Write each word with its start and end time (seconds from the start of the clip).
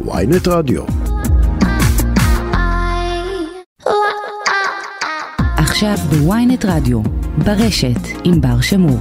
ויינט 0.00 0.48
רדיו. 0.48 0.82
עכשיו 5.56 5.96
בוויינט 6.10 6.64
רדיו, 6.64 7.02
ברשת 7.44 8.00
עם 8.24 8.40
בר 8.40 8.60
שמור. 8.60 8.98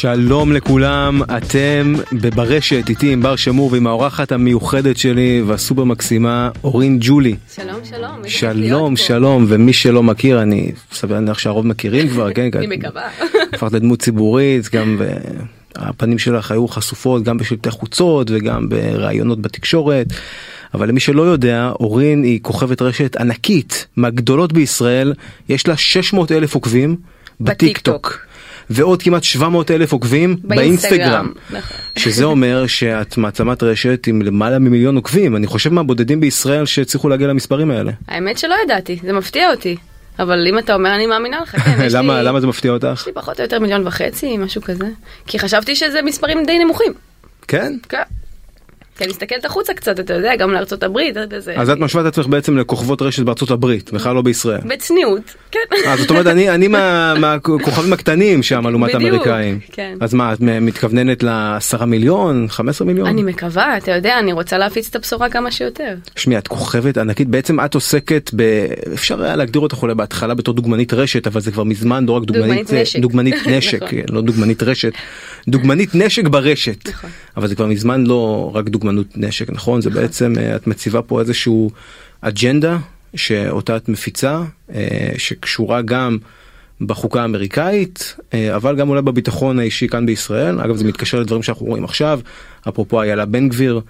שלום 0.00 0.52
לכולם, 0.52 1.22
אתם 1.36 1.94
בברשת 2.12 2.88
איתי 2.88 3.12
עם 3.12 3.22
בר 3.22 3.36
שמור 3.36 3.72
ועם 3.72 3.86
האורחת 3.86 4.32
המיוחדת 4.32 4.96
שלי 4.96 5.42
והסופר 5.46 5.84
מקסימה 5.84 6.50
אורין 6.64 6.98
ג'ולי. 7.00 7.36
שלום 7.54 7.76
שלום. 7.84 8.28
שלום 8.28 8.60
להיות 8.60 8.90
פה. 8.90 8.96
שלום 8.96 9.46
ומי 9.48 9.72
שלא 9.72 10.02
מכיר 10.02 10.42
אני 10.42 10.72
סביר 10.92 11.16
להניח 11.16 11.38
שהרוב 11.38 11.66
מכירים 11.66 12.08
כבר 12.08 12.32
כן 12.32 12.48
אני 12.58 12.66
מקווה. 12.66 13.02
הפכת 13.52 13.72
לדמות 13.72 14.02
ציבורית 14.02 14.68
גם 14.72 14.98
ב- 14.98 15.16
הפנים 15.76 16.18
שלך 16.18 16.50
היו 16.50 16.68
חשופות 16.68 17.22
גם 17.22 17.38
בשלטי 17.38 17.70
חוצות 17.70 18.30
וגם 18.30 18.68
בראיונות 18.68 19.40
בתקשורת. 19.40 20.06
אבל 20.74 20.88
למי 20.88 21.00
שלא 21.00 21.22
יודע 21.22 21.72
אורין 21.80 22.22
היא 22.22 22.40
כוכבת 22.42 22.82
רשת 22.82 23.16
ענקית 23.16 23.86
מהגדולות 23.96 24.52
בישראל 24.52 25.14
יש 25.48 25.68
לה 25.68 25.76
600 25.76 26.32
אלף 26.32 26.54
עוקבים 26.54 26.96
בטיק 27.40 27.78
טוק 27.78 28.29
ועוד 28.70 29.02
כמעט 29.02 29.22
700 29.22 29.70
אלף 29.70 29.92
עוקבים 29.92 30.36
באינסטגרם. 30.44 30.98
באינסטגרם. 30.98 31.32
נכון. 31.50 31.76
שזה 31.98 32.24
אומר 32.24 32.66
שאת 32.66 33.16
מעצמת 33.16 33.62
רשת 33.62 34.06
עם 34.06 34.22
למעלה 34.22 34.58
ממיליון 34.58 34.96
עוקבים 34.96 35.36
אני 35.36 35.46
חושב 35.46 35.72
מהבודדים 35.72 36.20
בישראל 36.20 36.66
שהצליחו 36.66 37.08
להגיע 37.08 37.26
למספרים 37.26 37.70
האלה. 37.70 37.92
האמת 38.08 38.38
שלא 38.38 38.54
ידעתי, 38.64 38.98
זה 39.02 39.12
מפתיע 39.12 39.50
אותי. 39.50 39.76
אבל 40.18 40.46
אם 40.48 40.58
אתה 40.58 40.74
אומר 40.74 40.94
אני 40.94 41.06
מאמינה 41.06 41.40
לך, 41.40 41.56
כן, 41.56 41.78
יש 41.84 41.94
למה 41.94 42.18
לי... 42.18 42.28
למה 42.28 42.40
זה 42.40 42.46
מפתיע 42.46 42.72
אותך? 42.72 43.00
יש 43.00 43.06
לי 43.06 43.12
פחות 43.12 43.38
או 43.38 43.44
יותר 43.44 43.58
מיליון 43.58 43.86
וחצי, 43.86 44.36
משהו 44.36 44.62
כזה. 44.62 44.86
כי 45.26 45.38
חשבתי 45.38 45.76
שזה 45.76 46.02
מספרים 46.02 46.44
די 46.46 46.58
נמוכים. 46.58 46.92
כן? 47.48 47.76
כן. 47.88 48.02
כי 49.00 49.04
אני 49.04 49.12
מסתכלת 49.12 49.44
החוצה 49.44 49.74
קצת, 49.74 50.00
אתה 50.00 50.14
יודע, 50.14 50.36
גם 50.36 50.50
לארצות 50.52 50.82
הברית, 50.82 51.16
וזה... 51.30 51.54
אז 51.56 51.70
את 51.70 51.78
משווה 51.78 52.02
את 52.02 52.06
עצמך 52.06 52.26
בעצם 52.26 52.58
לכוכבות 52.58 53.02
רשת 53.02 53.22
בארצות 53.22 53.50
הברית 53.50 53.92
בכלל 53.92 54.14
לא 54.14 54.22
בישראל. 54.22 54.60
בצניעות, 54.64 55.20
כן. 55.50 55.58
אה, 55.86 55.96
זאת 55.96 56.10
אומרת 56.10 56.26
אני 56.26 56.50
אני 56.50 56.68
מה- 56.68 57.14
מהכוכבים 57.14 57.92
הקטנים 57.92 58.42
שם 58.42 58.66
לעומת 58.66 58.94
בדיוק, 58.94 59.04
האמריקאים. 59.12 59.58
כן. 59.72 59.96
אז 60.00 60.14
מה 60.14 60.32
את 60.32 60.38
מתכווננת 60.40 61.22
לעשרה 61.22 61.86
מיליון 61.86 62.46
15 62.48 62.86
מיליון? 62.86 63.06
אני 63.06 63.22
מקווה, 63.22 63.76
אתה 63.76 63.92
יודע, 63.92 64.18
אני 64.18 64.32
רוצה 64.32 64.58
להפיץ 64.58 64.88
את 64.90 64.96
הבשורה 64.96 65.28
כמה 65.28 65.50
שיותר. 65.50 65.94
שמי 66.16 66.38
את 66.38 66.48
כוכבת 66.48 66.98
ענקית 66.98 67.28
בעצם 67.28 67.60
את 67.64 67.74
עוסקת 67.74 68.30
ב... 68.36 68.42
אפשר 68.94 69.22
היה 69.22 69.36
להגדיר 69.36 69.62
אותך 69.62 69.82
אולי 69.82 69.94
בהתחלה 69.94 70.34
בתור 70.34 70.54
דוגמנית 70.54 70.92
רשת 70.94 71.26
אבל 71.26 71.40
זה 71.40 71.50
כבר 71.52 71.64
מזמן 71.64 72.06
לא 72.06 72.12
רק 72.12 72.22
דוגמנית 72.24 72.66
דוגמנית 72.66 72.72
נשק. 72.72 72.98
דוגמנית 72.98 73.34
נשק 73.50 73.76
נכון. 73.82 73.88
כן, 73.88 74.04
לא 74.14 74.20
דוגמנית 74.20 74.62
רשת 74.62 74.92
דוגמנית 75.48 75.94
נשק 75.94 76.24
ברשת 76.28 76.88
נכון. 76.88 77.10
אבל 77.36 77.48
זה 77.48 77.54
כבר 77.54 77.66
מזמן 77.66 78.04
לא 78.06 78.50
רק 78.54 78.68
דוגמנות 78.96 79.16
נשק 79.16 79.50
נכון 79.50 79.80
זה 79.80 79.90
בעצם 79.90 80.32
אה, 80.38 80.56
את 80.56 80.66
מציבה 80.66 81.02
פה 81.02 81.20
איזשהו 81.20 81.70
אג'נדה 82.20 82.78
שאותה 83.14 83.76
את 83.76 83.88
מפיצה 83.88 84.42
אה, 84.74 85.12
שקשורה 85.18 85.82
גם. 85.82 86.18
בחוקה 86.86 87.22
האמריקאית 87.22 88.16
אה, 88.34 88.56
אבל 88.56 88.76
גם 88.76 88.88
אולי 88.88 89.02
בביטחון 89.02 89.58
האישי 89.58 89.88
כאן 89.88 90.06
בישראל 90.06 90.60
אגב 90.60 90.76
זה 90.76 90.84
מתקשר 90.84 91.20
לדברים 91.20 91.42
שאנחנו 91.42 91.66
רואים 91.66 91.84
עכשיו 91.84 92.20
אפרופו 92.68 93.02
איילה 93.02 93.24
בן 93.24 93.48
גביר 93.48 93.80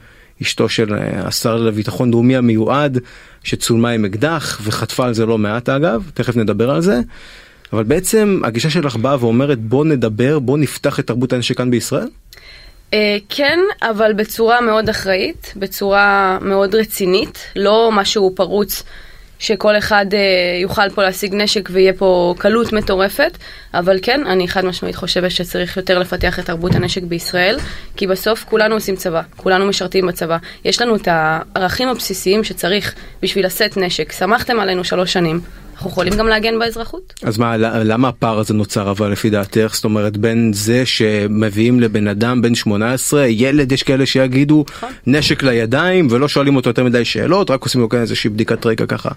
אשתו 0.42 0.68
של 0.68 0.94
השר 0.94 1.56
לביטחון 1.56 2.10
לאומי 2.10 2.36
המיועד 2.36 2.98
שצולמה 3.44 3.90
עם 3.90 4.04
אקדח 4.04 4.60
וחטפה 4.64 5.06
על 5.06 5.14
זה 5.14 5.26
לא 5.26 5.38
מעט 5.38 5.68
אגב 5.68 6.10
תכף 6.14 6.36
נדבר 6.36 6.70
על 6.70 6.80
זה. 6.80 7.00
אבל 7.72 7.84
בעצם 7.84 8.40
הגישה 8.44 8.70
שלך 8.70 8.96
באה 8.96 9.16
ואומרת 9.20 9.58
בוא 9.60 9.84
נדבר 9.84 10.38
בוא 10.38 10.58
נפתח 10.58 11.00
את 11.00 11.06
תרבות 11.06 11.32
הנשק 11.32 11.56
כאן 11.56 11.70
בישראל. 11.70 12.08
אה, 12.94 13.16
כן, 13.28 13.58
אבל 13.82 14.12
בצורה 14.12 14.60
מאוד 14.60 14.88
אחראית, 14.88 15.52
בצורה 15.56 16.38
מאוד 16.40 16.74
רצינית, 16.74 17.38
לא 17.56 17.90
משהו 17.92 18.32
פרוץ 18.34 18.82
שכל 19.38 19.78
אחד 19.78 20.06
אה, 20.14 20.18
יוכל 20.62 20.90
פה 20.90 21.02
להשיג 21.02 21.34
נשק 21.34 21.68
ויהיה 21.72 21.92
פה 21.92 22.34
קלות 22.38 22.72
מטורפת, 22.72 23.38
אבל 23.74 23.98
כן, 24.02 24.26
אני 24.26 24.48
חד 24.48 24.64
משמעית 24.64 24.96
חושבת 24.96 25.30
שצריך 25.30 25.76
יותר 25.76 25.98
לפתח 25.98 26.38
את 26.38 26.44
תרבות 26.46 26.74
הנשק 26.74 27.02
בישראל, 27.02 27.58
כי 27.96 28.06
בסוף 28.06 28.44
כולנו 28.44 28.74
עושים 28.74 28.96
צבא, 28.96 29.22
כולנו 29.36 29.66
משרתים 29.66 30.06
בצבא. 30.06 30.36
יש 30.64 30.82
לנו 30.82 30.96
את 30.96 31.08
הערכים 31.10 31.88
הבסיסיים 31.88 32.44
שצריך 32.44 32.94
בשביל 33.22 33.46
לשאת 33.46 33.76
נשק. 33.76 34.12
שמחתם 34.12 34.60
עלינו 34.60 34.84
שלוש 34.84 35.12
שנים, 35.12 35.40
אנחנו 35.80 35.90
יכולים 35.90 36.14
גם 36.14 36.28
להגן 36.28 36.58
באזרחות? 36.58 37.14
אז 37.22 37.38
מה 37.38 37.56
למה 37.56 38.08
הפער 38.08 38.38
הזה 38.38 38.54
נוצר 38.54 38.90
אבל 38.90 39.12
לפי 39.12 39.30
דעתך 39.30 39.70
זאת 39.74 39.84
אומרת 39.84 40.16
בין 40.16 40.52
זה 40.54 40.86
שמביאים 40.86 41.80
לבן 41.80 42.08
אדם 42.08 42.42
בן 42.42 42.54
18 42.54 43.26
ילד 43.26 43.72
יש 43.72 43.82
כאלה 43.82 44.06
שיגידו 44.06 44.64
נשק 45.06 45.42
לידיים 45.42 46.08
ולא 46.10 46.28
שואלים 46.28 46.56
אותו 46.56 46.70
יותר 46.70 46.84
מדי 46.84 47.04
שאלות 47.04 47.50
רק 47.50 47.62
עושים 47.62 47.80
לו 47.80 47.88
כאן 47.88 48.00
איזושהי 48.00 48.30
בדיקת 48.30 48.66
רקע 48.66 48.86
ככה 48.86 49.10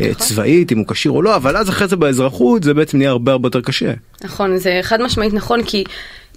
אה, 0.00 0.14
צבאית 0.14 0.72
אם 0.72 0.78
הוא 0.78 0.86
כשיר 0.86 1.12
או 1.12 1.22
לא 1.22 1.36
אבל 1.36 1.56
אז 1.56 1.68
אחרי 1.68 1.88
זה 1.88 1.96
באזרחות 1.96 2.62
זה 2.62 2.74
בעצם 2.74 2.98
נהיה 2.98 3.10
הרבה 3.10 3.32
הרבה 3.32 3.46
יותר 3.46 3.60
קשה. 3.60 3.92
נכון, 4.24 4.58
זה 4.58 4.78
חד 4.82 5.02
משמעית 5.02 5.34
נכון, 5.34 5.62
כי 5.62 5.84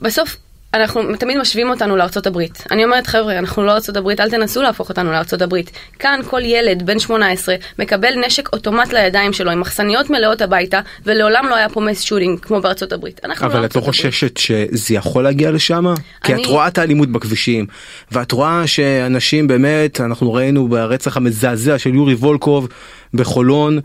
בסוף 0.01 0.37
אנחנו 0.73 1.15
תמיד 1.19 1.37
משווים 1.37 1.69
אותנו 1.69 1.95
לארצות 1.97 2.27
הברית. 2.27 2.63
אני 2.71 2.83
אומרת, 2.83 3.07
חבר'ה, 3.07 3.37
אנחנו 3.39 3.63
לא 3.63 3.71
ארצות 3.71 3.97
הברית, 3.97 4.19
אל 4.19 4.29
תנסו 4.29 4.61
להפוך 4.61 4.89
אותנו 4.89 5.11
לארצות 5.11 5.41
הברית. 5.41 5.71
כאן 5.99 6.19
כל 6.29 6.41
ילד 6.43 6.85
בן 6.85 6.99
18 6.99 7.55
מקבל 7.79 8.13
נשק 8.25 8.53
אוטומט 8.53 8.93
לידיים 8.93 9.33
שלו, 9.33 9.51
עם 9.51 9.59
מחסניות 9.59 10.09
מלאות 10.09 10.41
הביתה, 10.41 10.79
ולעולם 11.05 11.45
לא 11.49 11.55
היה 11.55 11.69
פה 11.69 11.81
מס 11.81 12.01
שוטינג 12.01 12.39
כמו 12.39 12.61
בארצות 12.61 12.93
הברית. 12.93 13.21
אנחנו 13.25 13.45
אבל 13.45 13.53
את 13.55 13.59
לא 13.59 13.63
ארצות 13.63 13.83
הברית. 13.83 13.95
חוששת 13.95 14.37
שזה 14.37 14.93
יכול 14.95 15.23
להגיע 15.23 15.51
לשם? 15.51 15.85
כי 16.23 16.33
את 16.33 16.37
אני- 16.37 16.47
רואה 16.47 16.67
את 16.67 16.77
האלימות 16.77 17.09
בכבישים 17.09 17.65
ואת 18.11 18.31
רואה 18.31 18.67
שאנשים 18.67 19.47
באמת 19.47 20.01
אנחנו 20.01 20.33
ראינו 20.33 20.67
ברצח 20.67 21.17
המזעזע 21.17 21.77
של 21.79 21.95
יורי 21.95 22.13
וולקוב 22.13 22.67
בחולון. 23.13 23.79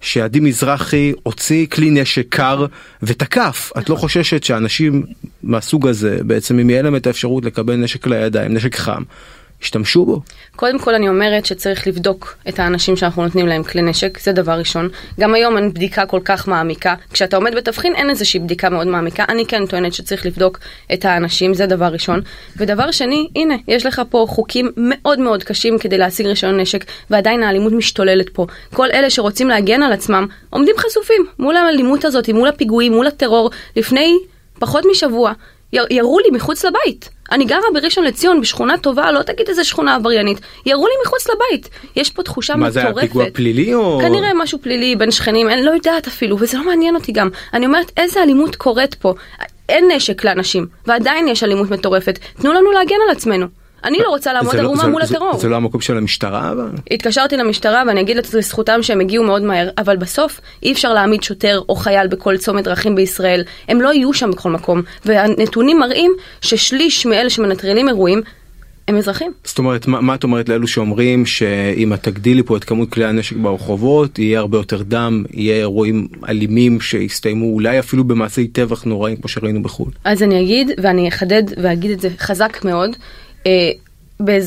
שעדי 0.00 0.40
מזרחי 0.40 1.12
הוציא 1.22 1.66
כלי 1.66 1.90
נשק 1.90 2.26
קר 2.28 2.66
ותקף. 3.02 3.72
את 3.78 3.88
לא 3.88 3.94
חוששת 3.94 4.44
שאנשים 4.44 5.02
מהסוג 5.42 5.88
הזה 5.88 6.18
בעצם 6.26 6.58
אם 6.58 6.70
יהיה 6.70 6.82
להם 6.82 6.96
את 6.96 7.06
האפשרות 7.06 7.44
לקבל 7.44 7.76
נשק 7.76 8.06
לידיים 8.06 8.54
נשק 8.54 8.74
חם 8.76 9.02
ישתמשו 9.62 10.04
בו. 10.04 10.20
קודם 10.56 10.78
כל 10.78 10.94
אני 10.94 11.08
אומרת 11.08 11.46
שצריך 11.46 11.86
לבדוק 11.86 12.36
את 12.48 12.58
האנשים 12.58 12.96
שאנחנו 12.96 13.22
נותנים 13.24 13.46
להם 13.46 13.62
כלי 13.62 13.82
נשק, 13.82 14.18
זה 14.20 14.32
דבר 14.32 14.52
ראשון. 14.52 14.88
גם 15.20 15.34
היום 15.34 15.56
אין 15.56 15.70
בדיקה 15.74 16.06
כל 16.06 16.20
כך 16.24 16.48
מעמיקה. 16.48 16.94
כשאתה 17.12 17.36
עומד 17.36 17.54
בתבחין 17.54 17.94
אין 17.94 18.10
איזושהי 18.10 18.40
בדיקה 18.40 18.68
מאוד 18.70 18.86
מעמיקה. 18.86 19.24
אני 19.28 19.46
כן 19.46 19.66
טוענת 19.66 19.94
שצריך 19.94 20.26
לבדוק 20.26 20.58
את 20.92 21.04
האנשים, 21.04 21.54
זה 21.54 21.66
דבר 21.66 21.86
ראשון. 21.86 22.20
ודבר 22.56 22.90
שני, 22.90 23.28
הנה, 23.36 23.54
יש 23.68 23.86
לך 23.86 24.02
פה 24.10 24.26
חוקים 24.28 24.70
מאוד 24.76 25.18
מאוד 25.18 25.44
קשים 25.44 25.78
כדי 25.78 25.98
להשיג 25.98 26.26
רישיון 26.26 26.60
נשק, 26.60 26.84
ועדיין 27.10 27.42
האלימות 27.42 27.72
משתוללת 27.72 28.28
פה. 28.28 28.46
כל 28.74 28.90
אלה 28.92 29.10
שרוצים 29.10 29.48
להגן 29.48 29.82
על 29.82 29.92
עצמם 29.92 30.26
עומדים 30.50 30.74
חשופים 30.78 31.26
מול 31.38 31.56
האלימות 31.56 32.04
הזאת, 32.04 32.28
מול 32.28 32.48
הפיגועים, 32.48 32.92
מול 32.92 33.06
הטרור. 33.06 33.50
לפני 33.76 34.16
פחות 34.58 34.84
משבוע 34.90 35.32
י- 35.72 35.78
ירו 35.90 36.18
לי 36.18 36.30
מחוץ 36.32 36.64
לבית. 36.64 37.15
אני 37.32 37.44
גרה 37.44 37.60
בראשון 37.74 38.04
לציון, 38.04 38.40
בשכונה 38.40 38.78
טובה, 38.78 39.12
לא 39.12 39.22
תגיד 39.22 39.48
איזה 39.48 39.64
שכונה 39.64 39.94
עבריינית. 39.94 40.40
ירו 40.66 40.86
לי 40.86 40.92
מחוץ 41.06 41.26
לבית. 41.28 41.68
יש 41.96 42.10
פה 42.10 42.22
תחושה 42.22 42.56
מה 42.56 42.68
מטורפת. 42.68 42.74
זה 42.74 42.80
היה 42.80 43.00
פיגוע 43.00 43.24
פלילי 43.32 43.74
או 43.74 43.98
כנראה 44.00 44.30
משהו 44.34 44.58
פלילי 44.62 44.96
בין 44.96 45.10
שכנים, 45.10 45.48
אני 45.48 45.62
לא 45.62 45.70
יודעת 45.70 46.06
אפילו, 46.06 46.36
וזה 46.40 46.58
לא 46.58 46.64
מעניין 46.64 46.94
אותי 46.94 47.12
גם. 47.12 47.28
אני 47.54 47.66
אומרת, 47.66 47.92
איזה 47.96 48.22
אלימות 48.22 48.56
קורית 48.56 48.94
פה? 48.94 49.14
אין 49.68 49.90
נשק 49.96 50.24
לאנשים, 50.24 50.66
ועדיין 50.86 51.28
יש 51.28 51.42
אלימות 51.42 51.70
מטורפת. 51.70 52.18
תנו 52.40 52.52
לנו 52.52 52.72
להגן 52.72 52.96
על 53.08 53.16
עצמנו. 53.16 53.46
אני 53.86 53.98
לא 53.98 54.08
רוצה 54.08 54.32
לעמוד 54.32 54.54
לא- 54.54 54.60
ערומה 54.60 54.82
זה- 54.82 54.88
מול 54.88 55.04
זה- 55.04 55.14
הטרור. 55.14 55.38
זה 55.38 55.48
לא 55.48 55.56
המקום 55.56 55.80
של 55.80 55.96
המשטרה 55.96 56.52
אבל. 56.52 56.68
התקשרתי 56.90 57.36
למשטרה 57.36 57.82
ואני 57.86 58.00
אגיד 58.00 58.16
לזכותם 58.34 58.82
שהם 58.82 59.00
הגיעו 59.00 59.24
מאוד 59.24 59.42
מהר, 59.42 59.68
אבל 59.78 59.96
בסוף 59.96 60.40
אי 60.62 60.72
אפשר 60.72 60.92
להעמיד 60.94 61.22
שוטר 61.22 61.60
או 61.68 61.74
חייל 61.74 62.06
בכל 62.06 62.36
צומת 62.36 62.64
דרכים 62.64 62.94
בישראל. 62.94 63.42
הם 63.68 63.80
לא 63.80 63.92
יהיו 63.92 64.12
שם 64.12 64.30
בכל 64.30 64.50
מקום. 64.50 64.82
והנתונים 65.04 65.78
מראים 65.78 66.12
ששליש 66.40 67.06
מאלה 67.06 67.30
שמנטרלים 67.30 67.88
אירועים 67.88 68.22
הם 68.88 68.96
אזרחים. 68.96 69.32
זאת 69.44 69.58
אומרת 69.58 69.86
מה, 69.86 70.00
מה 70.00 70.14
את 70.14 70.24
אומרת 70.24 70.48
לאלו 70.48 70.66
שאומרים 70.66 71.26
שאם 71.26 71.92
את 71.94 72.02
תגדילי 72.02 72.42
פה 72.42 72.56
את 72.56 72.64
כמות 72.64 72.90
כלי 72.90 73.04
הנשק 73.04 73.36
ברחובות 73.36 74.18
יהיה 74.18 74.38
הרבה 74.38 74.58
יותר 74.58 74.82
דם 74.82 75.24
יהיה 75.32 75.56
אירועים 75.56 76.08
אלימים 76.28 76.80
שיסתיימו 76.80 77.46
אולי 77.54 77.78
אפילו 77.78 78.04
במעשי 78.04 78.46
טבח 78.46 78.84
נוראים 78.84 79.16
כמו 79.16 79.28
שראינו 79.28 79.62
בחו"ל. 79.62 79.88
אז 80.04 80.22
אני 80.22 80.40
אגיד, 80.42 80.70
ואני 80.82 81.08
אחדד 81.08 81.42
ואגיד 81.62 81.90
את 81.90 82.00
זה 82.00 82.08
חזק 82.18 82.64
מאוד, 82.64 82.90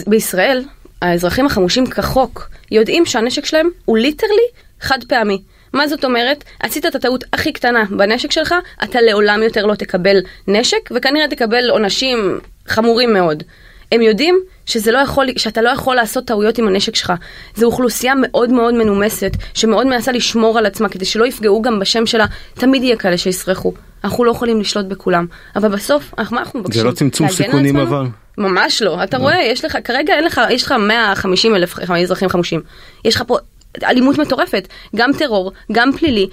בישראל, 0.08 0.64
האזרחים 1.02 1.46
החמושים 1.46 1.88
כחוק 1.88 2.50
יודעים 2.72 3.06
שהנשק 3.06 3.46
שלהם 3.46 3.70
הוא 3.86 3.98
ליטרלי 3.98 4.48
חד 4.82 5.00
פעמי. 5.08 5.42
מה 5.74 5.88
זאת 5.88 6.06
אומרת? 6.06 6.44
עשית 6.60 6.86
את 6.86 6.96
הטעות 6.96 7.24
הכי 7.34 7.52
קטנה 7.52 7.84
בנשק 7.90 8.32
שלך, 8.32 8.56
אתה 8.84 9.02
לעולם 9.02 9.44
יותר 9.44 9.66
לא 9.66 9.76
תקבל 9.76 10.18
נשק, 10.48 10.90
וכנראה 10.96 11.28
תקבל 11.28 11.70
עונשים 11.70 12.40
חמורים 12.68 13.14
מאוד. 13.14 13.44
הם 13.92 14.02
יודעים 14.02 14.40
שזה 14.66 14.92
לא 14.92 14.98
יכול, 14.98 15.28
שאתה 15.38 15.62
לא 15.62 15.70
יכול 15.70 15.96
לעשות 15.96 16.26
טעויות 16.26 16.58
עם 16.58 16.68
הנשק 16.68 16.96
שלך. 16.96 17.14
זו 17.56 17.66
אוכלוסייה 17.66 18.14
מאוד 18.22 18.50
מאוד 18.50 18.74
מנומסת, 18.74 19.32
שמאוד 19.54 19.88
מנסה 19.88 20.12
לשמור 20.12 20.58
על 20.58 20.66
עצמה 20.66 20.90
כדי 20.90 21.06
שלא 21.06 21.26
יפגעו 21.26 21.62
גם 21.62 21.80
בשם 21.80 22.06
שלה. 22.06 22.26
תמיד 22.54 22.84
יהיה 22.84 22.98
כאלה 22.98 23.18
שיסרחו. 23.18 23.74
אנחנו 24.04 24.24
לא 24.24 24.32
יכולים 24.32 24.62
לשלוט 24.62 24.86
בכולם. 24.86 25.26
אבל 25.56 25.70
בסוף, 25.70 26.14
מה 26.32 26.40
אנחנו 26.40 26.60
מבקשים? 26.60 26.82
זה 26.82 26.88
לא 26.88 26.92
צמצום 26.92 27.30
סיכונים? 27.30 27.78
אבל. 27.78 28.06
ממש 28.38 28.82
לא. 28.82 29.04
אתה 29.04 29.18
רואה, 29.18 29.44
יש 29.44 29.66
לך, 29.66 29.78
כרגע 29.84 30.14
אין 30.14 30.24
לך, 30.24 30.42
יש 30.50 30.64
לך 30.64 30.72
150 30.72 31.56
אלף 31.56 31.80
אזרחים 31.80 32.30
חמושים. 32.30 32.62
יש 33.06 33.16
לך 33.16 33.24
פה 33.28 33.38
אלימות 33.84 34.18
מטורפת, 34.18 34.68
גם 34.96 35.12
טרור, 35.18 35.52
גם 35.72 35.92
פלילי. 35.98 36.28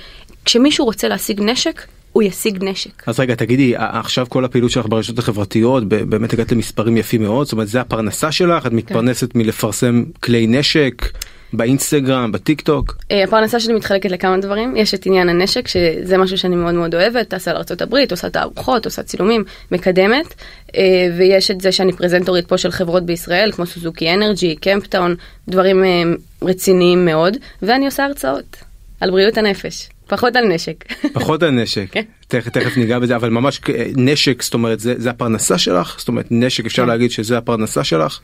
כשמישהו 0.45 0.85
רוצה 0.85 1.09
להשיג 1.09 1.41
נשק, 1.41 1.83
הוא 2.13 2.23
ישיג 2.23 2.65
נשק. 2.65 3.09
אז 3.09 3.21
רגע 3.21 3.35
תגידי 3.35 3.75
עכשיו 3.77 4.27
כל 4.29 4.45
הפעילות 4.45 4.71
שלך 4.71 4.87
ברשתות 4.89 5.19
החברתיות 5.19 5.89
באמת 5.89 6.33
הגעת 6.33 6.53
למספרים 6.53 6.97
יפים 6.97 7.23
מאוד 7.23 7.47
זאת 7.47 7.53
אומרת 7.53 7.69
זה 7.69 7.81
הפרנסה 7.81 8.33
שלך 8.33 8.67
את 8.67 8.73
מתפרנסת 8.73 9.35
מלפרסם 9.35 10.05
כלי 10.23 10.47
נשק 10.47 11.03
באינסטגרם 11.53 12.33
בטיק 12.33 12.61
טוק. 12.61 12.97
אה, 13.11 13.25
הפרנסה 13.25 13.61
שלי 13.61 13.75
מתחלקת 13.75 14.11
לכמה 14.11 14.39
דברים, 14.39 14.77
יש 14.77 14.95
את 14.95 15.07
עניין 15.07 15.29
הנשק, 15.29 15.69
שזה 15.69 16.19
משהו 16.19 16.39
שאני 16.39 16.57
מאוד 16.57 16.75
מאוד 16.75 16.95
אוהבת, 16.95 17.29
טסה 17.29 17.53
לארה"ב, 17.53 17.95
עושה 18.11 18.31
תערוכות, 18.31 18.85
עושה 18.85 19.03
צילומים, 19.03 19.45
מקדמת, 19.73 20.35
אה, 20.77 20.83
ויש 21.19 21.51
את 21.51 21.61
זה 21.61 21.73
שאני 21.73 21.93
פרזנטורית 21.93 22.49
פה 22.49 22.59
של 22.59 22.71
חברות 22.71 23.07
בישראל, 23.07 23.53
כמו 23.53 23.67
סוזוקי 23.67 24.15
אנרג'י, 24.15 24.57
קמפטאון, 24.57 25.15
דברים 25.49 25.85
אה, 25.85 26.03
רציניים 26.43 27.05
מאוד, 27.05 27.37
ואני 27.63 27.87
עושה 27.87 28.05
הרצאות 28.05 28.57
על 29.01 29.11
בריאות 29.11 29.39
הנפש, 29.39 29.89
פחות 30.07 30.37
על 30.37 30.45
נשק. 30.45 30.85
פחות 31.13 31.43
על 31.43 31.51
נשק 31.51 31.87
כן. 31.93 32.03
תכף 32.29 32.49
תכף 32.49 32.77
ניגע 32.77 32.99
בזה 32.99 33.17
אבל 33.17 33.29
ממש 33.29 33.61
נשק 33.97 34.43
זאת 34.43 34.55
אומרת 34.55 34.81
זה 34.81 34.95
זה 34.97 35.11
הפרנסה 35.11 35.59
שלך 35.59 35.97
זאת 35.99 36.09
אומרת 36.09 36.27
נשק 36.31 36.67
אפשר 36.67 36.83
כן. 36.83 36.89
להגיד 36.89 37.11
שזה 37.11 37.39
הפרנסה 37.39 37.85
שלך 37.85 38.21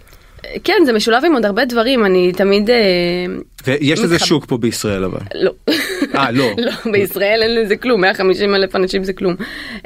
כן, 0.65 0.75
זה 0.87 0.93
משולב 0.93 1.25
עם 1.25 1.35
עוד 1.35 1.45
הרבה 1.45 1.65
דברים, 1.65 2.05
אני 2.05 2.33
תמיד... 2.33 2.71
אה, 2.71 2.77
ויש 3.67 4.01
לזה 4.01 4.15
מתחב- 4.15 4.27
שוק 4.27 4.47
פה 4.47 4.57
בישראל 4.59 5.05
אבל. 5.05 5.21
לא. 5.35 5.53
אה 6.15 6.31
לא. 6.31 6.51
לא, 6.67 6.73
בישראל 6.93 7.43
אין 7.43 7.55
לזה 7.55 7.77
כלום, 7.77 8.01
150 8.01 8.55
אלף 8.55 8.77
אנשים 8.77 9.05
זה 9.05 9.13
כלום. 9.13 9.35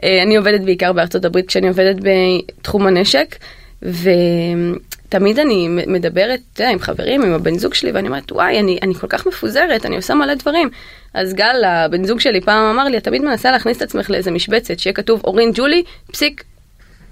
אה, 0.05 0.23
אני 0.23 0.37
עובדת 0.37 0.61
בעיקר 0.61 0.93
בארצות 0.93 1.25
הברית 1.25 1.49
כשאני 1.49 1.69
עובדת 1.69 1.97
בתחום 2.03 2.87
הנשק, 2.87 3.37
ותמיד 3.83 5.39
אני 5.39 5.69
מדברת 5.87 6.41
יודע, 6.59 6.71
עם 6.71 6.79
חברים, 6.79 7.23
עם 7.23 7.33
הבן 7.33 7.59
זוג 7.59 7.75
שלי, 7.75 7.93
ואני 7.93 8.09
אומרת, 8.09 8.33
וואי, 8.33 8.61
אני, 8.61 8.79
אני 8.83 8.95
כל 8.95 9.07
כך 9.07 9.27
מפוזרת, 9.27 9.87
אני 9.87 9.97
עושה 9.97 10.15
מלא 10.15 10.35
דברים. 10.35 10.71
אז 11.15 11.35
גל, 11.35 11.65
הבן 11.65 12.05
זוג 12.05 12.21
שלי 12.21 12.41
פעם 12.41 12.65
אמר 12.75 12.85
לי, 12.85 12.97
את 12.97 13.05
תמיד 13.05 13.23
מנסה 13.23 13.51
להכניס 13.53 13.77
את 13.77 13.83
עצמך 13.83 14.11
לאיזה 14.11 14.31
משבצת, 14.31 14.79
שיהיה 14.79 14.95
כתוב 14.95 15.21
אורין 15.25 15.51
ג'ולי, 15.55 15.83
פסיק. 16.13 16.45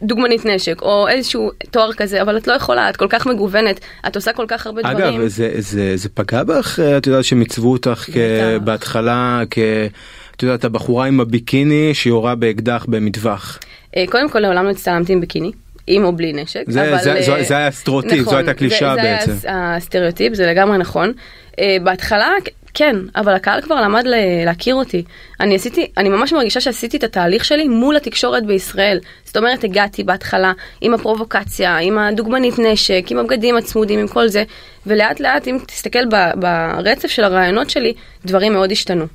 דוגמנית 0.06 0.46
נשק 0.46 0.82
או 0.82 1.08
איזשהו 1.08 1.50
תואר 1.70 1.92
כזה 1.92 2.22
אבל 2.22 2.36
את 2.36 2.48
לא 2.48 2.52
יכולה 2.52 2.90
את 2.90 2.96
כל 2.96 3.06
כך 3.08 3.26
מגוונת 3.26 3.80
את 4.06 4.16
עושה 4.16 4.32
כל 4.32 4.44
כך 4.48 4.66
הרבה 4.66 4.82
דברים. 4.82 5.20
אגב 5.20 5.26
זה 5.26 5.50
זה 5.58 5.96
זה 5.96 6.08
פגע 6.08 6.42
בך 6.42 6.80
אה, 6.80 6.96
את 6.98 7.06
יודעת 7.06 7.24
שמיצבו 7.24 7.72
אותך 7.72 8.04
כ-. 8.12 8.16
בהתחלה 8.64 9.42
כ... 9.50 9.58
את 10.36 10.42
יודעת 10.42 10.64
הבחורה 10.64 11.06
עם 11.06 11.20
הביקיני 11.20 11.94
שיורה 11.94 12.34
באקדח 12.34 12.86
במטווח. 12.88 13.58
אה, 13.96 14.04
קודם 14.10 14.30
כל 14.30 14.38
לעולם 14.38 14.64
לא 14.64 14.70
הצטלמתי 14.70 15.12
עם 15.12 15.20
ביקיני. 15.20 15.50
עם 15.86 16.04
או 16.04 16.12
בלי 16.12 16.32
נשק. 16.32 16.62
זה- 16.68 16.88
אבל, 16.88 17.02
זה- 17.02 17.14
אה, 17.14 17.22
זו- 17.22 17.32
זה 17.48 17.56
היה 17.56 17.66
הסטריאוטיפ, 17.66 18.24
זו 18.24 18.36
הייתה 18.36 18.54
קלישאה 18.54 18.94
זה, 18.94 19.02
בעצם. 19.02 19.32
זה 19.32 19.48
היה 19.48 19.76
הסטריאוטיפ, 19.76 20.34
זה 20.34 20.46
לגמרי 20.46 20.78
נכון. 20.78 21.12
אה, 21.58 21.76
בהתחלה, 21.84 22.28
כן, 22.74 22.96
אבל 23.16 23.34
הקהל 23.34 23.60
כבר 23.60 23.80
למד 23.80 24.04
להכיר 24.46 24.74
אותי. 24.74 25.04
אני 25.40 25.54
עשיתי, 25.54 25.90
אני 25.96 26.08
ממש 26.08 26.32
מרגישה 26.32 26.60
שעשיתי 26.60 26.96
את 26.96 27.04
התהליך 27.04 27.44
שלי 27.44 27.68
מול 27.68 27.96
התקשורת 27.96 28.46
בישראל. 28.46 28.98
זאת 29.24 29.36
אומרת, 29.36 29.64
הגעתי 29.64 30.04
בהתחלה 30.04 30.52
עם 30.80 30.94
הפרובוקציה, 30.94 31.78
עם 31.78 31.98
הדוגמנית 31.98 32.58
נשק, 32.58 33.04
עם 33.10 33.18
הבגדים 33.18 33.56
הצמודים, 33.56 33.98
עם 33.98 34.08
כל 34.08 34.28
זה, 34.28 34.44
ולאט 34.86 35.20
לאט, 35.20 35.48
אם 35.48 35.58
תסתכל 35.66 36.06
ב- 36.06 36.30
ברצף 36.40 37.08
של 37.08 37.24
הרעיונות 37.24 37.70
שלי, 37.70 37.94
דברים 38.24 38.52
מאוד 38.52 38.72
השתנו. 38.72 39.06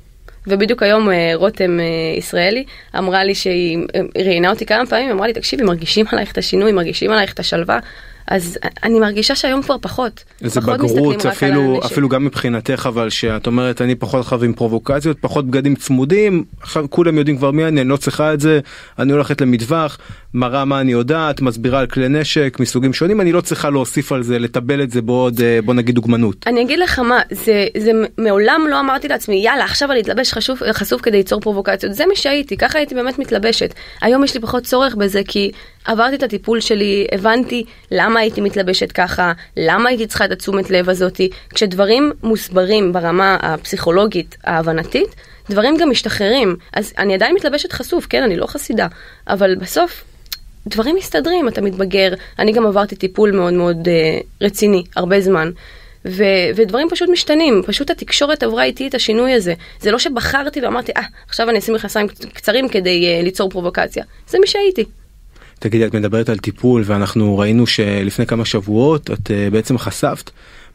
ובדיוק 0.46 0.82
היום 0.82 1.10
אה, 1.10 1.32
רותם 1.34 1.80
אה, 1.80 1.84
ישראלי 2.18 2.64
אמרה 2.98 3.24
לי 3.24 3.34
שהיא 3.34 3.78
אה, 3.94 4.00
ראיינה 4.24 4.50
אותי 4.50 4.66
כמה 4.66 4.86
פעמים, 4.86 5.10
אמרה 5.10 5.26
לי, 5.26 5.32
תקשיבי, 5.32 5.62
מרגישים 5.62 6.06
עלייך 6.12 6.32
את 6.32 6.38
השינוי, 6.38 6.72
מרגישים 6.72 7.10
עלייך 7.10 7.32
את 7.34 7.40
השלווה, 7.40 7.78
אז 8.30 8.58
אני 8.82 9.00
מרגישה 9.00 9.34
שהיום 9.34 9.62
כבר 9.62 9.76
פחות. 9.80 10.24
איזה 10.42 10.60
פחות 10.60 10.80
בגרות 10.80 11.26
אפילו. 11.26 11.80
אפילו 11.86 12.08
גם 12.08 12.24
מבחינתך 12.24 12.86
אבל 12.88 13.10
שאת 13.10 13.46
אומרת 13.46 13.82
אני 13.82 13.94
פחות 13.94 14.26
חייב 14.26 14.44
עם 14.44 14.52
פרובוקציות 14.52 15.16
פחות 15.20 15.46
בגדים 15.46 15.74
צמודים 15.74 16.44
עכשיו 16.60 16.86
כולם 16.90 17.18
יודעים 17.18 17.36
כבר 17.36 17.50
מי 17.50 17.64
אני 17.64 17.80
אני 17.80 17.88
לא 17.88 17.96
צריכה 17.96 18.34
את 18.34 18.40
זה 18.40 18.60
אני 18.98 19.12
הולכת 19.12 19.40
למטווח 19.40 19.98
מראה 20.34 20.64
מה 20.64 20.80
אני 20.80 20.92
יודעת 20.92 21.40
מסבירה 21.40 21.80
על 21.80 21.86
כלי 21.86 22.08
נשק 22.08 22.56
מסוגים 22.60 22.92
שונים 22.92 23.20
אני 23.20 23.32
לא 23.32 23.40
צריכה 23.40 23.70
להוסיף 23.70 24.12
על 24.12 24.22
זה 24.22 24.38
לטבל 24.38 24.82
את 24.82 24.90
זה 24.90 25.02
בעוד 25.02 25.40
אה, 25.40 25.58
בוא 25.64 25.74
נגיד 25.74 25.94
דוגמנות. 25.94 26.44
אני 26.46 26.62
אגיד 26.62 26.78
לך 26.78 26.98
מה, 26.98 27.20
זה, 27.30 27.66
זה 27.76 27.90
מעולם 28.18 28.66
לא 28.70 28.80
אמרתי 28.80 29.08
לעצמי, 29.08 29.36
יאללה, 29.36 29.64
עכשיו 29.64 29.92
אני 29.92 30.00
אתלבש 30.00 30.32
חשוף, 30.32 30.62
חשוף 30.72 31.00
כדי 31.00 31.16
ליצור 31.16 31.40
פרובוקציות. 31.40 31.94
זה 31.94 32.06
מי 32.06 32.16
שהייתי, 32.16 32.56
ככה 32.56 32.78
הייתי 32.78 32.94
באמת 32.94 33.18
מתלבשת. 33.18 33.74
היום 34.00 34.24
יש 34.24 34.34
לי 34.34 34.40
פחות 34.40 34.62
צורך 34.62 34.94
בזה, 34.94 35.20
כי 35.28 35.50
עברתי 35.84 36.16
את 36.16 36.22
הטיפול 36.22 36.60
שלי, 36.60 37.06
הבנתי 37.12 37.64
למה 37.90 38.20
הייתי 38.20 38.40
מתלבשת 38.40 38.92
ככה, 38.92 39.32
למה 39.56 39.88
הייתי 39.88 40.06
צריכה 40.06 40.24
את 40.24 40.30
התשומת 40.30 40.70
לב 40.70 40.90
הזאתי. 40.90 41.30
כשדברים 41.54 42.12
מוסברים 42.22 42.92
ברמה 42.92 43.36
הפסיכולוגית, 43.40 44.36
ההבנתית, 44.44 45.14
דברים 45.50 45.76
גם 45.76 45.90
משתחררים. 45.90 46.56
אז 46.72 46.92
אני 46.98 47.14
עדיין 47.14 47.34
מתלבשת 47.34 47.72
חשוף, 47.72 48.06
כן, 48.06 48.22
אני 48.22 48.36
לא 48.36 48.46
חסידה, 48.46 48.86
אבל 49.28 49.54
בסוף 49.54 50.04
דברים 50.66 50.96
מסתדרים, 50.96 51.48
אתה 51.48 51.60
מתבגר. 51.60 52.14
אני 52.38 52.52
גם 52.52 52.66
עברתי 52.66 52.96
טיפול 52.96 53.30
מאוד 53.30 53.52
מאוד 53.52 53.88
uh, 53.88 54.24
רציני, 54.40 54.84
הרבה 54.96 55.20
זמן. 55.20 55.50
ו- 56.04 56.50
ודברים 56.56 56.88
פשוט 56.90 57.08
משתנים, 57.08 57.62
פשוט 57.66 57.90
התקשורת 57.90 58.42
עברה 58.42 58.64
איתי 58.64 58.88
את 58.88 58.94
השינוי 58.94 59.32
הזה. 59.32 59.54
זה 59.80 59.90
לא 59.90 59.98
שבחרתי 59.98 60.60
ואמרתי, 60.60 60.92
אה, 60.96 61.02
עכשיו 61.28 61.50
אני 61.50 61.58
אשים 61.58 61.74
מכנסיים 61.74 62.08
קצרים 62.08 62.68
כדי 62.68 63.20
uh, 63.20 63.24
ליצור 63.24 63.50
פרובוקציה. 63.50 64.04
זה 64.28 64.38
מי 64.38 64.46
שהייתי. 64.46 64.84
תגידי 65.58 65.86
את 65.86 65.94
מדברת 65.94 66.28
על 66.28 66.38
טיפול 66.38 66.82
ואנחנו 66.86 67.38
ראינו 67.38 67.66
שלפני 67.66 68.26
כמה 68.26 68.44
שבועות 68.44 69.10
את 69.10 69.30
אה, 69.30 69.50
בעצם 69.50 69.78
חשפת. 69.78 70.30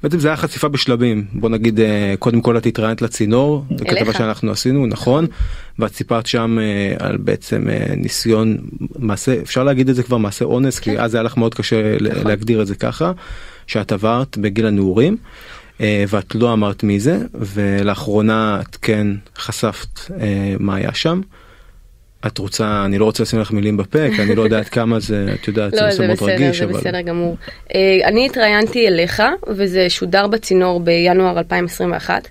בעצם 0.06 0.19
זה 0.19 0.28
היה 0.28 0.38
חשיפה 0.38 0.68
בשלבים 0.68 1.25
בוא 1.34 1.50
נגיד 1.50 1.80
אה, 1.80 2.13
קודם 2.19 2.42
כל 2.42 2.57
את 2.57 2.66
התראיינת 2.66 3.02
לצינור 3.02 3.66
זה 3.69 3.86
אליך. 3.86 4.00
כתבה 4.00 4.13
שאנחנו 4.13 4.52
עשינו 4.52 4.88
נכון 4.88 5.25
ואת 5.80 5.94
סיפרת 5.96 6.25
שם 6.25 6.57
אה, 6.60 7.07
על 7.07 7.18
בעצם 7.18 7.69
אה, 7.69 7.96
ניסיון 7.98 8.57
מעשה 9.00 9.42
אפשר 9.42 9.63
להגיד 9.63 9.90
את 9.90 9.96
זה 9.96 10.04
כבר 10.04 10.18
מעשה 10.18 10.46
אונס 10.46 10.80
כי 10.80 10.96
כן. 10.96 11.00
אז 11.00 11.16
היה 11.16 11.24
לך 11.24 11.38
מאוד 11.38 11.54
קשה 11.54 11.98
נכון. 12.02 12.28
להגדיר 12.28 12.62
את 12.62 12.68
זה 12.68 12.75
ככה 12.75 13.12
שאת 13.68 13.92
עברת 13.92 14.38
בגיל 14.38 14.66
הנעורים. 14.66 15.18
ואת 15.80 16.35
לא 16.35 16.54
אמרת 16.54 16.83
מי 16.83 17.00
זה 17.00 17.18
ולאחרונה 17.33 18.62
את 18.62 18.78
כן 18.81 19.07
חשפת 19.38 20.00
מה 20.59 20.76
היה 20.76 20.94
שם. 20.94 21.21
את 22.27 22.37
רוצה 22.37 22.85
אני 22.85 22.97
לא 22.97 23.05
רוצה 23.05 23.23
לשים 23.23 23.39
לך 23.39 23.51
מילים 23.51 23.77
בפה 23.77 23.99
כי 24.15 24.21
אני 24.21 24.35
לא 24.35 24.41
יודע 24.41 24.57
עד 24.57 24.69
כמה 24.69 24.99
זה 24.99 25.35
את 25.41 25.47
יודעת 25.47 25.73
לא, 25.73 25.91
זה 25.91 26.07
מאוד 26.07 26.23
רגיש 26.23 26.59
זה 26.59 26.65
אבל 26.65 26.73
בסדר 26.73 27.01
גמור. 27.01 27.37
Uh, 27.67 27.73
אני 28.03 28.25
התראיינתי 28.25 28.87
אליך, 28.87 29.23
וזה 29.47 29.89
שודר 29.89 30.27
בצינור 30.27 30.79
בינואר 30.79 31.37
2021, 31.37 32.27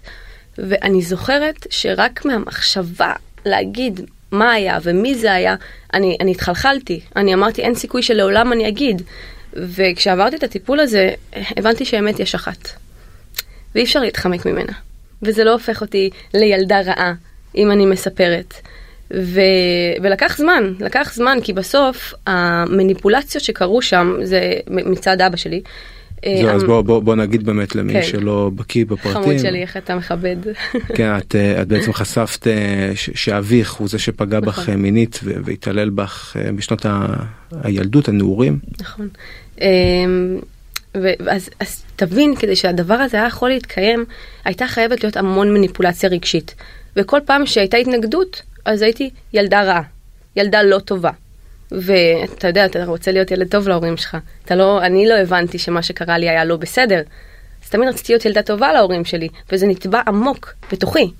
ואני 0.59 1.03
זוכרת 1.03 1.67
שרק 1.71 2.25
מהמחשבה 2.25 3.13
להגיד 3.47 4.01
מה 4.33 4.53
היה 4.53 4.79
ומי 4.83 5.15
זה 5.15 5.33
היה, 5.33 5.55
אני, 5.95 6.17
אני 6.21 6.31
התחלחלתי. 6.31 7.01
אני 7.17 7.35
אמרתי, 7.35 7.63
אין 7.63 7.75
סיכוי 7.75 8.03
שלעולם 8.03 8.53
אני 8.53 8.69
אגיד. 8.69 9.03
וכשעברתי 9.53 10.37
את 10.37 10.43
הטיפול 10.43 10.81
הזה, 10.81 11.11
הבנתי 11.57 11.85
שהאמת 11.85 12.21
יש 12.21 12.35
אחת. 12.35 12.69
ואי 13.75 13.85
אפשר 13.85 14.01
להתחמק 14.01 14.47
ממנה. 14.47 14.73
וזה 15.23 15.45
לא 15.45 15.53
הופך 15.53 15.81
אותי 15.81 16.11
לילדה 16.35 16.81
רעה, 16.81 17.15
אם 17.55 17.71
אני 17.71 17.87
מספרת. 17.87 18.55
ו... 19.13 19.41
ולקח 20.03 20.39
זמן, 20.39 20.73
לקח 20.81 21.13
זמן, 21.15 21.39
כי 21.43 21.53
בסוף 21.53 22.15
המניפולציות 22.27 23.45
שקרו 23.45 23.83
שם, 23.83 24.17
זה 24.23 24.53
מצד 24.71 25.21
אבא 25.21 25.37
שלי. 25.37 25.63
זהו, 26.25 26.49
אה, 26.49 26.53
אז 26.53 26.65
בוא, 26.65 26.83
בוא, 26.83 27.03
בוא 27.03 27.15
נגיד 27.15 27.47
באמת 27.47 27.77
למי 27.77 27.93
כן. 27.93 28.03
שלא 28.03 28.51
בקיא 28.55 28.85
בפרטים. 28.85 29.23
חמוד 29.23 29.39
שלי, 29.39 29.63
איך 29.63 29.77
אתה 29.77 29.97
מכבד. 29.97 30.37
כן, 30.97 31.17
את, 31.19 31.35
אה, 31.35 31.63
את 31.63 31.69
בעצם 31.69 31.93
חשפת 31.93 32.47
אה, 32.47 32.93
שאביך 32.95 33.73
הוא 33.73 33.89
זה 33.89 33.99
שפגע 33.99 34.41
בך 34.41 34.59
נכון. 34.59 34.75
אה, 34.75 34.77
מינית 34.79 35.21
והתעלל 35.23 35.91
בך 35.91 36.37
בשנות 36.57 36.87
ה- 36.87 37.07
הילדות, 37.63 38.09
הנעורים. 38.09 38.59
נכון. 38.81 39.09
אמ, 39.61 39.67
ואז 40.95 41.51
אז 41.61 41.85
תבין, 41.97 42.37
כדי 42.37 42.57
שהדבר 42.57 42.95
הזה 42.95 43.17
היה 43.17 43.27
יכול 43.27 43.49
להתקיים, 43.49 44.05
הייתה 44.45 44.67
חייבת 44.67 45.03
להיות 45.03 45.17
המון 45.17 45.55
מניפולציה 45.55 46.09
רגשית. 46.09 46.55
וכל 46.97 47.19
פעם 47.25 47.47
שהייתה 47.47 47.77
התנגדות, 47.77 48.43
אז 48.65 48.83
הייתי 48.83 49.11
ילדה 49.33 49.63
רעה, 49.63 49.83
ילדה 50.37 50.63
לא 50.63 50.79
טובה. 50.79 51.11
ואתה 51.71 52.49
יודע, 52.49 52.67
אתה 52.67 52.85
רוצה 52.85 53.13
להיות 53.13 53.31
ילד 53.31 53.49
טוב 53.49 53.69
להורים 53.69 53.97
שלך. 53.97 54.17
אתה 54.45 54.55
לא, 54.55 54.83
אני 54.83 55.09
לא 55.09 55.15
הבנתי 55.15 55.59
שמה 55.59 55.83
שקרה 55.83 56.19
לי 56.19 56.29
היה 56.29 56.45
לא 56.45 56.57
בסדר. 56.57 57.03
אז 57.65 57.71
תמיד 57.71 57.89
רציתי 57.89 58.13
להיות 58.13 58.25
ילדה 58.25 58.43
טובה 58.43 58.73
להורים 58.73 59.05
שלי, 59.05 59.29
וזה 59.53 59.67
נטבע 59.67 60.03
עמוק 60.07 60.55
בתוכי. 60.73 61.11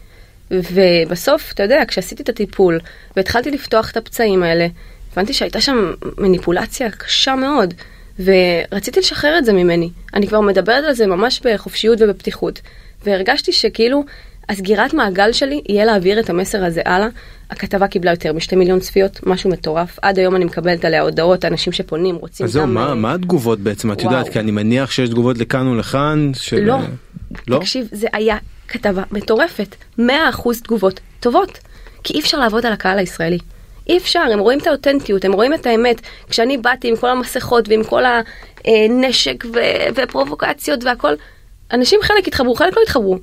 ובסוף, 0.51 1.53
אתה 1.53 1.63
יודע, 1.63 1.83
כשעשיתי 1.89 2.23
את 2.23 2.29
הטיפול 2.29 2.81
והתחלתי 3.17 3.51
לפתוח 3.51 3.91
את 3.91 3.97
הפצעים 3.97 4.43
האלה, 4.43 4.67
הבנתי 5.13 5.33
שהייתה 5.33 5.61
שם 5.61 5.93
מניפולציה 6.19 6.91
קשה 6.91 7.35
מאוד. 7.35 7.75
ורציתי 8.19 9.01
לשחרר 9.01 9.39
את 9.39 9.45
זה 9.45 9.53
ממני. 9.53 9.91
אני 10.15 10.27
כבר 10.29 10.41
מדברת 10.41 10.85
על 10.85 10.93
זה 10.93 11.07
ממש 11.07 11.41
בחופשיות 11.45 11.99
ובפתיחות, 12.01 12.61
והרגשתי 13.05 13.53
שכאילו 13.53 14.05
הסגירת 14.49 14.95
מעגל 14.95 15.33
שלי 15.33 15.61
יהיה 15.69 15.85
להעביר 15.85 16.21
את 16.21 16.31
המסר 16.31 16.65
הזה 16.65 16.83
הלאה. 16.85 17.09
הכתבה 17.51 17.87
קיבלה 17.89 18.11
יותר 18.11 18.33
משתי 18.33 18.57
מיליון 18.57 18.81
צפיות, 18.81 19.21
משהו 19.27 19.51
מטורף. 19.51 19.99
עד 20.03 20.19
היום 20.19 20.37
אני 20.37 20.45
מקבלת 20.45 20.85
עליה 20.85 21.03
הודעות, 21.03 21.45
אנשים 21.45 21.73
שפונים, 21.73 22.17
רוצים 22.17 22.47
אז 22.47 22.53
זהו, 22.53 22.63
גם... 22.63 22.75
מה, 22.75 22.89
אה, 22.89 22.95
מה 22.95 23.15
התגובות 23.15 23.59
בעצם? 23.59 23.93
את 23.93 24.03
יודעת. 24.03 24.29
כי 24.29 24.41
אני 24.41 24.51
מניח 24.51 24.91
שיש 24.91 25.09
תגובות 25.09 25.39
לכאן 25.39 25.67
ולכאן. 25.67 26.31
של... 26.35 26.61
לא. 26.61 26.79
לא? 27.49 27.59
תקשיב, 27.59 27.89
זה 27.93 28.07
היה 28.13 28.37
כתבה 28.69 29.03
מטורפת. 29.11 29.75
100% 29.99 30.03
תגובות 30.63 31.01
טובות. 31.21 31.59
כי 32.05 32.15
אי 32.15 32.21
אפשר 32.21 32.39
לעבוד 32.39 32.67
על 32.67 32.73
הקהל 32.73 32.99
הישראלי. 32.99 33.39
אי 33.89 33.97
אפשר, 33.97 34.21
הם 34.33 34.39
רואים 34.39 34.59
את 34.59 34.67
האותנטיות, 34.67 35.25
הם 35.25 35.33
רואים 35.33 35.55
את 35.55 35.67
האמת. 35.67 36.01
כשאני 36.31 36.59
באתי 36.59 36.89
עם 36.89 36.97
כל 36.97 37.09
המסכות 37.09 37.69
ועם 37.69 37.85
כל 37.85 38.03
הנשק 38.65 39.45
ו- 39.55 39.59
ופרובוקציות 39.95 40.85
והכל, 40.85 41.15
אנשים 41.73 42.01
חלק 42.03 42.29
התחברו, 42.29 42.55
חלק 42.55 42.77
לא 42.77 42.83
התחברו. 42.83 43.19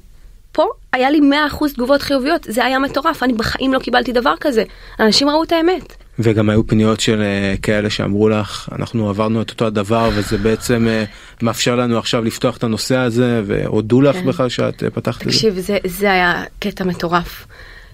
פה 0.51 0.65
היה 0.93 1.09
לי 1.09 1.19
100% 1.51 1.73
תגובות 1.73 2.01
חיוביות, 2.01 2.47
זה 2.49 2.65
היה 2.65 2.79
מטורף, 2.79 3.23
אני 3.23 3.33
בחיים 3.33 3.73
לא 3.73 3.79
קיבלתי 3.79 4.11
דבר 4.11 4.33
כזה. 4.39 4.63
אנשים 4.99 5.29
ראו 5.29 5.43
את 5.43 5.51
האמת. 5.51 5.93
וגם 6.19 6.49
היו 6.49 6.67
פניות 6.67 6.99
של 6.99 7.21
אה, 7.21 7.55
כאלה 7.61 7.89
שאמרו 7.89 8.29
לך 8.29 8.69
אנחנו 8.71 9.09
עברנו 9.09 9.41
את 9.41 9.49
אותו 9.49 9.65
הדבר 9.65 10.09
וזה 10.15 10.37
בעצם 10.37 10.87
אה, 10.87 11.03
מאפשר 11.41 11.75
לנו 11.75 11.97
עכשיו 11.97 12.23
לפתוח 12.23 12.57
את 12.57 12.63
הנושא 12.63 12.97
הזה 12.97 13.41
והודו 13.45 14.01
לך 14.01 14.15
כן. 14.15 14.25
בכלל 14.25 14.49
שאת 14.49 14.83
אה, 14.83 14.89
פתחת 14.89 15.21
את 15.21 15.23
זה. 15.23 15.29
תקשיב, 15.29 15.59
זה, 15.59 15.77
זה 15.85 16.11
היה 16.11 16.43
קטע 16.59 16.83
מטורף. 16.83 17.47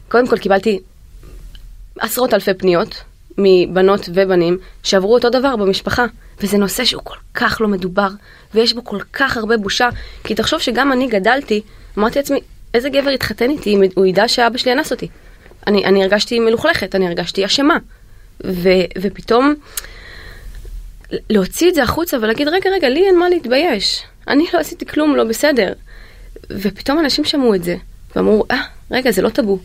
קודם 0.09 0.27
כל 0.27 0.37
קיבלתי 0.37 0.79
עשרות 1.99 2.33
אלפי 2.33 2.53
פניות 2.53 3.03
מבנות 3.37 4.09
ובנים 4.13 4.57
שעברו 4.83 5.13
אותו 5.13 5.29
דבר 5.29 5.55
במשפחה. 5.55 6.05
וזה 6.41 6.57
נושא 6.57 6.85
שהוא 6.85 7.01
כל 7.03 7.17
כך 7.33 7.61
לא 7.61 7.67
מדובר, 7.67 8.09
ויש 8.53 8.73
בו 8.73 8.83
כל 8.83 8.99
כך 9.13 9.37
הרבה 9.37 9.57
בושה. 9.57 9.89
כי 10.23 10.35
תחשוב 10.35 10.59
שגם 10.59 10.91
אני 10.91 11.07
גדלתי, 11.07 11.61
אמרתי 11.97 12.19
לעצמי, 12.19 12.39
איזה 12.73 12.89
גבר 12.89 13.09
יתחתן 13.09 13.49
איתי 13.49 13.69
אם 13.75 13.81
הוא 13.95 14.05
ידע 14.05 14.27
שאבא 14.27 14.57
שלי 14.57 14.71
אנס 14.73 14.91
אותי. 14.91 15.07
אני, 15.67 15.85
אני 15.85 16.03
הרגשתי 16.03 16.39
מלוכלכת, 16.39 16.95
אני 16.95 17.07
הרגשתי 17.07 17.45
אשמה. 17.45 17.77
ו, 18.45 18.69
ופתאום 19.01 19.53
להוציא 21.29 21.69
את 21.69 21.75
זה 21.75 21.83
החוצה 21.83 22.17
ולהגיד, 22.21 22.47
רגע, 22.47 22.69
רגע, 22.69 22.89
לי 22.89 23.05
אין 23.07 23.19
מה 23.19 23.29
להתבייש. 23.29 24.03
אני 24.27 24.45
לא 24.53 24.59
עשיתי 24.59 24.85
כלום 24.85 25.15
לא 25.15 25.23
בסדר. 25.23 25.73
ופתאום 26.51 26.99
אנשים 26.99 27.25
שמעו 27.25 27.55
את 27.55 27.63
זה, 27.63 27.75
ואמרו, 28.15 28.43
אה, 28.51 28.61
רגע, 28.91 29.11
זה 29.11 29.21
לא 29.21 29.29
טאבו. 29.29 29.59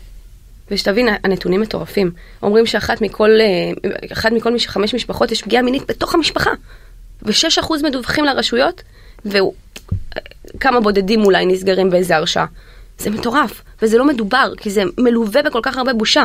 ושתבין, 0.70 1.08
הנתונים 1.24 1.60
מטורפים. 1.60 2.10
אומרים 2.42 2.66
שאחת 2.66 3.00
מכל, 3.00 3.30
אה, 3.40 3.90
אחת 4.12 4.32
מכל 4.32 4.54
מש- 4.54 4.66
חמש 4.66 4.94
משפחות 4.94 5.32
יש 5.32 5.42
פגיעה 5.42 5.62
מינית 5.62 5.82
בתוך 5.88 6.14
המשפחה. 6.14 6.50
ו-6% 7.22 7.82
מדווחים 7.82 8.24
לרשויות, 8.24 8.82
וכמה 9.24 10.80
בודדים 10.80 11.24
אולי 11.24 11.46
נסגרים 11.46 11.90
באיזה 11.90 12.16
הרשעה. 12.16 12.46
זה 12.98 13.10
מטורף, 13.10 13.62
וזה 13.82 13.98
לא 13.98 14.04
מדובר, 14.04 14.52
כי 14.56 14.70
זה 14.70 14.82
מלווה 14.98 15.42
בכל 15.42 15.60
כך 15.62 15.76
הרבה 15.76 15.92
בושה. 15.92 16.24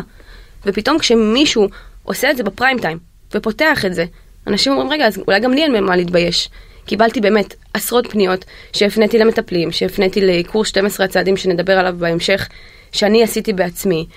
ופתאום 0.66 1.00
כשמישהו 1.00 1.68
עושה 2.04 2.32
את 2.32 2.38
זה 2.38 2.44
בפריים 2.44 2.80
טיים, 2.80 2.98
ופותח 3.34 3.86
את 3.86 3.94
זה, 3.94 4.06
אנשים 4.48 4.74
אומרים, 4.74 4.89
רגע, 4.89 5.08
אז 5.08 5.18
אולי 5.27 5.39
גם 5.39 5.54
לי 5.54 5.63
אין 5.63 5.84
מה 5.84 5.96
להתבייש. 5.96 6.50
קיבלתי 6.86 7.22
באמת 7.22 7.54
עשרות 7.74 8.08
פניות 8.12 8.46
שהפניתי 8.74 9.18
למטפלים, 9.18 9.72
שהפניתי 9.72 10.22
לקורס 10.22 10.68
12 10.68 11.06
הצעדים 11.06 11.38
שנדבר 11.38 11.80
עליו 11.80 11.96
בהמשך, 12.00 12.48
שאני 12.92 13.24
עשיתי 13.24 13.54
בעצמי. 13.54 14.08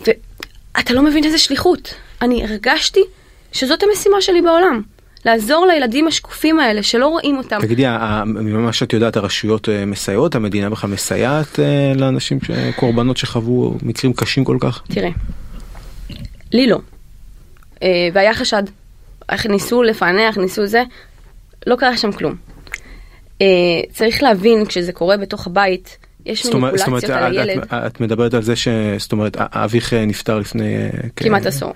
ואתה 0.00 0.94
לא 0.94 1.02
מבין 1.02 1.24
איזה 1.24 1.38
שליחות. 1.38 1.94
אני 2.22 2.44
הרגשתי 2.44 3.00
שזאת 3.52 3.82
המשימה 3.82 4.20
שלי 4.20 4.42
בעולם. 4.42 4.82
לעזור 5.24 5.66
לילדים 5.66 6.06
השקופים 6.06 6.60
האלה 6.60 6.82
שלא 6.82 7.06
רואים 7.08 7.36
אותם. 7.38 7.58
תגידי, 7.60 7.84
ממה 8.26 8.72
שאת 8.72 8.92
יודעת 8.92 9.16
הרשויות 9.16 9.68
אה, 9.68 9.86
מסייעות, 9.86 10.34
המדינה 10.34 10.70
בכלל 10.70 10.90
מסייעת 10.90 11.60
אה, 11.60 11.92
לאנשים, 11.96 12.38
קורבנות 12.76 13.16
שחוו 13.16 13.74
מקרים 13.82 14.12
קשים 14.12 14.44
כל 14.44 14.56
כך? 14.60 14.82
תראה, 14.88 15.10
לי 16.52 16.66
לא. 16.66 16.78
אה, 17.82 17.88
והיה 18.12 18.34
חשד. 18.34 18.62
איך 19.32 19.46
ניסו 19.46 19.82
לפענח, 19.82 20.38
ניסו 20.38 20.66
זה, 20.66 20.82
לא 21.66 21.76
קרה 21.76 21.96
שם 21.96 22.12
כלום. 22.12 22.34
צריך 23.92 24.22
להבין, 24.22 24.66
כשזה 24.66 24.92
קורה 24.92 25.16
בתוך 25.16 25.46
הבית, 25.46 25.96
יש 26.26 26.46
מניפולציות 26.46 27.04
על 27.10 27.36
הילד 27.38 27.58
את- 27.62 27.72
את 27.74 28.00
מדברת 28.00 28.34
על 28.34 28.42
זה 28.42 28.56
ש... 28.56 28.68
זאת 28.98 29.12
אומרת, 29.12 29.36
אביך 29.38 29.92
נפטר 29.92 30.38
לפני... 30.38 30.76
אה, 30.76 30.88
כ- 31.16 31.22
כמעט 31.22 31.46
עשור. 31.46 31.72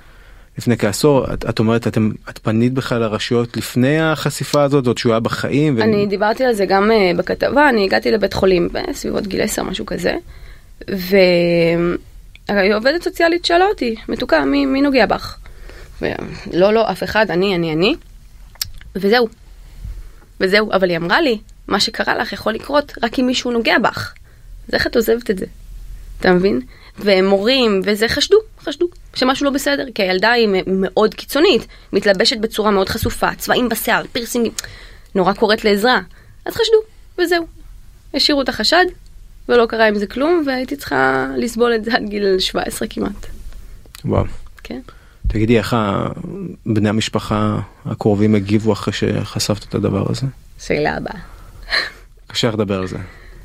לפני 0.58 0.78
כעשור, 0.78 1.32
את, 1.32 1.44
את 1.48 1.58
אומרת, 1.58 1.86
אתם, 1.86 2.10
את 2.30 2.38
פנית 2.38 2.72
בכלל 2.72 3.00
לרשויות 3.00 3.56
לפני 3.56 4.00
החשיפה 4.00 4.62
הזאת, 4.62 4.86
עוד 4.86 4.98
שהוא 4.98 5.12
היה 5.12 5.20
בחיים? 5.20 5.76
ו- 5.78 5.82
אני 5.82 6.06
דיברתי 6.06 6.44
על 6.44 6.52
זה 6.52 6.66
גם 6.66 6.90
אה, 6.90 7.12
בכתבה, 7.16 7.68
אני 7.68 7.84
הגעתי 7.84 8.10
לבית 8.10 8.32
חולים 8.32 8.68
בסביבות 8.72 9.26
גיל 9.26 9.42
10, 9.42 9.62
משהו 9.62 9.86
כזה, 9.86 10.14
והעובדת 12.48 13.02
סוציאלית 13.02 13.44
שאלה 13.44 13.64
אותי, 13.64 13.94
מתוקה, 14.08 14.44
מי, 14.44 14.66
מי 14.66 14.80
נוגע 14.80 15.06
בך? 15.06 15.36
ולא, 16.02 16.72
לא, 16.72 16.90
אף 16.90 17.02
אחד, 17.02 17.30
אני, 17.30 17.54
אני, 17.54 17.72
אני, 17.72 17.94
וזהו. 18.96 19.28
וזהו, 20.40 20.72
אבל 20.72 20.90
היא 20.90 20.96
אמרה 20.96 21.20
לי, 21.20 21.38
מה 21.68 21.80
שקרה 21.80 22.16
לך 22.16 22.32
יכול 22.32 22.52
לקרות 22.52 22.92
רק 23.02 23.18
אם 23.18 23.26
מישהו 23.26 23.50
נוגע 23.50 23.78
בך. 23.78 24.14
אז 24.68 24.74
איך 24.74 24.86
את 24.86 24.96
עוזבת 24.96 25.30
את 25.30 25.38
זה? 25.38 25.46
אתה 26.20 26.32
מבין? 26.32 26.60
ומורים, 26.98 27.80
וזה 27.84 28.08
חשדו, 28.08 28.36
חשדו, 28.60 28.86
שמשהו 29.14 29.44
לא 29.44 29.50
בסדר, 29.50 29.86
כי 29.94 30.02
הילדה 30.02 30.30
היא 30.30 30.48
מאוד 30.66 31.14
קיצונית, 31.14 31.66
מתלבשת 31.92 32.36
בצורה 32.38 32.70
מאוד 32.70 32.88
חשופה, 32.88 33.34
צבעים 33.34 33.68
בשיער, 33.68 34.02
פירסינגים, 34.12 34.52
נורא 35.14 35.32
קוראת 35.32 35.64
לעזרה. 35.64 36.00
אז 36.44 36.54
חשדו, 36.54 36.76
וזהו. 37.18 37.46
השאירו 38.14 38.42
את 38.42 38.48
החשד, 38.48 38.84
ולא 39.48 39.66
קרה 39.66 39.88
עם 39.88 39.94
זה 39.94 40.06
כלום, 40.06 40.42
והייתי 40.46 40.76
צריכה 40.76 41.28
לסבול 41.36 41.74
את 41.74 41.84
זה 41.84 41.94
עד 41.94 42.08
גיל 42.08 42.38
17 42.38 42.88
כמעט. 42.88 43.26
וואו. 44.04 44.24
כן. 44.62 44.80
תגידי, 45.28 45.58
איך 45.58 45.76
בני 46.66 46.88
המשפחה 46.88 47.60
הקרובים 47.86 48.34
הגיבו 48.34 48.72
אחרי 48.72 48.92
שחשפת 48.92 49.64
את 49.68 49.74
הדבר 49.74 50.04
הזה? 50.10 50.26
שאלה 50.60 50.96
הבאה. 50.96 51.18
קשה 52.26 52.50
לדבר 52.50 52.78
על 52.78 52.86
זה. 52.86 52.96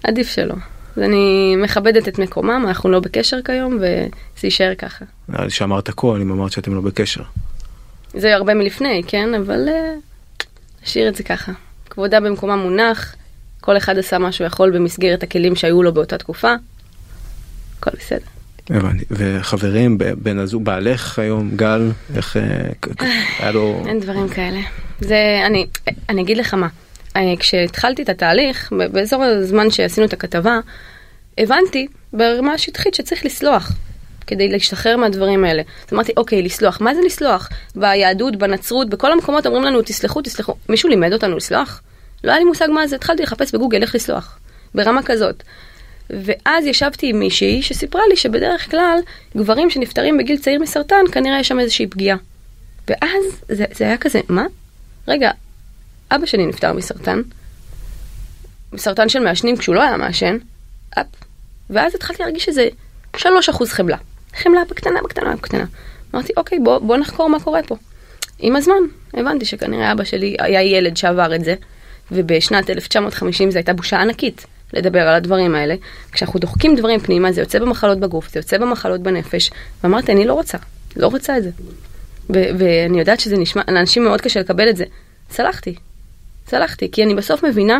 עדיף 0.04 0.28
שלא. 0.28 0.56
אז 0.98 1.04
אני 1.04 1.56
מכבדת 1.56 2.08
את 2.08 2.20
מקומם, 2.20 2.66
אנחנו 2.68 2.90
לא 2.90 3.00
בקשר 3.00 3.38
כיום, 3.46 3.76
וזה 3.76 3.88
יישאר 4.44 4.76
ככה. 4.78 5.06
נראה 5.30 5.44
לי 5.44 5.50
שאמרת 5.52 5.90
הכל, 5.90 6.20
אם 6.22 6.32
אמרת 6.32 6.52
שאתם 6.52 6.76
לא 6.76 6.82
בקשר. 6.82 7.24
זה 8.14 8.36
הרבה 8.36 8.54
מלפני, 8.54 9.02
כן? 9.08 9.34
אבל 9.34 9.70
אה, 9.70 9.94
נשאיר 10.84 11.08
את 11.10 11.16
זה 11.16 11.24
ככה. 11.24 11.52
כבודה 11.90 12.20
במקומה 12.20 12.56
מונח, 12.56 13.16
כל 13.62 13.78
אחד 13.78 13.98
עשה 13.98 14.18
מה 14.18 14.32
שהוא 14.32 14.48
יכול 14.48 14.72
במסגרת 14.72 15.24
הכלים 15.24 15.56
שהיו 15.56 15.84
לו 15.84 15.94
באותה 15.94 16.18
תקופה. 16.18 16.54
הכל 17.80 17.92
בסדר. 18.00 18.26
הבנתי. 18.70 19.06
וחברים, 19.12 19.98
בן 20.18 20.40
הזוג, 20.40 20.66
בעלך 20.66 21.20
היום, 21.20 21.52
גל, 21.56 21.92
איך 22.16 22.38
אה, 22.38 22.42
כ- 22.82 22.88
היה 23.40 23.52
לו... 23.52 23.84
אין 23.88 24.00
דברים 24.00 24.30
כאלה. 24.30 24.60
זה, 25.00 25.18
אני, 25.46 25.68
אני 26.10 26.22
אגיד 26.22 26.38
לך 26.38 26.54
מה. 26.54 26.68
אה, 27.20 27.34
כשהתחלתי 27.40 28.02
את 28.02 28.10
התהליך, 28.10 28.74
באזור 28.92 29.24
הזמן 29.24 29.72
שעשינו 29.72 30.08
את 30.08 30.14
הכתבה, 30.14 30.60
הבנתי 31.38 31.88
ברמה 32.14 32.54
השטחית 32.54 32.94
שצריך 32.94 33.26
לסלוח. 33.26 33.72
כדי 34.28 34.48
להשתחרר 34.48 34.98
מהדברים 34.98 35.46
האלה. 35.46 35.62
אז 35.88 35.94
אמרתי, 35.94 36.12
אוקיי, 36.18 36.42
לסלוח. 36.42 36.82
מה 36.82 36.96
זה 36.96 37.02
לסלוח? 37.06 37.50
ביהדות, 37.76 38.36
בנצרות, 38.36 38.90
בכל 38.90 39.12
המקומות 39.12 39.46
אומרים 39.46 39.64
לנו, 39.64 39.82
תסלחו, 39.82 40.22
תסלחו. 40.22 40.54
מישהו 40.70 40.90
לימד 40.90 41.14
אותנו 41.14 41.38
לסלוח? 41.38 41.82
לא 42.24 42.32
היה 42.32 42.40
לי 42.40 42.46
מושג 42.46 42.68
מה 42.74 42.88
זה, 42.88 42.96
התחלתי 42.96 43.24
לחפש 43.24 43.56
בגוגל 43.56 43.82
איך 43.82 43.96
לסלוח. 43.96 44.40
ברמה 44.76 45.04
כזאת. 45.04 45.44
ואז 46.10 46.66
ישבתי 46.66 47.10
עם 47.10 47.20
מישהי 47.20 47.62
שסיפרה 47.62 48.02
לי 48.10 48.16
שבדרך 48.16 48.72
כלל 48.72 49.00
גברים 49.38 49.70
שנפטרים 49.70 50.18
בגיל 50.18 50.38
צעיר 50.38 50.60
מסרטן, 50.62 51.02
כנראה 51.12 51.40
יש 51.40 51.48
שם 51.48 51.60
איזושהי 51.60 51.88
פגיעה. 51.88 52.18
ואז 52.88 53.24
זה, 53.50 53.66
זה 53.74 53.86
היה 53.86 53.98
כזה, 53.98 54.20
מה? 54.30 54.46
רגע, 55.08 55.32
אבא 56.12 56.26
שלי 56.26 56.46
נפטר 56.46 56.74
מסרטן, 56.74 57.22
מסרטן 58.74 59.10
של 59.10 59.20
מעשנים 59.20 59.58
כשהוא 59.58 59.76
לא 59.76 59.82
היה 59.84 59.98
מעשן, 59.98 60.38
אפ. 60.90 61.06
ואז 61.70 61.96
התחלתי 61.96 62.24
להרגיש 62.24 62.46
שזה 62.46 62.68
3% 63.18 63.20
חמלה. 63.66 63.98
חמלה 64.36 64.62
בקטנה, 64.70 65.00
בקטנה, 65.04 65.36
בקטנה. 65.36 65.66
אמרתי, 66.14 66.34
אוקיי, 66.38 66.60
בוא, 66.60 66.80
בוא 66.80 66.98
נחקור 66.98 67.30
מה 67.30 67.40
קורה 67.40 67.64
פה. 67.64 67.76
עם 68.40 68.56
הזמן 68.56 68.84
הבנתי 69.14 69.46
שכנראה 69.46 69.92
אבא 69.92 70.04
שלי 70.04 70.36
היה 70.40 70.62
ילד 70.62 70.98
שעבר 70.98 71.36
את 71.36 71.44
זה, 71.44 71.56
ובשנת 72.12 72.70
1950 72.70 73.52
זו 73.52 73.58
הייתה 73.58 73.74
בושה 73.74 74.02
ענקית 74.02 74.46
לדבר 74.74 75.02
על 75.02 75.16
הדברים 75.16 75.56
האלה. 75.56 75.76
כשאנחנו 76.12 76.40
דוחקים 76.40 76.76
דברים 76.76 77.00
פנימה, 77.00 77.32
זה 77.32 77.42
יוצא 77.42 77.60
במחלות 77.60 78.00
בגוף, 78.00 78.30
זה 78.32 78.40
יוצא 78.40 78.58
במחלות 78.58 79.02
בנפש, 79.02 79.52
ואמרתי, 79.84 80.12
אני 80.12 80.26
לא 80.26 80.34
רוצה, 80.34 80.58
לא 80.96 81.08
רוצה 81.08 81.38
את 81.38 81.44
זה. 81.44 81.50
ואני 82.30 83.00
יודעת 83.00 83.20
שזה 83.20 83.38
נשמע, 83.38 83.62
לאנשים 83.68 84.04
מאוד 84.04 84.22
קשה 84.22 84.40
לקבל 84.40 84.70
את 84.70 84.78
זה. 84.78 84.86
סלחתי, 85.32 85.76
סלחתי, 86.50 86.92
כי 86.92 87.04
אני 87.04 87.16
בסוף 87.16 87.44
מבינה 87.44 87.80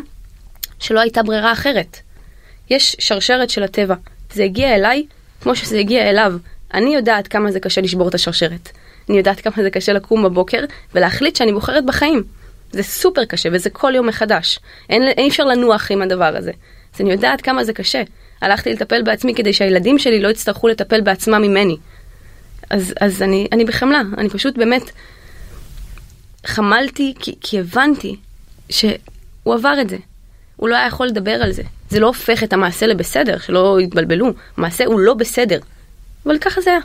שלא 0.80 1.00
הייתה 1.00 1.24
ברירה 1.24 1.52
אחרת. 1.52 1.98
יש 2.70 2.96
שרשרת 3.00 3.50
של 3.50 3.64
הטבע, 3.64 3.96
זה 4.34 4.44
הגיע 4.44 4.76
אליי 4.76 5.06
כמו 5.42 5.56
שזה 5.56 5.80
הגיע 5.80 6.10
אליו. 6.10 6.34
אני 6.74 6.96
יודעת 6.96 7.28
כמה 7.28 7.52
זה 7.52 7.60
קשה 7.60 7.82
לשבור 7.82 8.10
את 8.10 8.14
השרשרת. 8.14 8.70
אני 9.10 9.18
יודעת 9.18 9.42
כמה 9.42 9.64
זה 9.64 9.70
קשה 9.70 9.94
לקום 9.94 10.24
בבוקר 10.24 10.64
ולהחליט 10.96 11.36
שאני 11.36 11.54
בוחרת 11.54 11.86
בחיים. 11.86 12.24
זה 12.72 12.84
סופר 12.84 13.26
קשה 13.26 13.50
וזה 13.52 13.70
כל 13.70 13.92
יום 13.96 14.08
מחדש. 14.08 14.60
אין, 14.90 15.04
אי 15.18 15.28
אפשר 15.28 15.44
לנוח 15.44 15.92
עם 15.92 16.02
הדבר 16.02 16.36
הזה. 16.36 16.52
אז 16.96 17.02
אני 17.02 17.12
יודעת 17.12 17.42
כמה 17.42 17.64
זה 17.64 17.74
קשה. 17.74 18.04
הלכתי 18.42 18.74
לטפל 18.74 19.02
בעצמי 19.02 19.36
כדי 19.36 19.54
שהילדים 19.54 20.00
שלי 20.00 20.20
לא 20.20 20.28
יצטרכו 20.28 20.68
לטפל 20.68 21.02
בעצמם 21.02 21.42
ממני. 21.42 21.78
אז, 22.70 22.94
אז 23.00 23.22
אני, 23.22 23.48
אני 23.52 23.66
בחמלה, 23.66 24.02
אני 24.18 24.30
פשוט 24.30 24.58
באמת 24.58 24.84
חמלתי 26.46 27.14
כי, 27.20 27.36
כי 27.42 27.60
הבנתי 27.60 28.16
שהוא 28.70 29.54
עבר 29.54 29.74
את 29.82 29.90
זה. 29.90 29.98
הוא 30.56 30.70
לא 30.70 30.76
היה 30.76 30.88
יכול 30.88 31.08
לדבר 31.08 31.32
על 31.32 31.52
זה. 31.52 31.64
זה 31.90 32.00
לא 32.00 32.08
הופך 32.08 32.44
את 32.44 32.54
המעשה 32.54 32.88
לבסדר, 32.88 33.38
שלא 33.38 33.78
יתבלבלו. 33.82 34.28
המעשה 34.58 34.86
הוא 34.86 35.00
לא 35.00 35.14
בסדר. 35.14 35.60
אבל 36.26 36.38
ככה 36.38 36.62
זה 36.62 36.70
היה. 36.70 36.80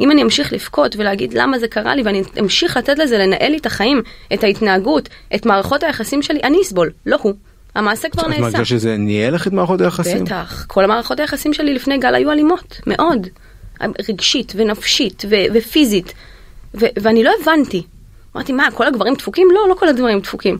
אם 0.00 0.10
אני 0.10 0.22
אמשיך 0.22 0.52
לבכות 0.52 0.96
ולהגיד 0.96 1.34
למה 1.34 1.58
זה 1.58 1.68
קרה 1.68 1.94
לי 1.94 2.02
ואני 2.02 2.22
אמשיך 2.40 2.76
לתת 2.76 2.98
לזה 2.98 3.18
לנהל 3.18 3.50
לי 3.50 3.56
את 3.56 3.66
החיים, 3.66 4.02
את 4.34 4.44
ההתנהגות, 4.44 5.08
את 5.34 5.46
מערכות 5.46 5.82
היחסים 5.82 6.22
שלי, 6.22 6.40
אני 6.44 6.58
אסבול, 6.62 6.90
לא 7.06 7.18
הוא. 7.22 7.34
המעשה 7.74 8.08
כבר 8.08 8.22
נעשה. 8.22 8.34
את 8.34 8.40
מרגישה 8.40 8.64
שזה 8.64 8.96
ניהל 8.96 9.34
לך 9.34 9.46
את 9.46 9.52
מערכות 9.52 9.80
היחסים? 9.80 10.24
בטח. 10.24 10.64
כל 10.68 10.84
המערכות 10.84 11.20
היחסים 11.20 11.54
שלי 11.54 11.74
לפני 11.74 11.98
גל 11.98 12.14
היו 12.14 12.32
אלימות, 12.32 12.80
מאוד. 12.86 13.26
רגשית 14.08 14.52
ונפשית 14.56 15.24
ו- 15.30 15.54
ופיזית. 15.54 16.12
ו- 16.74 16.86
ואני 17.02 17.24
לא 17.24 17.32
הבנתי. 17.42 17.82
אמרתי, 18.36 18.52
מה, 18.52 18.68
כל 18.74 18.86
הגברים 18.86 19.14
דפוקים? 19.14 19.48
לא, 19.54 19.68
לא 19.68 19.74
כל 19.74 19.88
הגברים 19.88 20.20
דפוקים. 20.20 20.58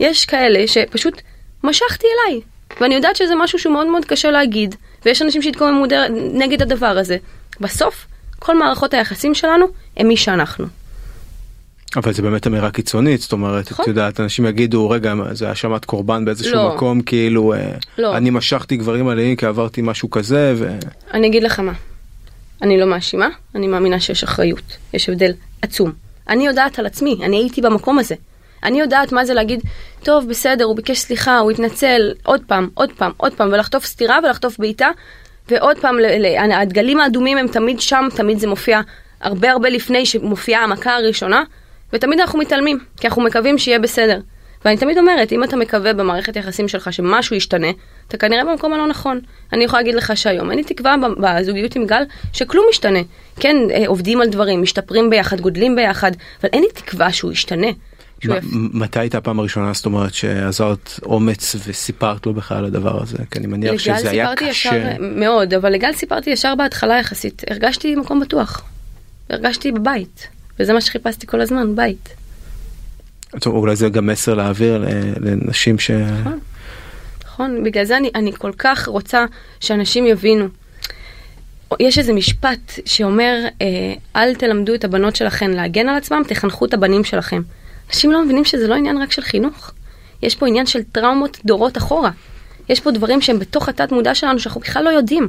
יש 0.00 0.24
כאלה 0.24 0.66
שפשוט 0.66 1.22
משכתי 1.64 2.06
אליי. 2.06 2.40
ואני 2.80 2.94
יודעת 2.94 3.16
שזה 3.16 3.34
משהו 3.34 3.58
שהוא 3.58 3.72
מאוד 3.72 3.86
מאוד 3.86 4.04
קשה 4.04 4.30
להגיד, 4.30 4.74
ויש 5.04 5.22
אנשים 5.22 5.42
שהתקוממו 5.42 5.84
נגד 6.32 6.62
הדבר 6.62 6.86
הזה. 6.86 7.16
בסוף, 7.60 8.06
כל 8.38 8.58
מערכות 8.58 8.94
היחסים 8.94 9.34
שלנו 9.34 9.66
הם 9.96 10.08
מי 10.08 10.16
שאנחנו. 10.16 10.66
אבל 11.96 12.12
זה 12.12 12.22
באמת 12.22 12.46
אמירה 12.46 12.70
קיצונית 12.70 13.20
זאת 13.20 13.32
אומרת 13.32 13.72
נכון. 13.72 13.82
את 13.82 13.88
יודעת 13.88 14.20
אנשים 14.20 14.46
יגידו 14.46 14.90
רגע 14.90 15.14
זה 15.32 15.48
האשמת 15.48 15.84
קורבן 15.84 16.24
באיזשהו 16.24 16.54
לא. 16.54 16.74
מקום 16.74 17.00
כאילו 17.00 17.54
אה, 17.54 17.72
לא. 17.98 18.16
אני 18.16 18.30
משכתי 18.30 18.76
גברים 18.76 19.08
עליהם 19.08 19.36
כי 19.36 19.46
עברתי 19.46 19.82
משהו 19.82 20.10
כזה 20.10 20.54
ו... 20.56 20.78
אני 21.12 21.26
אגיד 21.26 21.42
לך 21.42 21.60
מה. 21.60 21.72
אני 22.62 22.80
לא 22.80 22.86
מאשימה 22.86 23.28
אני 23.54 23.66
מאמינה 23.66 24.00
שיש 24.00 24.22
אחריות 24.22 24.76
יש 24.92 25.08
הבדל 25.08 25.32
עצום. 25.62 25.92
אני 26.28 26.46
יודעת 26.46 26.78
על 26.78 26.86
עצמי 26.86 27.16
אני 27.22 27.36
הייתי 27.36 27.60
במקום 27.60 27.98
הזה. 27.98 28.14
אני 28.64 28.80
יודעת 28.80 29.12
מה 29.12 29.24
זה 29.24 29.34
להגיד 29.34 29.60
טוב 30.02 30.28
בסדר 30.28 30.64
הוא 30.64 30.76
ביקש 30.76 30.98
סליחה 30.98 31.38
הוא 31.38 31.50
התנצל 31.50 32.12
עוד 32.22 32.40
פעם 32.46 32.68
עוד 32.74 32.92
פעם 32.92 33.12
עוד 33.16 33.34
פעם 33.34 33.48
ולחטוף 33.52 33.84
סטירה 33.84 34.18
ולחטוף 34.24 34.58
בעיטה 34.58 34.88
ועוד 35.48 35.78
פעם, 35.78 35.96
הדגלים 36.52 37.00
האדומים 37.00 37.38
הם 37.38 37.48
תמיד 37.48 37.80
שם, 37.80 38.08
תמיד 38.16 38.38
זה 38.38 38.46
מופיע 38.46 38.80
הרבה 39.20 39.50
הרבה 39.50 39.68
לפני 39.68 40.06
שמופיעה 40.06 40.64
המכה 40.64 40.96
הראשונה, 40.96 41.42
ותמיד 41.92 42.20
אנחנו 42.20 42.38
מתעלמים, 42.38 42.78
כי 43.00 43.06
אנחנו 43.06 43.22
מקווים 43.22 43.58
שיהיה 43.58 43.78
בסדר. 43.78 44.20
ואני 44.64 44.76
תמיד 44.76 44.98
אומרת, 44.98 45.32
אם 45.32 45.44
אתה 45.44 45.56
מקווה 45.56 45.92
במערכת 45.92 46.36
יחסים 46.36 46.68
שלך 46.68 46.92
שמשהו 46.92 47.36
ישתנה, 47.36 47.66
אתה 48.08 48.16
כנראה 48.16 48.44
במקום 48.44 48.72
הלא 48.72 48.86
נכון. 48.86 49.20
אני 49.52 49.64
יכולה 49.64 49.82
להגיד 49.82 49.94
לך 49.94 50.16
שהיום 50.16 50.50
אין 50.50 50.58
לי 50.58 50.64
תקווה 50.64 50.96
בזוגיות 51.18 51.76
עם 51.76 51.86
גל 51.86 52.02
שכלום 52.32 52.66
ישתנה. 52.70 52.98
כן, 53.40 53.56
אה, 53.70 53.84
עובדים 53.86 54.20
על 54.20 54.28
דברים, 54.28 54.62
משתפרים 54.62 55.10
ביחד, 55.10 55.40
גודלים 55.40 55.76
ביחד, 55.76 56.10
אבל 56.40 56.50
אין 56.52 56.62
לי 56.62 56.68
תקווה 56.74 57.12
שהוא 57.12 57.32
ישתנה. 57.32 57.66
מתי 58.52 59.00
הייתה 59.00 59.18
הפעם 59.18 59.38
הראשונה 59.38 59.72
זאת 59.72 59.86
אומרת 59.86 60.14
שעזרת 60.14 60.90
אומץ 61.02 61.56
וסיפרת 61.66 62.26
לו 62.26 62.34
בכלל 62.34 62.58
על 62.58 62.64
הדבר 62.64 63.02
הזה 63.02 63.18
כי 63.30 63.38
אני 63.38 63.46
מניח 63.46 63.78
שזה 63.78 64.10
היה 64.10 64.36
קשה 64.36 64.96
מאוד 65.00 65.54
אבל 65.54 65.72
לגל 65.72 65.92
סיפרתי 65.92 66.30
ישר 66.30 66.54
בהתחלה 66.54 66.98
יחסית 66.98 67.42
הרגשתי 67.50 67.96
מקום 67.96 68.20
בטוח. 68.20 68.62
הרגשתי 69.30 69.72
בבית 69.72 70.28
וזה 70.58 70.72
מה 70.72 70.80
שחיפשתי 70.80 71.26
כל 71.26 71.40
הזמן 71.40 71.76
בית. 71.76 72.08
טוב, 73.40 73.54
אולי 73.54 73.76
זה 73.76 73.88
גם 73.88 74.06
מסר 74.06 74.34
להעביר 74.34 74.84
לנשים 75.20 75.78
ש... 75.78 75.90
נכון, 75.90 76.40
נכון 77.24 77.64
בגלל 77.64 77.84
זה 77.84 77.96
אני, 77.96 78.10
אני 78.14 78.32
כל 78.32 78.52
כך 78.58 78.88
רוצה 78.88 79.24
שאנשים 79.60 80.06
יבינו. 80.06 80.48
יש 81.80 81.98
איזה 81.98 82.12
משפט 82.12 82.72
שאומר 82.84 83.44
אה, 83.62 83.94
אל 84.16 84.34
תלמדו 84.34 84.74
את 84.74 84.84
הבנות 84.84 85.16
שלכם 85.16 85.50
להגן 85.50 85.88
על 85.88 85.96
עצמם 85.96 86.22
תחנכו 86.28 86.64
את 86.64 86.74
הבנים 86.74 87.04
שלכם. 87.04 87.42
אנשים 87.90 88.12
לא 88.12 88.24
מבינים 88.24 88.44
שזה 88.44 88.68
לא 88.68 88.74
עניין 88.74 89.02
רק 89.02 89.12
של 89.12 89.22
חינוך. 89.22 89.70
יש 90.22 90.36
פה 90.36 90.46
עניין 90.46 90.66
של 90.66 90.82
טראומות 90.82 91.38
דורות 91.44 91.76
אחורה. 91.76 92.10
יש 92.68 92.80
פה 92.80 92.90
דברים 92.90 93.20
שהם 93.20 93.38
בתוך 93.38 93.68
התת 93.68 93.92
מודע 93.92 94.14
שלנו 94.14 94.38
שאנחנו 94.38 94.60
בכלל 94.60 94.84
לא 94.84 94.90
יודעים. 94.90 95.28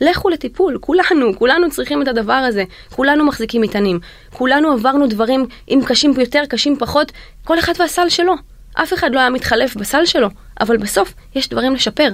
לכו 0.00 0.28
לטיפול, 0.28 0.78
כולנו, 0.80 1.36
כולנו 1.38 1.70
צריכים 1.70 2.02
את 2.02 2.08
הדבר 2.08 2.32
הזה, 2.32 2.64
כולנו 2.94 3.24
מחזיקים 3.24 3.62
מטענים, 3.62 4.00
כולנו 4.32 4.72
עברנו 4.72 5.06
דברים, 5.06 5.46
אם 5.68 5.80
קשים 5.86 6.12
יותר, 6.20 6.42
קשים 6.48 6.76
פחות, 6.78 7.12
כל 7.44 7.58
אחד 7.58 7.72
והסל 7.78 8.08
שלו. 8.08 8.34
אף 8.74 8.92
אחד 8.92 9.14
לא 9.14 9.20
היה 9.20 9.30
מתחלף 9.30 9.76
בסל 9.76 10.04
שלו, 10.04 10.28
אבל 10.60 10.76
בסוף 10.76 11.14
יש 11.34 11.48
דברים 11.48 11.74
לשפר. 11.74 12.12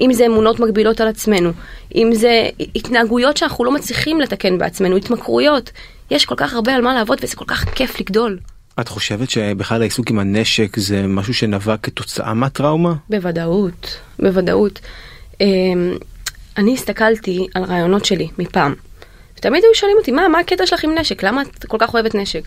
אם 0.00 0.12
זה 0.12 0.26
אמונות 0.26 0.60
מגבילות 0.60 1.00
על 1.00 1.08
עצמנו, 1.08 1.50
אם 1.94 2.10
זה 2.14 2.48
התנהגויות 2.74 3.36
שאנחנו 3.36 3.64
לא 3.64 3.72
מצליחים 3.72 4.20
לתקן 4.20 4.58
בעצמנו, 4.58 4.96
התמכרויות. 4.96 5.70
יש 6.10 6.24
כל 6.24 6.34
כך 6.36 6.54
הרבה 6.54 6.74
על 6.74 6.82
מה 6.82 6.94
לעבוד 6.94 7.18
וזה 7.22 7.36
כל 7.36 7.44
כך 7.48 7.64
כיף 7.64 8.00
לגדול. 8.00 8.38
את 8.80 8.88
חושבת 8.88 9.30
שבכלל 9.30 9.80
העיסוק 9.80 10.10
עם 10.10 10.18
הנשק 10.18 10.78
זה 10.78 11.06
משהו 11.06 11.34
שנבע 11.34 11.76
כתוצאה 11.76 12.34
מהטראומה? 12.34 12.94
בוודאות, 13.10 13.96
בוודאות. 14.18 14.80
אמ, 15.40 15.96
אני 16.56 16.74
הסתכלתי 16.74 17.46
על 17.54 17.64
רעיונות 17.64 18.04
שלי 18.04 18.28
מפעם, 18.38 18.74
ותמיד 19.38 19.64
היו 19.64 19.74
שואלים 19.74 19.96
אותי, 19.98 20.12
מה, 20.12 20.28
מה 20.28 20.38
הקטע 20.38 20.66
שלך 20.66 20.84
עם 20.84 20.98
נשק? 20.98 21.22
למה 21.22 21.42
את 21.42 21.64
כל 21.64 21.76
כך 21.80 21.94
אוהבת 21.94 22.14
נשק? 22.14 22.42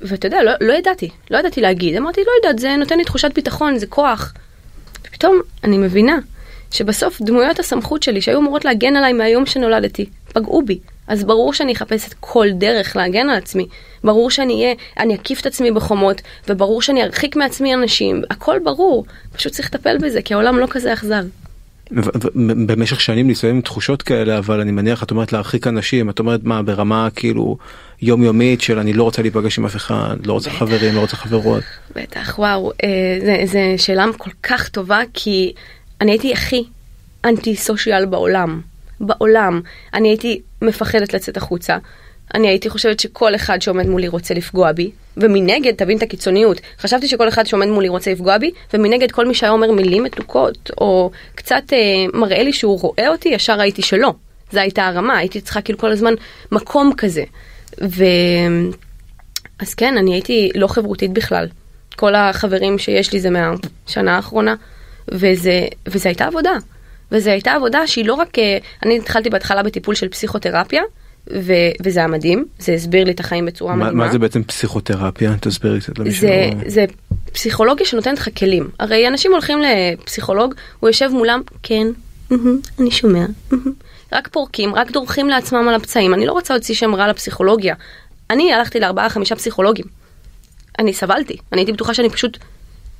ואתה 0.00 0.26
יודע, 0.26 0.42
לא, 0.42 0.52
לא 0.60 0.72
ידעתי, 0.72 1.10
לא 1.30 1.38
ידעתי 1.38 1.60
להגיד, 1.60 1.96
אמרתי, 1.96 2.20
לא 2.20 2.32
יודעת, 2.36 2.58
זה 2.58 2.76
נותן 2.76 2.98
לי 2.98 3.04
תחושת 3.04 3.34
ביטחון, 3.34 3.78
זה 3.78 3.86
כוח. 3.86 4.34
ופתאום 5.08 5.40
אני 5.64 5.78
מבינה 5.78 6.18
שבסוף 6.70 7.22
דמויות 7.22 7.58
הסמכות 7.58 8.02
שלי, 8.02 8.20
שהיו 8.20 8.38
אמורות 8.38 8.64
להגן 8.64 8.96
עליי 8.96 9.12
מהיום 9.12 9.46
שנולדתי, 9.46 10.06
פגעו 10.32 10.62
בי. 10.62 10.78
אז 11.08 11.24
ברור 11.24 11.52
שאני 11.52 11.72
אחפש 11.72 12.08
את 12.08 12.14
כל 12.20 12.46
דרך 12.52 12.96
להגן 12.96 13.28
על 13.28 13.36
עצמי. 13.36 13.66
ברור 14.04 14.30
שאני 14.30 14.54
אהיה, 14.54 14.74
אני 14.98 15.14
אקיף 15.14 15.40
את 15.40 15.46
עצמי 15.46 15.70
בחומות, 15.70 16.22
וברור 16.48 16.82
שאני 16.82 17.02
ארחיק 17.02 17.36
מעצמי 17.36 17.74
אנשים, 17.74 18.22
הכל 18.30 18.58
ברור. 18.64 19.04
פשוט 19.32 19.52
צריך 19.52 19.68
לטפל 19.74 19.98
בזה, 19.98 20.22
כי 20.22 20.34
העולם 20.34 20.58
לא 20.58 20.66
כזה 20.70 20.92
אכזר. 20.92 21.22
במשך 22.66 23.00
שנים 23.00 23.26
ניסיון 23.26 23.54
עם 23.54 23.60
תחושות 23.60 24.02
כאלה 24.02 24.38
אבל 24.38 24.60
אני 24.60 24.72
מניח 24.72 25.02
את 25.02 25.10
אומרת 25.10 25.32
להרחיק 25.32 25.66
אנשים 25.66 26.10
את 26.10 26.18
אומרת 26.18 26.40
מה 26.44 26.62
ברמה 26.62 27.08
כאילו 27.16 27.56
יומיומית 28.02 28.60
של 28.60 28.78
אני 28.78 28.92
לא 28.92 29.02
רוצה 29.02 29.22
להיפגש 29.22 29.58
עם 29.58 29.64
אף 29.64 29.76
אחד 29.76 30.26
לא 30.26 30.32
רוצה 30.32 30.50
חברים 30.50 30.94
לא 30.94 31.00
רוצה 31.00 31.16
חברות. 31.16 31.62
בטח 31.96 32.38
וואו 32.38 32.72
אה, 32.84 33.46
זה 33.46 33.74
שאלה 33.76 34.06
כל 34.18 34.30
כך 34.42 34.68
טובה 34.68 35.00
כי 35.14 35.52
אני 36.00 36.10
הייתי 36.10 36.32
הכי 36.32 36.64
אנטי 37.24 37.56
סושיאל 37.56 38.06
בעולם 38.06 38.60
בעולם. 39.00 39.60
אני 39.94 40.08
הייתי 40.08 40.40
מפחדת 40.62 41.14
לצאת 41.14 41.36
החוצה. 41.36 41.78
אני 42.34 42.48
הייתי 42.48 42.70
חושבת 42.70 43.00
שכל 43.00 43.34
אחד 43.34 43.62
שעומד 43.62 43.86
מולי 43.86 44.08
רוצה 44.08 44.34
לפגוע 44.34 44.72
בי, 44.72 44.90
ומנגד, 45.16 45.74
תבין 45.74 45.98
את 45.98 46.02
הקיצוניות, 46.02 46.60
חשבתי 46.78 47.08
שכל 47.08 47.28
אחד 47.28 47.46
שעומד 47.46 47.66
מולי 47.66 47.88
רוצה 47.88 48.12
לפגוע 48.12 48.38
בי, 48.38 48.50
ומנגד 48.74 49.10
כל 49.10 49.26
מי 49.26 49.34
שהיה 49.34 49.52
אומר 49.52 49.72
מילים 49.72 50.02
מתוקות, 50.02 50.70
או 50.80 51.10
קצת 51.34 51.62
אה, 51.72 51.78
מראה 52.14 52.42
לי 52.42 52.52
שהוא 52.52 52.80
רואה 52.80 53.08
אותי, 53.08 53.28
ישר 53.28 53.58
ראיתי 53.58 53.82
שלא. 53.82 54.14
זו 54.52 54.60
הייתה 54.60 54.86
הרמה, 54.86 55.18
הייתי 55.18 55.40
צריכה 55.40 55.60
כאילו 55.60 55.78
כל 55.78 55.92
הזמן 55.92 56.14
מקום 56.52 56.92
כזה. 56.96 57.24
ו... 57.82 58.04
אז 59.58 59.74
כן, 59.74 59.96
אני 59.96 60.12
הייתי 60.14 60.50
לא 60.54 60.66
חברותית 60.66 61.12
בכלל. 61.12 61.46
כל 61.96 62.14
החברים 62.14 62.78
שיש 62.78 63.12
לי 63.12 63.20
זה 63.20 63.30
מהשנה 63.30 64.16
האחרונה, 64.16 64.54
וזה, 65.08 65.66
וזה 65.86 66.08
הייתה 66.08 66.26
עבודה. 66.26 66.52
וזו 67.12 67.30
הייתה 67.30 67.52
עבודה 67.52 67.86
שהיא 67.86 68.04
לא 68.04 68.14
רק, 68.14 68.38
אה, 68.38 68.58
אני 68.84 68.98
התחלתי 68.98 69.30
בהתחלה 69.30 69.62
בטיפול 69.62 69.94
של 69.94 70.08
פסיכותרפיה, 70.08 70.82
ו- 71.34 71.52
וזה 71.82 72.00
היה 72.00 72.08
מדהים, 72.08 72.44
זה 72.58 72.72
הסביר 72.72 73.04
לי 73.04 73.10
את 73.10 73.20
החיים 73.20 73.46
בצורה 73.46 73.74
ما, 73.74 73.76
מדהימה. 73.76 74.04
מה 74.04 74.12
זה 74.12 74.18
בעצם 74.18 74.42
פסיכותרפיה? 74.42 75.34
תסבירי 75.40 75.80
קצת 75.80 75.98
למישהו. 75.98 76.20
זה, 76.20 76.50
זה 76.66 76.84
פסיכולוגיה 77.32 77.86
שנותנת 77.86 78.18
לך 78.18 78.28
כלים. 78.38 78.68
הרי 78.80 79.08
אנשים 79.08 79.32
הולכים 79.32 79.58
לפסיכולוג, 79.62 80.54
הוא 80.80 80.88
יושב 80.88 81.08
מולם, 81.12 81.42
כן, 81.62 81.86
אני 82.80 82.90
שומע, 82.90 83.26
רק 84.12 84.28
פורקים, 84.28 84.74
רק 84.74 84.90
דורכים 84.90 85.28
לעצמם 85.28 85.68
על 85.68 85.74
הפצעים. 85.74 86.14
אני 86.14 86.26
לא 86.26 86.32
רוצה 86.32 86.54
להוציא 86.54 86.74
שם 86.74 86.94
רע 86.94 87.08
לפסיכולוגיה. 87.08 87.74
אני 88.30 88.52
הלכתי 88.52 88.80
לארבעה 88.80 89.08
חמישה 89.08 89.36
פסיכולוגים. 89.36 89.84
אני 90.78 90.92
סבלתי, 90.92 91.36
אני 91.52 91.60
הייתי 91.60 91.72
בטוחה 91.72 91.94
שאני 91.94 92.10
פשוט 92.10 92.38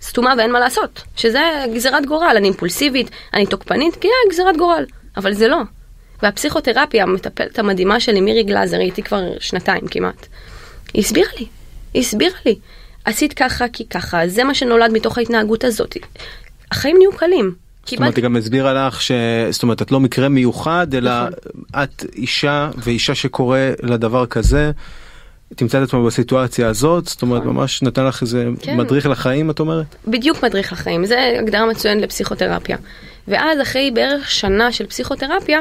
סתומה 0.03 0.35
ואין 0.39 0.53
מה 0.53 0.61
לעשות, 0.61 1.03
שזה 1.17 1.41
גזירת 1.75 2.07
גורל, 2.07 2.35
אני 2.37 2.49
אימפולסיבית, 2.49 3.11
אני 3.35 3.47
תוקפנית, 3.47 3.97
כי 3.97 4.09
היא 4.09 4.33
גזירת 4.33 4.57
גורל, 4.57 4.85
אבל 5.17 5.33
זה 5.33 5.49
לא. 5.49 5.59
והפסיכותרפיה, 6.23 7.03
המטפלת 7.03 7.59
המדהימה 7.59 8.01
שלי, 8.01 8.21
מירי 8.21 8.43
גלאזר, 8.43 8.77
היא 8.77 8.87
איתי 8.87 9.03
כבר 9.03 9.23
שנתיים 9.41 9.87
כמעט, 9.91 10.27
היא 10.95 11.03
הסבירה 11.03 11.31
לי, 11.41 11.47
היא 11.95 12.03
הסבירה 12.03 12.39
לי, 12.47 12.59
עשית 13.05 13.33
ככה 13.33 13.69
כי 13.69 13.87
ככה, 13.89 14.29
זה 14.29 14.45
מה 14.45 14.55
שנולד 14.55 14.91
מתוך 14.93 15.19
ההתנהגות 15.19 15.65
הזאת. 15.65 15.97
החיים 16.71 16.97
נהיו 16.99 17.13
קלים. 17.13 17.55
זאת 17.87 17.99
אומרת, 17.99 18.17
היא 18.17 18.25
גם 18.25 18.37
הסבירה 18.37 18.87
לך 18.87 19.03
ש... 19.03 19.13
זאת 19.51 19.63
אומרת, 19.63 19.83
את 19.83 19.93
לא 19.93 20.01
מקרה 20.01 20.29
מיוחד, 20.29 20.95
אלא 20.95 21.11
נכון. 21.29 21.33
את 21.83 22.05
אישה 22.17 22.71
ואישה 22.77 23.15
שקורה 23.15 23.71
לדבר 23.83 24.27
כזה. 24.27 24.71
תמצא 25.55 25.79
את 25.79 25.89
עצמה 25.89 26.07
בסיטואציה 26.07 26.69
הזאת, 26.69 27.07
זאת 27.07 27.23
אומרת 27.23 27.43
נכון. 27.43 27.55
ממש 27.55 27.83
נתן 27.83 28.07
לך 28.07 28.23
איזה 28.23 28.47
כן. 28.61 28.77
מדריך 28.77 29.07
לחיים 29.07 29.51
את 29.51 29.61
אומרת? 29.61 29.87
בדיוק 30.07 30.43
מדריך 30.43 30.73
לחיים, 30.73 31.07
זה 31.07 31.33
הגדרה 31.39 31.67
מצוינת 31.67 32.03
לפסיכותרפיה. 32.03 32.77
ואז 33.29 33.61
אחרי 33.61 33.91
בערך 33.91 34.31
שנה 34.31 34.73
של 34.73 34.87
פסיכותרפיה, 34.87 35.61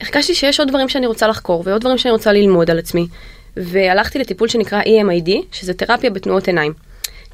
הרגשתי 0.00 0.34
שיש 0.34 0.60
עוד 0.60 0.68
דברים 0.68 0.88
שאני 0.88 1.06
רוצה 1.06 1.26
לחקור 1.26 1.62
ועוד 1.66 1.80
דברים 1.80 1.98
שאני 1.98 2.12
רוצה 2.12 2.32
ללמוד 2.32 2.70
על 2.70 2.78
עצמי. 2.78 3.06
והלכתי 3.56 4.18
לטיפול 4.18 4.48
שנקרא 4.48 4.82
EMID, 4.82 5.30
שזה 5.52 5.74
תרפיה 5.74 6.10
בתנועות 6.10 6.46
עיניים. 6.46 6.72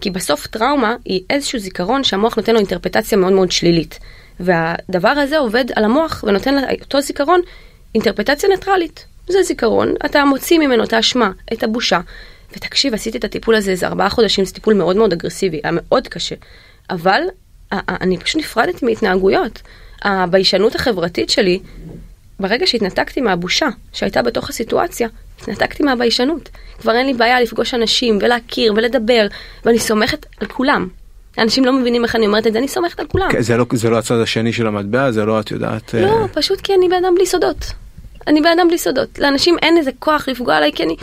כי 0.00 0.10
בסוף 0.10 0.46
טראומה 0.46 0.96
היא 1.04 1.20
איזשהו 1.30 1.58
זיכרון 1.58 2.04
שהמוח 2.04 2.36
נותן 2.36 2.52
לו 2.52 2.58
אינטרפטציה 2.58 3.18
מאוד 3.18 3.32
מאוד 3.32 3.52
שלילית. 3.52 3.98
והדבר 4.40 5.08
הזה 5.08 5.38
עובד 5.38 5.64
על 5.74 5.84
המוח 5.84 6.24
ונותן 6.26 6.54
לאותו 6.54 7.00
זיכרון 7.00 7.40
אינטרפטציה 7.94 8.48
ניטרלית. 8.48 9.06
זה 9.28 9.42
זיכרון, 9.42 9.94
אתה 10.06 10.24
מוציא 10.24 10.58
ממנו 10.58 10.84
את 10.84 10.92
האשמה, 10.92 11.30
את 11.52 11.62
הבושה. 11.62 12.00
ותקשיב, 12.56 12.94
עשיתי 12.94 13.18
את 13.18 13.24
הטיפול 13.24 13.54
הזה 13.54 13.70
איזה 13.70 13.86
ארבעה 13.86 14.10
חודשים, 14.10 14.44
זה 14.44 14.52
טיפול 14.52 14.74
מאוד 14.74 14.96
מאוד 14.96 15.12
אגרסיבי, 15.12 15.60
היה 15.64 15.72
מאוד 15.72 16.08
קשה. 16.08 16.34
אבל 16.90 17.20
אני 17.72 18.18
פשוט 18.18 18.40
נפרדתי 18.40 18.86
מהתנהגויות. 18.86 19.62
הביישנות 20.02 20.74
החברתית 20.74 21.30
שלי, 21.30 21.60
ברגע 22.40 22.66
שהתנתקתי 22.66 23.20
מהבושה 23.20 23.68
שהייתה 23.92 24.22
בתוך 24.22 24.50
הסיטואציה, 24.50 25.08
התנתקתי 25.40 25.82
מהביישנות. 25.82 26.48
כבר 26.80 26.92
אין 26.92 27.06
לי 27.06 27.14
בעיה 27.14 27.40
לפגוש 27.40 27.74
אנשים 27.74 28.18
ולהכיר 28.20 28.72
ולדבר, 28.76 29.26
ואני 29.64 29.78
סומכת 29.78 30.26
על 30.40 30.46
כולם. 30.46 30.88
אנשים 31.38 31.64
לא 31.64 31.72
מבינים 31.72 32.04
איך 32.04 32.16
אני 32.16 32.26
אומרת 32.26 32.46
את 32.46 32.52
זה, 32.52 32.58
אני 32.58 32.68
סומכת 32.68 33.00
על 33.00 33.06
כולם. 33.06 33.28
כן, 33.30 33.42
זה 33.42 33.56
לא 33.56 33.66
זה 33.72 33.90
לא 33.90 33.98
הצד 33.98 34.20
השני 34.20 34.52
של 34.52 34.66
המטבע, 34.66 35.10
זה 35.10 35.24
לא 35.24 35.40
את 35.40 35.50
יודעת. 35.50 35.94
לא, 35.94 36.22
אה, 36.22 36.28
פשוט 36.28 36.60
כי 36.60 36.74
אני 36.74 36.88
בן 36.88 37.04
אדם 37.04 37.14
בלי 37.14 37.26
סודות. 37.26 37.72
אני 38.26 38.40
בן 38.40 38.58
אדם 38.58 38.68
בלי 38.68 38.78
סודות. 38.78 39.18
לאנשים 39.18 39.56
אין 39.62 39.76
איזה 39.76 39.90
כוח 39.98 40.28
לפגוע 40.28 40.56
עליי, 40.56 40.72
כי 40.72 40.82
אני... 40.82 40.96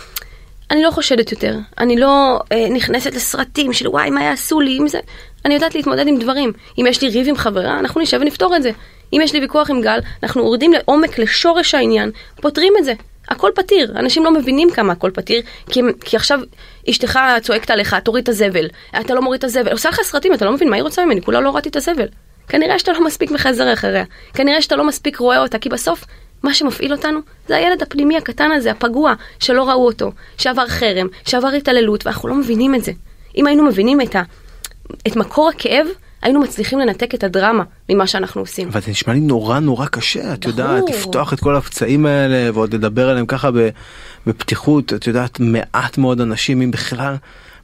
אני 0.72 0.84
לא 0.84 0.92
חושדת 0.92 1.32
יותר. 1.32 1.56
אני 1.78 1.98
לא 1.98 2.40
אה, 2.52 2.70
נכנסת 2.70 3.14
לסרטים 3.14 3.74
של 3.74 3.88
וואי, 3.88 4.10
מה 4.10 4.24
יעשו 4.24 4.60
לי 4.60 4.78
עם 4.78 4.88
זה. 4.88 5.00
אני 5.46 5.54
יודעת 5.54 5.76
להתמודד 5.76 6.08
עם 6.08 6.20
דברים. 6.20 6.54
אם 6.78 6.86
יש 6.88 7.02
לי 7.02 7.10
ריב 7.10 7.28
עם 7.28 7.36
חברה, 7.36 7.80
אנחנו 7.80 8.02
נשב 8.02 8.20
ונפתור 8.22 8.56
את 8.56 8.64
זה. 8.64 8.72
אם 9.14 9.20
יש 9.24 9.34
לי 9.34 9.40
ויכוח 9.40 9.70
עם 9.70 9.82
גל, 9.82 10.00
אנחנו 10.24 10.42
יורדים 10.42 10.74
לעומק, 10.74 11.20
לשורש 11.20 11.76
העניין, 11.76 12.12
פותרים 12.42 12.74
את 12.80 12.86
זה. 12.86 12.94
הכל 13.30 13.52
פתיר. 13.56 13.94
אנשים 13.96 14.24
לא 14.24 14.34
מבינים 14.34 14.70
כמה 14.70 14.94
הכל 14.94 15.12
פתיר, 15.14 15.42
כי, 15.68 15.82
כי 16.06 16.16
עכשיו 16.16 16.40
אשתך 16.90 17.20
צועקת 17.42 17.72
עליך, 17.72 17.96
תוריד 18.04 18.24
את 18.24 18.30
הזבל. 18.30 18.68
אתה 19.02 19.14
לא 19.14 19.22
מוריד 19.22 19.38
את 19.38 19.44
הזבל. 19.44 19.72
עושה 19.72 19.90
לך 19.90 20.00
סרטים, 20.04 20.34
אתה 20.34 20.46
לא 20.46 20.52
מבין 20.52 20.70
מה 20.70 20.76
היא 20.76 20.84
רוצה 20.84 21.06
ממני, 21.06 21.22
כולה 21.22 21.40
לא 21.40 21.50
הורדתי 21.50 21.70
את 21.70 21.76
הזבל. 21.76 22.08
כנראה 22.48 22.80
שאתה 22.80 22.92
לא 22.92 23.06
מספיק 23.06 23.32
מחזר 23.32 23.74
אחריה. 23.74 24.04
כנראה 24.34 24.62
שאתה 24.62 24.76
לא 24.76 24.84
מספיק 24.84 25.18
רואה 25.18 25.40
אותה, 25.40 25.60
כי 25.60 25.70
בסוף, 25.70 26.06
מה 26.44 26.54
שמפעיל 26.54 26.92
אותנו 26.92 27.20
זה 27.48 27.56
הילד 27.56 27.82
הפנימי 27.82 28.18
הקטן 28.18 28.52
הזה, 28.52 28.72
הפגוע, 28.72 29.14
שלא 29.40 29.70
ראו 29.70 29.86
אותו, 29.86 30.12
שעבר 30.38 30.68
חרם, 30.68 31.08
שעבר 31.26 31.48
התעללות, 31.48 32.06
ואנחנו 32.06 32.30
לא 32.30 32.36
מבינים 32.36 32.76
את 32.76 32.84
זה. 32.84 32.92
אם 33.38 33.48
היינו 33.48 33.64
מבינים 33.64 34.02
את, 34.02 34.16
ה, 34.16 34.22
את 35.08 35.16
מקור 35.16 35.50
הכאב, 35.50 35.88
היינו 36.22 36.40
מצליחים 36.40 36.80
לנתק 36.80 37.16
את 37.16 37.24
הדרמה 37.24 37.64
ממה 37.90 38.08
שאנחנו 38.08 38.42
עושים. 38.42 38.68
אבל 38.68 38.82
זה 38.82 38.92
נשמע 38.92 39.14
לי 39.14 39.20
נורא 39.20 39.60
נורא 39.60 39.86
קשה, 39.86 40.34
את 40.34 40.46
יודעת. 40.46 40.84
לפתוח 40.90 41.34
את 41.34 41.40
כל 41.40 41.56
הפצעים 41.56 42.06
האלה 42.06 42.52
ועוד 42.54 42.74
לדבר 42.76 43.10
עליהם 43.10 43.26
ככה 43.26 43.50
בפתיחות, 44.28 44.94
את 44.94 45.08
יודעת, 45.08 45.40
מעט 45.40 45.98
מאוד 45.98 46.22
אנשים, 46.22 46.62
אם 46.62 46.72
בכלל, 46.72 47.16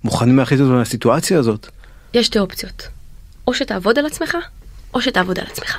מוכנים 0.04 0.38
להכניס 0.38 0.62
אותם 0.62 0.80
לסיטואציה 0.80 1.40
הזאת. 1.40 1.68
יש 2.14 2.26
שתי 2.26 2.40
אופציות. 2.40 2.88
או 3.48 3.54
שתעבוד 3.54 4.00
על 4.00 4.06
עצמך, 4.06 4.38
או 4.94 5.02
שתעבוד 5.02 5.40
על 5.40 5.46
עצמך. 5.52 5.78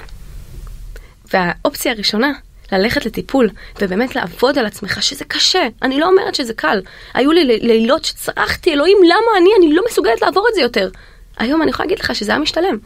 והאופציה 1.32 1.92
הראשונה, 1.92 2.32
ללכת 2.72 3.06
לטיפול 3.06 3.48
ובאמת 3.80 4.16
לעבוד 4.16 4.58
על 4.58 4.66
עצמך, 4.66 5.02
שזה 5.02 5.24
קשה, 5.24 5.66
אני 5.82 6.00
לא 6.00 6.06
אומרת 6.06 6.34
שזה 6.34 6.54
קל. 6.54 6.80
היו 7.14 7.32
לי 7.32 7.44
לילות 7.44 8.04
שצרחתי, 8.04 8.72
אלוהים, 8.72 8.98
למה 9.04 9.38
אני? 9.38 9.50
אני 9.58 9.74
לא 9.74 9.82
מסוגלת 9.88 10.22
לעבור 10.22 10.46
את 10.50 10.54
זה 10.54 10.60
יותר. 10.60 10.88
היום 11.38 11.62
אני 11.62 11.70
יכולה 11.70 11.86
להגיד 11.86 11.98
לך 11.98 12.14
שזה 12.14 12.32
היה 12.32 12.38
משתלם. 12.38 12.78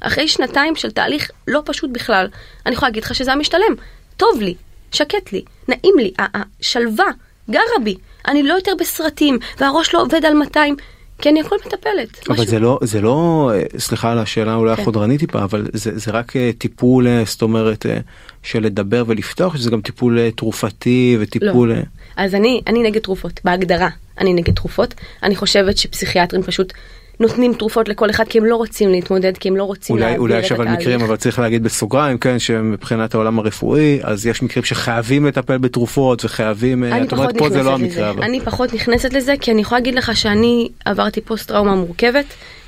אחרי 0.00 0.28
שנתיים 0.28 0.76
של 0.76 0.90
תהליך 0.90 1.30
לא 1.48 1.62
פשוט 1.64 1.90
בכלל, 1.90 2.28
אני 2.66 2.74
יכולה 2.74 2.88
להגיד 2.88 3.04
לך 3.04 3.14
שזה 3.14 3.30
היה 3.30 3.38
משתלם. 3.38 3.74
טוב 4.16 4.40
לי, 4.40 4.54
שקט 4.92 5.32
לי, 5.32 5.44
נעים 5.68 5.94
לי, 5.98 6.12
השלווה 6.18 7.06
גרה 7.50 7.78
בי. 7.84 7.96
אני 8.28 8.42
לא 8.42 8.54
יותר 8.54 8.72
בסרטים, 8.78 9.38
והראש 9.58 9.94
לא 9.94 10.02
עובד 10.02 10.24
על 10.24 10.34
200, 10.34 10.76
כי 11.20 11.28
אני 11.28 11.40
הכל 11.40 11.56
מטפלת. 11.66 12.26
אבל 12.28 12.34
משהו- 12.34 12.44
זה 12.44 12.58
לא, 12.58 12.78
זה 12.82 13.00
לא, 13.00 13.50
סליחה 13.78 14.12
על 14.12 14.18
השאלה 14.18 14.54
אולי 14.54 14.76
כן. 14.76 14.82
החודרנית 14.82 15.20
טיפה, 15.20 15.42
אבל 15.42 15.66
זה, 15.72 15.98
זה 15.98 16.10
רק 16.10 16.36
אה, 16.36 16.50
טיפול, 16.58 17.06
אה, 17.06 17.22
זאת 17.26 17.42
אומרת, 17.42 17.86
אה, 17.86 17.98
של 18.42 18.62
לדבר 18.62 19.04
ולפתוח, 19.06 19.56
שזה 19.56 19.70
גם 19.70 19.80
טיפול 19.80 20.30
תרופתי 20.30 21.16
וטיפול... 21.20 21.72
לא. 21.72 21.80
אז 22.16 22.34
אני, 22.34 22.60
אני 22.66 22.82
נגד 22.82 23.00
תרופות, 23.00 23.40
בהגדרה 23.44 23.88
אני 24.18 24.32
נגד 24.32 24.54
תרופות. 24.54 24.94
אני 25.22 25.36
חושבת 25.36 25.78
שפסיכיאטרים 25.78 26.42
פשוט 26.42 26.72
נותנים 27.20 27.54
תרופות 27.54 27.88
לכל 27.88 28.10
אחד 28.10 28.28
כי 28.28 28.38
הם 28.38 28.44
לא 28.44 28.56
רוצים 28.56 28.90
להתמודד, 28.90 29.38
כי 29.38 29.48
הם 29.48 29.56
לא 29.56 29.64
רוצים 29.64 29.96
אולי 29.96 30.04
להעביר 30.04 30.20
אולי 30.20 30.38
את 30.38 30.44
יש 30.44 30.52
אבל 30.52 30.62
התהליך. 30.64 30.80
מקרים 30.80 31.00
אבל 31.00 31.16
צריך 31.16 31.38
להגיד 31.38 31.62
בסוגריים 31.62 32.18
כן 32.18 32.38
שמבחינת 32.38 33.14
העולם 33.14 33.38
הרפואי 33.38 33.98
אז 34.02 34.26
יש 34.26 34.42
מקרים 34.42 34.64
שחייבים 34.64 35.26
לטפל 35.26 35.58
בתרופות 35.58 36.24
וחייבים 36.24 36.84
אה, 36.84 36.96
אני 36.96 37.06
את 37.06 37.12
אומרת 37.12 37.38
פה 37.38 37.50
זה 37.50 37.62
לא 37.62 37.78
נכנסת 37.78 37.84
המקרה 37.84 38.02
לזה. 38.02 38.10
אבל 38.10 38.22
אני 38.22 38.40
פחות 38.40 38.74
נכנסת 38.74 39.12
לזה 39.12 39.34
כי 39.40 39.52
אני 39.52 39.60
יכולה 39.60 39.78
להגיד 39.78 39.94
לך 39.94 40.16
שאני 40.16 40.68
עברתי 40.84 41.20
פוסט 41.20 41.48
טראומה 41.48 41.74
מורכבת. 41.74 42.26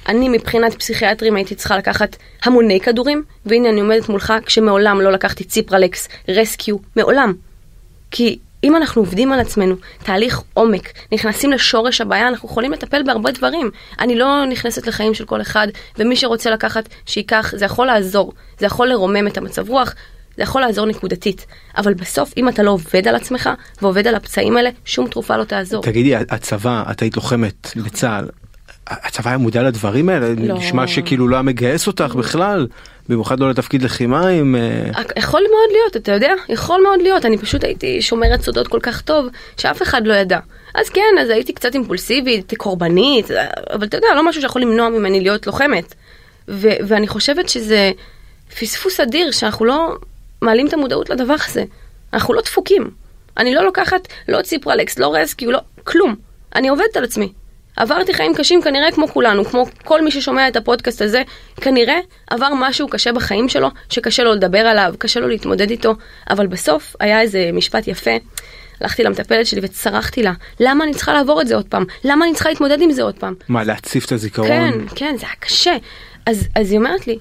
אני 0.09 0.29
מבחינת 0.29 0.75
פסיכיאטרים 0.75 1.37
הייתי 1.37 1.55
צריכה 1.55 1.79
לקחת 1.79 2.17
המוני 2.45 2.81
כדורים 2.81 3.23
והנה 3.47 3.69
אני 3.69 3.81
עומדת 3.81 4.09
מולך 4.09 4.33
כשמעולם 4.47 5.01
לא 5.01 5.13
לקחתי 5.13 5.45
ציפרלקס, 5.45 6.09
רסקיו, 6.29 6.77
מעולם. 6.97 7.33
כי 8.11 8.39
אם 8.65 8.77
אנחנו 8.77 9.03
עובדים 9.03 9.33
על 9.33 9.41
עצמנו, 9.41 9.75
תהליך 10.03 10.43
עומק, 10.55 10.93
נכנסים 11.13 11.53
לשורש 11.53 12.01
הבעיה, 12.01 12.29
אנחנו 12.29 12.49
יכולים 12.49 12.73
לטפל 12.73 13.03
בהרבה 13.03 13.31
דברים. 13.31 13.71
אני 14.01 14.19
לא 14.19 14.45
נכנסת 14.47 14.87
לחיים 14.87 15.15
של 15.15 15.25
כל 15.25 15.41
אחד, 15.41 15.69
ומי 15.99 16.17
שרוצה 16.17 16.51
לקחת, 16.51 16.89
שייקח, 17.07 17.55
זה 17.57 17.65
יכול 17.65 17.87
לעזור, 17.87 18.33
זה 18.59 18.67
יכול 18.67 18.89
לרומם 18.89 19.27
את 19.27 19.39
המצב 19.39 19.69
רוח, 19.69 19.95
זה 20.37 20.43
יכול 20.43 20.61
לעזור 20.61 20.87
נקודתית. 20.87 21.47
אבל 21.77 21.95
בסוף, 21.95 22.33
אם 22.37 22.49
אתה 22.49 22.63
לא 22.63 22.71
עובד 22.71 23.09
על 23.09 23.15
עצמך, 23.15 23.51
ועובד 23.83 24.07
על 24.07 24.15
הפצעים 24.15 24.57
האלה, 24.57 24.71
שום 24.85 25.09
תרופה 25.09 25.37
לא 25.37 25.45
תעזור. 25.45 25.83
תגידי 25.83 26.17
הצבא 26.17 26.85
את 26.91 27.03
היית 27.03 27.17
לוחמת 27.17 27.77
בצה"ל 27.77 28.29
הצבא 28.87 29.31
היה 29.31 29.39
מודע 29.39 29.63
לדברים 29.63 30.09
האלה 30.09 30.29
לא. 30.39 30.55
נשמע 30.55 30.87
שכאילו 30.87 31.29
לא 31.29 31.37
היה 31.37 31.43
מגייס 31.43 31.87
אותך 31.87 32.15
בכלל 32.15 32.67
במיוחד 33.09 33.41
לא 33.41 33.51
לתפקיד 33.51 33.83
לחימה 33.83 34.29
עם 34.29 34.57
אה, 34.57 35.03
יכול 35.17 35.41
מאוד 35.41 35.71
להיות, 35.73 35.97
אתה 35.97 36.13
יודע? 36.13 36.33
יכול 36.49 36.83
מאוד 36.83 37.03
להיות. 37.03 37.27
אני 37.27 37.39
פשוט 37.39 37.65
הייתי 37.65 38.03
שומרת 38.03 38.43
סודות 38.43 38.69
כל 38.69 38.81
כך 38.83 39.01
טוב, 39.01 39.27
שאף 39.57 39.83
אחד 39.83 40.07
לא 40.07 40.15
ידע. 40.15 40.39
אז 40.75 40.89
כן, 40.89 41.15
אז 41.21 41.29
הייתי 41.31 41.53
קצת 41.53 41.75
אימפולסיבית, 41.75 42.55
קורבנית, 42.57 43.31
אבל 43.75 43.87
אתה 43.87 43.97
יודע, 43.97 44.09
לא 44.17 44.29
משהו 44.29 44.43
שיכול 44.43 44.63
למנוע 44.63 44.89
ממני 44.89 45.21
להיות 45.21 45.47
לוחמת. 45.47 45.95
ו- 46.49 46.77
ואני 46.89 47.09
חושבת 47.09 47.49
שזה 47.49 47.93
פספוס 48.61 49.01
אדיר 49.01 49.31
שאנחנו 49.31 49.65
לא 49.65 49.97
מעלים 50.43 50.67
את 50.67 50.73
המודעות 50.73 51.11
לדבר 51.11 51.37
הזה. 51.47 51.65
אנחנו 52.13 52.35
לא 52.35 52.43
דפוקים. 52.43 52.91
אני 53.37 53.55
לא 53.55 53.65
לוקחת 53.65 54.09
לא 54.29 54.43
ציפרלקס, 54.43 54.99
לא 54.99 55.15
רסקיו, 55.15 55.51
לא... 55.51 55.59
כלום. 55.85 56.15
אני 56.55 56.69
עובדת 56.69 56.97
על 56.97 57.05
עצמי. 57.05 57.33
עברתי 57.77 58.15
חיים 58.15 58.35
קשים 58.35 58.63
כנראה 58.63 58.93
כמו 58.93 59.09
כולנו, 59.09 59.45
כמו 59.45 59.67
כל 59.85 60.05
מי 60.05 60.11
ששומע 60.11 60.49
את 60.49 60.57
הפודקאסט 60.57 61.03
הזה, 61.03 61.23
כנראה 61.61 61.99
עבר 62.31 62.49
משהו 62.57 62.89
קשה 62.89 63.13
בחיים 63.13 63.49
שלו, 63.49 63.69
שקשה 63.89 64.23
לו 64.23 64.33
לדבר 64.35 64.59
עליו, 64.59 64.95
קשה 64.99 65.21
לו 65.21 65.29
להתמודד 65.29 65.71
איתו, 65.71 65.95
אבל 66.31 66.47
בסוף 66.47 66.97
היה 67.01 67.21
איזה 67.21 67.51
משפט 67.53 67.89
יפה. 67.89 68.11
הלכתי 68.81 69.03
למטפלת 69.05 69.47
שלי 69.47 69.61
וצרחתי 69.65 70.23
לה, 70.23 70.33
למה 70.61 70.85
אני 70.85 70.95
צריכה 70.95 71.13
לעבור 71.13 71.41
את 71.41 71.47
זה 71.47 71.55
עוד 71.55 71.67
פעם? 71.69 71.85
למה 72.05 72.25
אני 72.25 72.35
צריכה 72.35 72.49
להתמודד 72.49 72.81
עם 72.81 72.93
זה 72.93 73.03
עוד 73.03 73.15
פעם? 73.15 73.35
מה 73.49 73.65
להציף 73.65 74.07
את 74.07 74.13
הזיכרון 74.13 74.49
כן, 74.49 74.71
כן, 74.95 75.15
זה 75.19 75.27
היה 75.27 75.35
קשה. 75.41 75.77
אז, 76.27 76.49
אז 76.57 76.71
היא 76.71 76.79
אומרת 76.79 77.07
לי, 77.07 77.19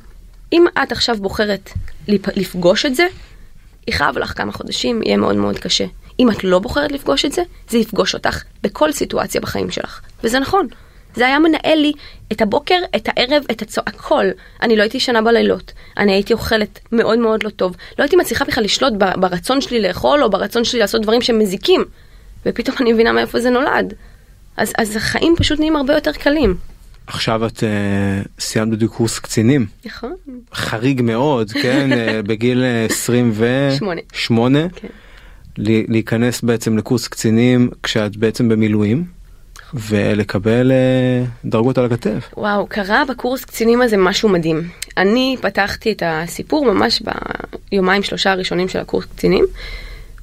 אם 0.53 0.65
את 0.83 0.91
עכשיו 0.91 1.15
בוחרת 1.17 1.69
לפ- 2.07 2.37
לפגוש 2.37 2.85
את 2.85 2.95
זה, 2.95 3.07
יכאב 3.87 4.17
לך 4.17 4.33
כמה 4.37 4.51
חודשים, 4.51 5.01
יהיה 5.03 5.17
מאוד 5.17 5.35
מאוד 5.35 5.59
קשה. 5.59 5.85
אם 6.21 6.31
את 6.31 6.43
לא 6.43 6.59
בוחרת 6.59 6.91
לפגוש 6.91 7.25
את 7.25 7.31
זה, 7.31 7.41
זה 7.69 7.77
יפגוש 7.77 8.13
אותך 8.13 8.43
בכל 8.63 8.91
סיטואציה 8.91 9.41
בחיים 9.41 9.71
שלך. 9.71 10.01
וזה 10.23 10.39
נכון. 10.39 10.67
זה 11.15 11.27
היה 11.27 11.39
מנהל 11.39 11.77
לי 11.79 11.91
את 12.31 12.41
הבוקר, 12.41 12.75
את 12.95 13.09
הערב, 13.11 13.43
את 13.51 13.61
הצו... 13.61 13.81
הכל. 13.87 14.25
אני 14.61 14.75
לא 14.75 14.81
הייתי 14.81 14.97
ישנה 14.97 15.21
בלילות. 15.21 15.73
אני 15.97 16.11
הייתי 16.11 16.33
אוכלת 16.33 16.79
מאוד 16.91 17.19
מאוד 17.19 17.43
לא 17.43 17.49
טוב. 17.49 17.75
לא 17.99 18.03
הייתי 18.03 18.15
מצליחה 18.15 18.45
בכלל 18.45 18.63
לשלוט 18.63 18.93
ברצון 18.93 19.61
שלי 19.61 19.81
לאכול, 19.81 20.23
או 20.23 20.29
ברצון 20.29 20.63
שלי 20.63 20.79
לעשות 20.79 21.01
דברים 21.01 21.21
שמזיקים. 21.21 21.85
ופתאום 22.45 22.77
אני 22.79 22.93
מבינה 22.93 23.11
מאיפה 23.11 23.39
זה 23.39 23.49
נולד. 23.49 23.93
אז, 24.57 24.73
אז 24.77 24.95
החיים 24.95 25.35
פשוט 25.37 25.59
נהיים 25.59 25.75
הרבה 25.75 25.93
יותר 25.93 26.11
קלים. 26.11 26.55
עכשיו 27.07 27.45
את 27.45 27.63
אה, 27.63 28.21
סיימת 28.39 28.69
בדיוק 28.69 28.93
קורס 28.95 29.19
קצינים 29.19 29.65
נכון. 29.85 30.13
חריג 30.53 31.01
מאוד 31.01 31.51
כן 31.51 31.93
אה, 31.97 32.21
בגיל 32.21 32.63
אה, 32.63 32.85
28 32.85 34.01
שמונה. 34.13 34.69
כן. 34.75 34.87
להיכנס 35.57 36.41
בעצם 36.41 36.77
לקורס 36.77 37.07
קצינים 37.07 37.69
כשאת 37.83 38.17
בעצם 38.17 38.49
במילואים 38.49 39.05
ולקבל 39.73 40.71
אה, 40.71 41.23
דרגות 41.45 41.77
על 41.77 41.85
הכתף. 41.85 42.29
וואו, 42.37 42.67
קרה 42.67 43.03
בקורס 43.09 43.45
קצינים 43.45 43.81
הזה 43.81 43.97
משהו 43.97 44.29
מדהים. 44.29 44.69
אני 44.97 45.35
פתחתי 45.41 45.91
את 45.91 46.03
הסיפור 46.05 46.73
ממש 46.73 47.01
ביומיים 47.71 48.03
שלושה 48.03 48.31
הראשונים 48.31 48.67
של 48.67 48.79
הקורס 48.79 49.05
קצינים, 49.05 49.45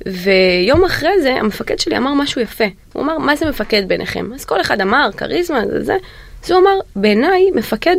ויום 0.06 0.84
אחרי 0.84 1.22
זה 1.22 1.34
המפקד 1.34 1.78
שלי 1.78 1.96
אמר 1.96 2.14
משהו 2.14 2.40
יפה. 2.40 2.64
הוא 2.92 3.02
אמר, 3.02 3.18
מה 3.18 3.36
זה 3.36 3.46
מפקד 3.46 3.88
ביניכם? 3.88 4.32
אז 4.34 4.44
כל 4.44 4.60
אחד 4.60 4.80
אמר, 4.80 5.10
כריזמה, 5.16 5.60
זה 5.66 5.84
זה. 5.84 5.96
אז 6.44 6.50
הוא 6.50 6.60
אמר, 6.60 6.78
בעיניי 6.96 7.50
מפקד 7.54 7.96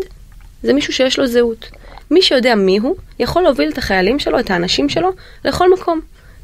זה 0.63 0.73
מישהו 0.73 0.93
שיש 0.93 1.19
לו 1.19 1.27
זהות. 1.27 1.69
מי 2.11 2.21
שיודע 2.21 2.55
מי 2.55 2.77
הוא, 2.77 2.95
יכול 3.19 3.43
להוביל 3.43 3.69
את 3.69 3.77
החיילים 3.77 4.19
שלו, 4.19 4.39
את 4.39 4.51
האנשים 4.51 4.89
שלו, 4.89 5.09
לכל 5.45 5.73
מקום. 5.73 6.01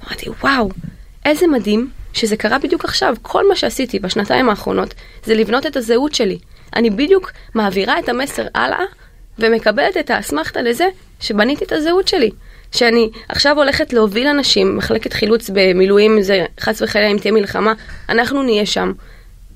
אמרתי, 0.07 0.29
וואו, 0.29 0.69
איזה 1.25 1.47
מדהים 1.47 1.89
שזה 2.13 2.37
קרה 2.37 2.59
בדיוק 2.59 2.85
עכשיו. 2.85 3.15
כל 3.21 3.47
מה 3.47 3.55
שעשיתי 3.55 3.99
בשנתיים 3.99 4.49
האחרונות 4.49 4.93
זה 5.23 5.33
לבנות 5.33 5.65
את 5.65 5.77
הזהות 5.77 6.13
שלי. 6.13 6.37
אני 6.75 6.89
בדיוק 6.89 7.31
מעבירה 7.55 7.99
את 7.99 8.09
המסר 8.09 8.47
הלאה 8.55 8.83
ומקבלת 9.39 9.97
את 9.97 10.09
האסמכתה 10.09 10.61
לזה 10.61 10.85
שבניתי 11.19 11.65
את 11.65 11.71
הזהות 11.71 12.07
שלי. 12.07 12.29
שאני 12.71 13.09
עכשיו 13.29 13.57
הולכת 13.57 13.93
להוביל 13.93 14.27
אנשים, 14.27 14.77
מחלקת 14.77 15.13
חילוץ 15.13 15.49
במילואים, 15.53 16.21
זה 16.21 16.45
חס 16.59 16.81
וחלילה 16.81 17.07
אם 17.07 17.17
תהיה 17.17 17.31
מלחמה, 17.31 17.73
אנחנו 18.09 18.43
נהיה 18.43 18.65
שם. 18.65 18.91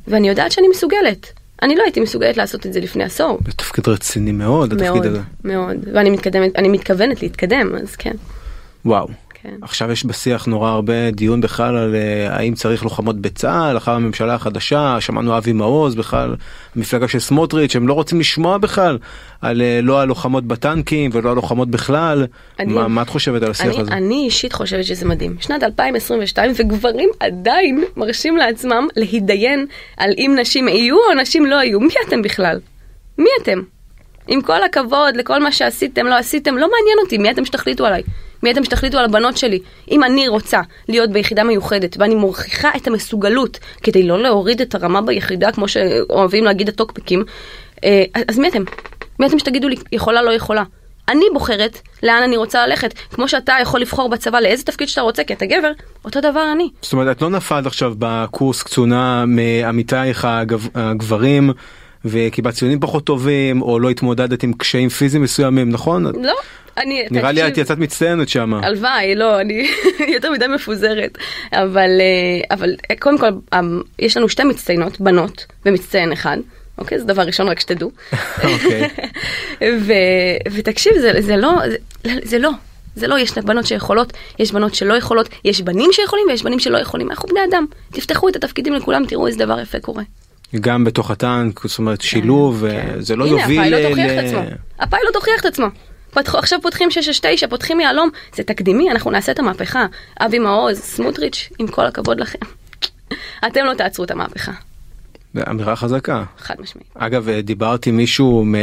ואני 0.07 0.29
יודעת 0.29 0.51
שאני 0.51 0.67
מסוגלת. 0.67 1.31
אני 1.62 1.75
לא 1.75 1.83
הייתי 1.83 1.99
מסוגלת 1.99 2.38
לעשות 2.38 2.65
את 2.65 2.73
זה 2.73 2.79
לפני 2.79 3.03
עשור. 3.03 3.39
זה 3.45 3.51
תפקיד 3.51 3.88
רציני 3.88 4.31
מאוד, 4.31 4.73
התפקיד 4.73 4.91
מאוד, 4.91 5.05
הזה. 5.05 5.19
מאוד. 5.43 5.77
ואני 5.93 6.09
מתקדמת, 6.09 6.55
אני 6.55 6.67
מתכוונת 6.67 7.21
להתקדם, 7.21 7.75
אז 7.75 7.95
כן. 7.95 8.15
וואו. 8.85 9.07
כן. 9.43 9.56
עכשיו 9.62 9.91
יש 9.91 10.06
בשיח 10.06 10.45
נורא 10.45 10.69
הרבה 10.69 11.12
דיון 11.12 11.41
בכלל 11.41 11.78
על 11.78 11.95
אה, 11.95 12.36
האם 12.36 12.54
צריך 12.54 12.84
לוחמות 12.84 13.21
בצה"ל 13.21 13.78
אחר 13.78 13.91
הממשלה 13.91 14.34
החדשה 14.34 14.97
שמענו 14.99 15.38
אבי 15.38 15.54
מעוז 15.54 15.95
בכלל 15.95 16.36
מפלגה 16.75 17.08
של 17.08 17.19
סמוטריץ' 17.19 17.75
הם 17.75 17.88
לא 17.88 17.93
רוצים 17.93 18.19
לשמוע 18.19 18.58
בכלל 18.58 18.97
על 19.41 19.62
אה, 19.62 19.80
לא 19.84 20.02
הלוחמות 20.02 20.45
בטנקים 20.45 21.12
ולא 21.13 21.32
הלוחמות 21.32 21.69
בכלל 21.69 22.28
מדהים. 22.60 22.75
מה, 22.75 22.88
מה 22.88 23.02
את 23.02 23.10
חושבת 23.10 23.43
על 23.43 23.52
השיח 23.52 23.65
אני, 23.65 23.82
הזה? 23.82 23.91
אני 23.91 24.15
אישית 24.25 24.54
חושבת 24.54 24.86
שזה 24.86 25.06
מדהים. 25.06 25.36
שנת 25.39 25.63
2022 25.63 26.52
וגברים 26.56 27.10
עדיין 27.19 27.84
מרשים 27.97 28.38
לעצמם 28.38 28.88
להתדיין 28.95 29.65
על 29.97 30.12
אם 30.17 30.36
נשים 30.39 30.67
יהיו 30.67 30.97
או 30.97 31.21
נשים 31.21 31.45
לא 31.45 31.56
יהיו. 31.56 31.80
מי 31.80 31.93
אתם 32.08 32.21
בכלל? 32.21 32.60
מי 33.17 33.30
אתם? 33.41 33.60
עם 34.28 34.41
כל 34.41 34.63
הכבוד 34.63 35.15
לכל 35.15 35.43
מה 35.43 35.52
שעשיתם, 35.52 36.06
לא 36.06 36.17
עשיתם, 36.17 36.58
לא 36.58 36.67
מעניין 36.71 36.97
אותי 37.04 37.17
מי 37.17 37.32
אתם 37.32 37.45
שתחליטו 37.45 37.86
עליי. 37.86 38.04
מי 38.43 38.52
אתם 38.52 38.63
שתחליטו 38.63 38.97
על 38.97 39.06
הבנות 39.06 39.38
שלי. 39.38 39.60
אם 39.91 40.04
אני 40.04 40.28
רוצה 40.28 40.62
להיות 40.88 41.10
ביחידה 41.10 41.43
מיוחדת 41.43 41.95
ואני 41.99 42.15
מוכיחה 42.15 42.69
את 42.78 42.88
המסוגלות 42.88 43.60
כדי 43.84 44.04
לא 44.04 44.21
להוריד 44.23 44.62
את 44.62 44.75
הרמה 44.75 45.02
ביחידה 45.02 45.52
כמו 45.52 45.67
שאוהבים 45.67 46.43
להגיד 46.43 46.69
הטוקבקים, 46.69 47.23
אה, 47.84 48.04
אז 48.30 48.39
מי 48.39 48.47
אתם? 48.49 48.63
מי 49.19 49.28
אתם 49.28 49.39
שתגידו 49.39 49.67
לי 49.67 49.75
יכולה 49.91 50.21
לא 50.21 50.32
יכולה? 50.32 50.63
אני 51.10 51.25
בוחרת 51.34 51.80
לאן 52.04 52.23
אני 52.23 52.38
רוצה 52.38 52.67
ללכת, 52.67 52.93
כמו 53.12 53.28
שאתה 53.28 53.54
יכול 53.62 53.80
לבחור 53.80 54.10
בצבא 54.10 54.39
לאיזה 54.39 54.63
תפקיד 54.63 54.88
שאתה 54.88 55.02
רוצה 55.02 55.23
כי 55.23 55.34
אתה 55.34 55.45
גבר, 55.45 55.71
אותו 56.06 56.21
דבר 56.21 56.52
אני. 56.52 56.69
זאת 56.82 56.93
אומרת 56.93 57.17
את 57.17 57.21
לא 57.21 57.30
נפלת 57.30 57.65
עכשיו 57.65 57.93
בקורס 57.99 58.63
קצונה 58.63 59.23
מעמיתייך 59.28 60.25
הגב- 60.25 60.69
הגברים 60.75 61.52
וקיבלת 62.05 62.53
ציונים 62.53 62.79
פחות 62.79 63.03
טובים 63.03 63.62
או 63.62 63.79
לא 63.79 63.89
התמודדת 63.89 64.43
עם 64.43 64.53
קשיים 64.53 64.89
פיזיים 64.89 65.23
מסוימים 65.23 65.69
נכון? 65.69 66.05
לא, 66.05 66.35
אני... 66.77 67.07
נראה 67.12 67.31
לי 67.31 67.41
תקשיב, 67.41 67.53
את 67.53 67.57
יצאת 67.57 67.77
מצטיינת 67.77 68.29
שמה. 68.29 68.59
הלוואי, 68.63 69.15
לא, 69.15 69.41
אני 69.41 69.67
יותר 70.15 70.31
מדי 70.31 70.47
מפוזרת. 70.47 71.17
אבל, 71.53 71.89
אה, 71.99 72.55
אבל 72.55 72.75
אה, 72.91 72.95
קודם 72.95 73.17
כל, 73.17 73.27
אה, 73.53 73.59
יש 73.99 74.17
לנו 74.17 74.29
שתי 74.29 74.43
מצטיינות, 74.43 75.01
בנות, 75.01 75.45
ומצטיין 75.65 76.12
אחד. 76.12 76.38
אוקיי, 76.77 76.99
זה 76.99 77.05
דבר 77.05 77.21
ראשון, 77.21 77.47
רק 77.47 77.59
שתדעו. 77.59 77.91
אוקיי. 78.43 78.89
ו, 79.85 79.93
ותקשיב, 80.51 80.93
זה, 81.01 81.12
זה 81.19 81.38
לא, 81.38 81.53
זה, 81.69 81.77
זה 82.23 82.39
לא. 82.39 82.51
זה 82.95 83.07
לא, 83.07 83.19
יש 83.19 83.38
בנות 83.38 83.65
שיכולות, 83.65 84.13
יש 84.39 84.51
בנות 84.51 84.75
שלא 84.75 84.93
יכולות, 84.93 85.29
יש 85.45 85.62
בנים 85.62 85.89
שיכולים 85.93 86.25
ויש 86.29 86.43
בנים 86.43 86.59
שלא 86.59 86.77
יכולים. 86.77 87.09
אנחנו 87.09 87.29
בני 87.29 87.39
אדם. 87.49 87.65
תפתחו 87.91 88.29
את 88.29 88.35
התפקידים 88.35 88.73
לכולם, 88.73 89.05
תראו 89.05 89.27
איזה 89.27 89.45
דבר 89.45 89.59
יפה 89.59 89.79
קורה. 89.79 90.03
גם 90.55 90.83
בתוך 90.83 91.12
הטנק 91.12 91.67
זאת 91.67 91.77
אומרת 91.79 92.01
שילוב 92.01 92.65
כן. 92.69 92.75
אה, 92.95 93.01
זה 93.01 93.15
לא 93.15 93.25
הנה, 93.27 93.41
יוביל 93.41 93.59
הפיילוט 93.59 93.81
ל- 93.81 93.85
הוכיח 93.89 94.12
את 94.12 94.25
עצמו. 94.25 94.41
הפיילוט 94.79 95.15
הוכיח 95.15 95.39
את 95.41 95.45
עצמו. 95.45 95.65
פתחו, 96.12 96.38
עכשיו 96.38 96.59
פותחים 96.62 96.91
669, 96.91 97.47
פותחים 97.47 97.79
יהלום, 97.79 98.09
זה 98.35 98.43
תקדימי, 98.43 98.91
אנחנו 98.91 99.12
נעשה 99.12 99.31
את 99.31 99.39
המהפכה. 99.39 99.85
אבי 100.19 100.39
מעוז, 100.39 100.79
סמוטריץ', 100.79 101.49
עם 101.59 101.67
כל 101.67 101.85
הכבוד 101.85 102.19
לכם. 102.19 102.39
אתם 103.47 103.65
לא 103.65 103.73
תעצרו 103.73 104.05
את 104.05 104.12
המהפכה, 104.12 104.51
זה 105.33 105.41
אמירה 105.49 105.75
חזקה. 105.75 106.23
חד 106.37 106.55
משמעית. 106.59 106.87
אגב 106.95 107.29
אה, 107.29 107.41
דיברתי 107.41 107.89
עם 107.89 107.97
מישהו 107.97 108.43
מ... 108.45 108.55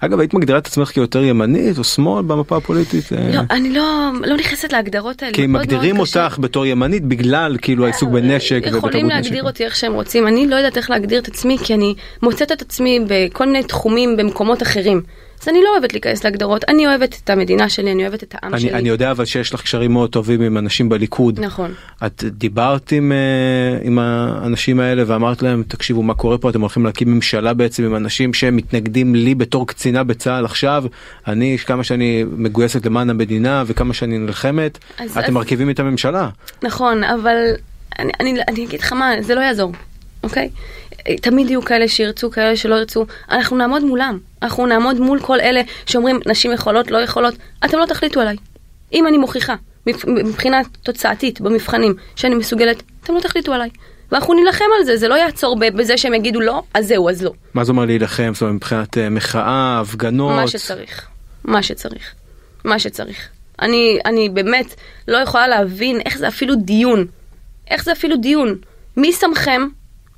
אגב 0.00 0.20
היית 0.20 0.34
מגדירה 0.34 0.58
את 0.58 0.66
עצמך 0.66 0.88
כיותר 0.88 1.24
ימנית 1.24 1.78
או 1.78 1.84
שמאל 1.84 2.22
במפה 2.22 2.56
הפוליטית? 2.56 3.12
אה? 3.12 3.30
לא, 3.34 3.40
אני 3.50 3.74
לא, 3.74 4.10
לא 4.26 4.36
נכנסת 4.36 4.72
להגדרות 4.72 5.22
האלה. 5.22 5.34
כי 5.34 5.46
מאוד 5.46 5.62
מגדירים 5.62 5.96
מאוד 5.96 6.06
קשה. 6.06 6.24
אותך 6.24 6.38
בתור 6.38 6.66
ימנית 6.66 7.04
בגלל 7.04 7.56
כאילו 7.62 7.84
העיסוק 7.84 8.10
בנשק 8.10 8.62
יכולים 8.66 8.74
ובתרבות 8.74 8.94
נשק. 8.94 9.14
להגדיר 9.14 9.44
אותי 9.44 9.64
איך 9.64 9.76
שהם 9.76 9.92
רוצים, 9.92 10.26
אני 10.26 10.46
לא 10.46 10.56
יודעת 10.56 10.76
איך 10.76 10.90
להגדיר 10.90 11.20
את 11.20 11.28
עצמי, 11.28 11.58
כי 11.64 11.74
אני 11.74 11.94
מוצאת 12.22 12.52
את 12.52 12.62
עצמי 12.62 13.00
בכל 13.08 13.46
מיני 13.46 13.62
תחומים 13.62 14.16
במקומות 14.16 14.62
אחרים. 14.62 15.02
אז 15.42 15.48
אני 15.48 15.62
לא 15.64 15.68
אוהבת 15.72 15.92
להיכנס 15.92 16.24
להגדרות, 16.24 16.64
אני 16.68 16.86
אוהבת 16.86 17.20
את 17.24 17.30
המדינה 17.30 17.68
שלי, 17.68 17.92
אני 17.92 18.02
אוהבת 18.02 18.22
את 18.22 18.34
העם 18.34 18.52
אני, 18.54 18.60
שלי. 18.60 18.72
אני 18.72 18.88
יודע 18.88 19.10
אבל 19.10 19.24
שיש 19.24 19.54
לך 19.54 19.62
קשרים 19.62 19.92
מאוד 19.92 20.10
טובים 20.10 20.40
עם 20.42 20.58
אנשים 20.58 20.88
בליכוד. 20.88 21.40
נכון. 21.40 21.74
את 22.06 22.24
דיברת 22.24 22.92
עם, 22.92 23.12
אה, 23.12 23.78
עם 23.86 23.98
האנשים 23.98 24.80
האלה 24.80 25.02
ואמרת 25.06 25.42
להם 25.42 25.62
תקשיבו 25.68 26.02
מה 26.02 26.14
קורה 26.14 26.38
פה 26.38 26.50
אתם 26.50 26.60
הולכים 26.60 26.84
להקים 26.84 27.14
ממשלה 27.14 27.54
בעצם 27.54 27.84
עם 27.84 27.96
אנשים 27.96 28.34
שמתנגדים 28.34 29.14
לי 29.14 29.34
בתור 29.34 29.66
קצינה 29.66 30.04
בצה"ל 30.04 30.44
עכשיו 30.44 30.84
אני 31.26 31.58
כמה 31.66 31.84
שאני 31.84 32.24
מגויסת 32.36 32.86
למען 32.86 33.10
המדינה 33.10 33.64
וכמה 33.66 33.94
שאני 33.94 34.18
נלחמת 34.18 34.78
אז- 34.98 35.10
אתם 35.10 35.20
אז- 35.20 35.30
מרכיבים 35.30 35.70
את 35.70 35.80
הממשלה. 35.80 36.28
נכון, 36.62 37.04
אבל 37.04 37.36
אני, 37.98 38.12
אני, 38.20 38.40
אני 38.48 38.64
אגיד 38.64 38.80
לך 38.80 38.92
מה, 38.92 39.10
זה 39.20 39.34
לא 39.34 39.40
יעזור, 39.40 39.72
אוקיי? 40.22 40.48
תמיד 41.22 41.50
יהיו 41.50 41.62
כאלה 41.62 41.88
שירצו, 41.88 42.30
כאלה 42.30 42.56
שלא 42.56 42.74
ירצו, 42.74 43.06
אנחנו 43.30 43.56
נעמוד 43.56 43.84
מולם. 43.84 44.18
אנחנו 44.42 44.66
נעמוד 44.66 45.00
מול 45.00 45.20
כל 45.20 45.40
אלה 45.40 45.60
שאומרים 45.86 46.20
נשים 46.26 46.52
יכולות, 46.52 46.90
לא 46.90 46.98
יכולות, 46.98 47.34
אתם 47.64 47.78
לא 47.78 47.86
תחליטו 47.86 48.20
עליי. 48.20 48.36
אם 48.92 49.06
אני 49.06 49.18
מוכיחה, 49.18 49.54
מבח- 49.86 50.04
מבחינה 50.08 50.60
תוצאתית, 50.82 51.40
במבחנים, 51.40 51.94
שאני 52.16 52.34
מסוגלת, 52.34 52.82
אתם 53.04 53.14
לא 53.14 53.20
תחליטו 53.20 53.52
עליי. 53.52 53.70
ואנחנו 54.12 54.34
נילחם 54.34 54.64
על 54.78 54.84
זה, 54.84 54.96
זה 54.96 55.08
לא 55.08 55.14
יעצור 55.14 55.56
בזה 55.58 55.96
שהם 55.96 56.14
יגידו 56.14 56.40
לא, 56.40 56.62
אז 56.74 56.86
זהו, 56.86 57.08
אז 57.10 57.22
לא. 57.22 57.32
מה 57.54 57.64
זה 57.64 57.72
אומר 57.72 57.84
להילחם 57.84 58.30
זאת 58.34 58.42
אומרת 58.42 58.54
מבחינת 58.54 58.98
אה, 58.98 59.08
מחאה 59.10 59.80
הפגנות. 59.80 60.32
מה 60.36 60.48
שצריך. 60.48 61.06
מה 61.44 61.62
שצריך. 61.62 62.14
מה 62.64 62.78
שצריך. 62.78 63.28
אני, 63.62 63.98
אני 64.04 64.28
באמת 64.28 64.74
לא 65.08 65.16
יכולה 65.16 65.48
להבין 65.48 66.00
איך 66.06 66.18
זה 66.18 66.28
אפילו 66.28 66.54
דיון. 66.56 67.06
איך 67.70 67.84
זה 67.84 67.92
אפילו 67.92 68.16
דיון. 68.16 68.54
מי 68.96 69.12
שמכם 69.12 69.66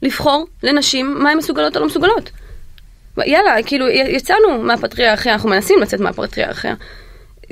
לבחור 0.03 0.47
לנשים 0.63 1.15
מה 1.19 1.31
הן 1.31 1.39
מסוגלות 1.39 1.77
או 1.77 1.81
לא 1.81 1.87
מסוגלות? 1.87 2.31
יאללה, 3.27 3.63
כאילו, 3.67 3.89
יצאנו 3.89 4.63
מהפטריארכיה, 4.63 5.33
אנחנו 5.33 5.49
מנסים 5.49 5.81
לצאת 5.81 6.01
מהפטריארכיה. 6.01 6.75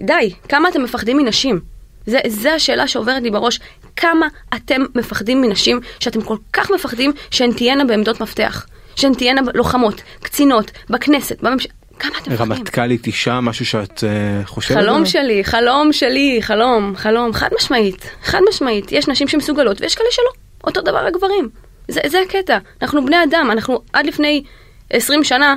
די, 0.00 0.32
כמה 0.48 0.68
אתם 0.68 0.82
מפחדים 0.82 1.16
מנשים? 1.16 1.60
זה, 2.06 2.18
זה 2.26 2.54
השאלה 2.54 2.88
שעוברת 2.88 3.22
לי 3.22 3.30
בראש. 3.30 3.60
כמה 3.96 4.28
אתם 4.54 4.82
מפחדים 4.94 5.40
מנשים 5.40 5.80
שאתם 6.00 6.22
כל 6.22 6.36
כך 6.52 6.70
מפחדים 6.70 7.12
שהן 7.30 7.52
תהיינה 7.52 7.84
בעמדות 7.84 8.20
מפתח? 8.20 8.66
שהן 8.96 9.14
תהיינה 9.14 9.40
לוחמות, 9.54 10.02
קצינות, 10.22 10.70
בכנסת, 10.90 11.42
בממשלה. 11.42 11.72
כמה 11.98 12.12
אתם 12.22 12.32
מפחדים? 12.32 12.52
רמטכ"לית 12.52 13.06
אישה 13.06 13.40
משהו 13.40 13.66
שאת 13.66 14.04
אה, 14.04 14.46
חושבת 14.46 14.78
חלום 14.78 14.96
עליו? 14.96 15.06
שלי, 15.06 15.44
חלום 15.44 15.92
שלי, 15.92 16.38
חלום, 16.40 16.96
חלום, 16.96 17.32
חד 17.32 17.48
משמעית, 17.58 18.10
חד 18.22 18.40
משמעית. 18.48 18.92
יש 18.92 19.08
נשים 19.08 19.28
שמסוגלות 19.28 19.80
ויש 19.80 19.94
כאלה 19.94 20.08
שלא. 20.10 20.30
אותו 20.64 20.80
דבר 20.80 21.06
הגברים. 21.06 21.48
זה, 21.88 22.00
זה 22.06 22.18
הקטע. 22.20 22.58
אנחנו 22.82 23.06
בני 23.06 23.16
אדם, 23.24 23.48
אנחנו 23.52 23.80
עד 23.92 24.06
לפני 24.06 24.42
20 24.90 25.24
שנה 25.24 25.54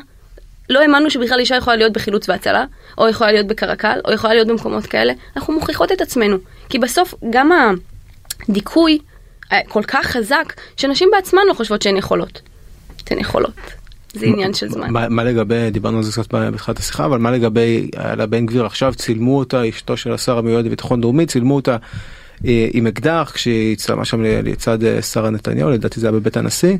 לא 0.70 0.82
האמנו 0.82 1.10
שבכלל 1.10 1.40
אישה 1.40 1.56
יכולה 1.56 1.76
להיות 1.76 1.94
בחילוץ 1.94 2.30
והצלה, 2.30 2.66
או 2.98 3.08
יכולה 3.08 3.32
להיות 3.32 3.48
בקרקל, 3.48 4.00
או 4.06 4.14
יכולה 4.14 4.34
להיות 4.34 4.48
במקומות 4.48 4.86
כאלה. 4.86 5.14
אנחנו 5.36 5.54
מוכיחות 5.54 5.92
את 5.92 6.02
עצמנו. 6.02 6.38
כי 6.70 6.80
בסוף 6.80 7.14
גם 7.30 7.52
הדיכוי 8.50 9.00
אה, 9.52 9.60
כל 9.68 9.84
כך 9.84 10.06
חזק, 10.06 10.54
שנשים 10.78 11.10
בעצמן 11.12 11.42
לא 11.48 11.54
חושבות 11.54 11.82
שהן 11.82 11.98
יכולות. 11.98 12.42
הן 13.10 13.20
יכולות. 13.20 13.54
זה 14.14 14.26
עניין 14.26 14.54
של 14.54 14.70
זמן. 14.70 14.90
מה, 14.92 15.10
מה 15.10 15.24
לגבי 15.24 15.72
דיברנו 15.72 15.98
על 15.98 16.04
זה 16.04 16.12
קצת 16.12 16.34
בתחילת 16.34 16.80
השיחה 16.80 17.06
אבל 17.06 17.18
מה 17.18 17.32
לגבי 17.32 17.90
על 17.96 18.22
הבן 18.22 18.46
גביר 18.46 18.66
עכשיו 18.66 18.94
צילמו 18.96 19.40
אותה 19.40 19.70
אשתו 19.70 19.98
של 19.98 20.14
השר 20.14 20.38
המיועד 20.38 20.66
לביטחון 20.66 21.02
לאומי 21.02 21.26
צילמו 21.26 21.56
אותה 21.56 21.78
עם 22.44 22.88
אקדח 22.88 23.32
כשהיא 23.34 23.76
צלמה 23.76 24.06
שם 24.06 24.24
לצד 24.24 24.84
אה, 24.84 25.02
שרה 25.02 25.30
נתניהו 25.30 25.70
לדעתי 25.70 26.00
זה 26.00 26.08
היה 26.08 26.12
בבית 26.12 26.38
הנשיא 26.38 26.78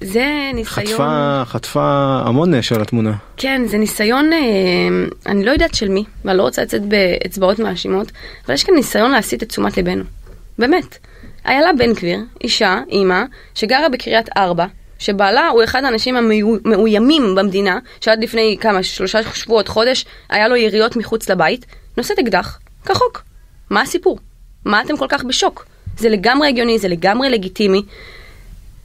זה 0.00 0.50
ניסיון... 0.54 0.86
חטפה 0.86 1.42
חטפה 1.44 2.20
המון 2.24 2.54
אש 2.54 2.72
על 2.72 2.82
התמונה. 2.82 3.12
כן, 3.36 3.62
זה 3.66 3.78
ניסיון, 3.78 4.32
אה, 4.32 4.38
אני 5.26 5.44
לא 5.44 5.50
יודעת 5.50 5.74
של 5.74 5.88
מי, 5.88 6.04
ואני 6.24 6.38
לא 6.38 6.42
רוצה 6.42 6.62
לצאת 6.62 6.82
באצבעות 6.82 7.58
מאשימות, 7.58 8.12
אבל 8.46 8.54
יש 8.54 8.64
כאן 8.64 8.74
ניסיון 8.74 9.10
להסיט 9.10 9.42
את 9.42 9.48
תשומת 9.48 9.76
ליבנו. 9.76 10.04
באמת. 10.58 10.98
איילה 11.46 11.72
בן 11.78 11.92
גביר, 11.92 12.18
אישה, 12.44 12.80
אימא, 12.88 13.22
שגרה 13.54 13.88
בקריית 13.88 14.28
ארבע, 14.36 14.66
שבעלה 14.98 15.48
הוא 15.48 15.64
אחד 15.64 15.84
האנשים 15.84 16.16
המאוימים 16.16 17.34
במדינה, 17.34 17.78
שעד 18.00 18.22
לפני 18.22 18.56
כמה, 18.60 18.82
שלושה 18.82 19.18
שבועות, 19.34 19.68
חודש, 19.68 20.04
היה 20.28 20.48
לו 20.48 20.56
יריות 20.56 20.96
מחוץ 20.96 21.30
לבית, 21.30 21.66
נושאת 21.96 22.18
אקדח, 22.18 22.58
כחוק. 22.84 23.22
מה 23.70 23.80
הסיפור? 23.80 24.18
מה 24.66 24.80
אתם 24.80 24.96
כל 24.96 25.06
כך 25.08 25.24
בשוק? 25.24 25.66
זה 25.98 26.08
לגמרי 26.08 26.48
הגיוני, 26.48 26.78
זה 26.78 26.88
לגמרי 26.88 27.28
לגיטימי. 27.30 27.82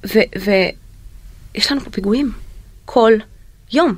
ויש 0.04 1.72
לנו 1.72 1.82
פה 1.82 1.90
פיגועים. 1.90 2.32
כל 2.86 3.14
יום. 3.72 3.96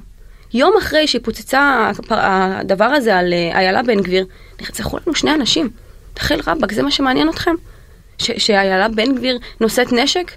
יום 0.53 0.73
אחרי 0.77 1.07
שפוצץ 1.07 1.91
הדבר 2.09 2.85
הזה 2.85 3.17
על 3.17 3.33
אה, 3.33 3.59
איילה 3.59 3.83
בן 3.83 4.01
גביר, 4.01 4.25
נרצחו 4.61 4.97
לנו 4.97 5.15
שני 5.15 5.33
אנשים. 5.33 5.69
תכל'ס 6.13 6.41
רבאק, 6.47 6.71
זה 6.71 6.83
מה 6.83 6.91
שמעניין 6.91 7.29
אתכם? 7.29 7.55
שאיילה 8.17 8.87
בן 8.87 9.15
גביר 9.15 9.37
נושאת 9.61 9.91
נשק? 9.91 10.31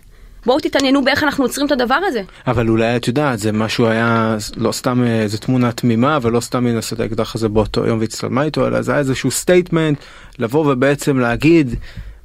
בואו 0.47 0.61
תתעניינו 0.61 1.05
באיך 1.05 1.23
אנחנו 1.23 1.45
עוצרים 1.45 1.67
את 1.67 1.73
הדבר 1.73 1.99
הזה. 2.07 2.23
אבל 2.47 2.69
אולי 2.69 2.97
את 2.97 3.09
יודעת 3.09 3.39
זה 3.39 3.53
משהו 3.53 3.87
היה 3.87 4.37
לא 4.57 4.73
סתם 4.73 5.05
איזה 5.05 5.39
תמונה 5.39 5.73
תמימה 5.73 6.19
ולא 6.23 6.41
סתם 6.41 6.67
היא 6.67 6.75
נשאת 6.75 7.01
האקדח 7.01 7.35
הזה 7.35 7.49
באותו 7.49 7.87
יום 7.87 8.01
והצטלמה 8.01 8.43
איתו 8.43 8.67
אלא 8.67 8.83
זה 8.83 8.93
היה 8.93 8.99
איזשהו 8.99 9.31
statement 9.31 9.99
לבוא 10.39 10.73
ובעצם 10.73 11.19
להגיד 11.19 11.75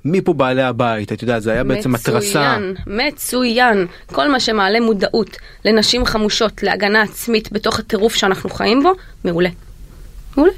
מי 0.05 0.21
פה 0.21 0.33
בעלי 0.33 0.63
הבית 0.63 1.11
את 1.11 1.21
יודעת 1.21 1.43
זה 1.43 1.51
היה 1.51 1.63
בעצם 1.63 1.95
התרסה. 1.95 2.57
מצוין, 2.57 2.75
מצוין. 2.87 3.87
כל 4.05 4.31
מה 4.31 4.39
שמעלה 4.39 4.79
מודעות 4.79 5.37
לנשים 5.65 6.05
חמושות 6.05 6.63
להגנה 6.63 7.01
עצמית 7.01 7.51
בתוך 7.51 7.79
הטירוף 7.79 8.15
שאנחנו 8.15 8.49
חיים 8.49 8.83
בו 8.83 8.93
מעולה. 9.25 9.49
מעולה. 10.37 10.51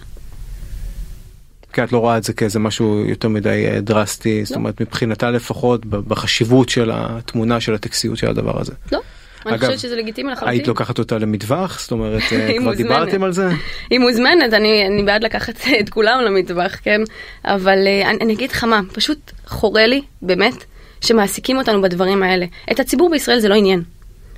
כי 1.73 1.83
את 1.83 1.91
לא 1.91 1.97
רואה 1.97 2.17
את 2.17 2.23
זה 2.23 2.33
כאיזה 2.33 2.59
משהו 2.59 3.05
יותר 3.07 3.27
מדי 3.27 3.67
אה, 3.71 3.81
דרסטי, 3.81 4.39
לא. 4.39 4.45
זאת 4.45 4.55
אומרת 4.55 4.81
מבחינתה 4.81 5.31
לפחות 5.31 5.85
בחשיבות 5.85 6.69
של 6.69 6.91
התמונה 6.93 7.59
של 7.59 7.73
הטקסיות 7.73 8.17
של 8.17 8.29
הדבר 8.29 8.61
הזה. 8.61 8.73
לא. 8.91 8.99
אני 9.45 9.57
חושבת 9.57 9.79
שזה 9.79 9.95
לגיטימי 9.95 10.31
לחלוטין. 10.31 10.49
היית 10.49 10.67
לוקחת 10.67 10.99
אותה 10.99 11.17
למטווח? 11.17 11.79
זאת 11.79 11.91
אומרת, 11.91 12.21
אה, 12.31 12.53
כבר 12.59 12.73
דיברתם 12.73 13.23
על 13.23 13.31
זה? 13.31 13.49
היא 13.89 13.99
מוזמנת, 13.99 14.53
אני, 14.53 14.87
אני 14.87 15.03
בעד 15.03 15.23
לקחת 15.23 15.55
את 15.79 15.89
כולם 15.89 16.19
למטווח, 16.25 16.75
כן? 16.83 17.01
אבל 17.45 17.87
אה, 17.87 18.09
אני, 18.09 18.17
אני 18.21 18.33
אגיד 18.33 18.51
לך 18.51 18.63
מה, 18.63 18.81
פשוט 18.93 19.31
חורה 19.47 19.87
לי, 19.87 20.01
באמת, 20.21 20.63
שמעסיקים 21.01 21.57
אותנו 21.57 21.81
בדברים 21.81 22.23
האלה. 22.23 22.45
את 22.71 22.79
הציבור 22.79 23.09
בישראל 23.09 23.39
זה 23.39 23.49
לא 23.49 23.55
עניין. 23.55 23.83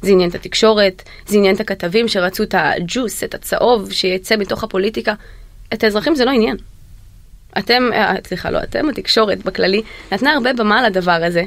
זה 0.02 0.12
עניין 0.12 0.30
את 0.30 0.36
התקשורת, 0.36 1.02
זה 1.28 1.38
עניין 1.38 1.56
את 1.56 1.60
הכתבים 1.60 2.08
שרצו 2.08 2.44
את 2.44 2.56
הג'וס, 2.58 3.24
את 3.24 3.34
הצהוב, 3.34 3.92
שיצא 3.92 4.36
מתוך 4.36 4.64
הפוליטיקה. 4.64 5.14
את 5.74 5.84
האזרחים 5.84 6.16
זה 6.16 6.26
לא 6.26 6.32
עניין. 6.32 6.58
אתם, 7.58 7.90
אה, 7.94 8.14
סליחה, 8.28 8.52
לא 8.52 8.60
אתם, 8.64 8.90
התקשורת 8.90 9.44
בכללי, 9.44 9.82
נתנה 10.12 10.34
הרבה 10.34 10.54
במה 10.54 10.90
לדבר 10.90 11.24
הזה, 11.24 11.44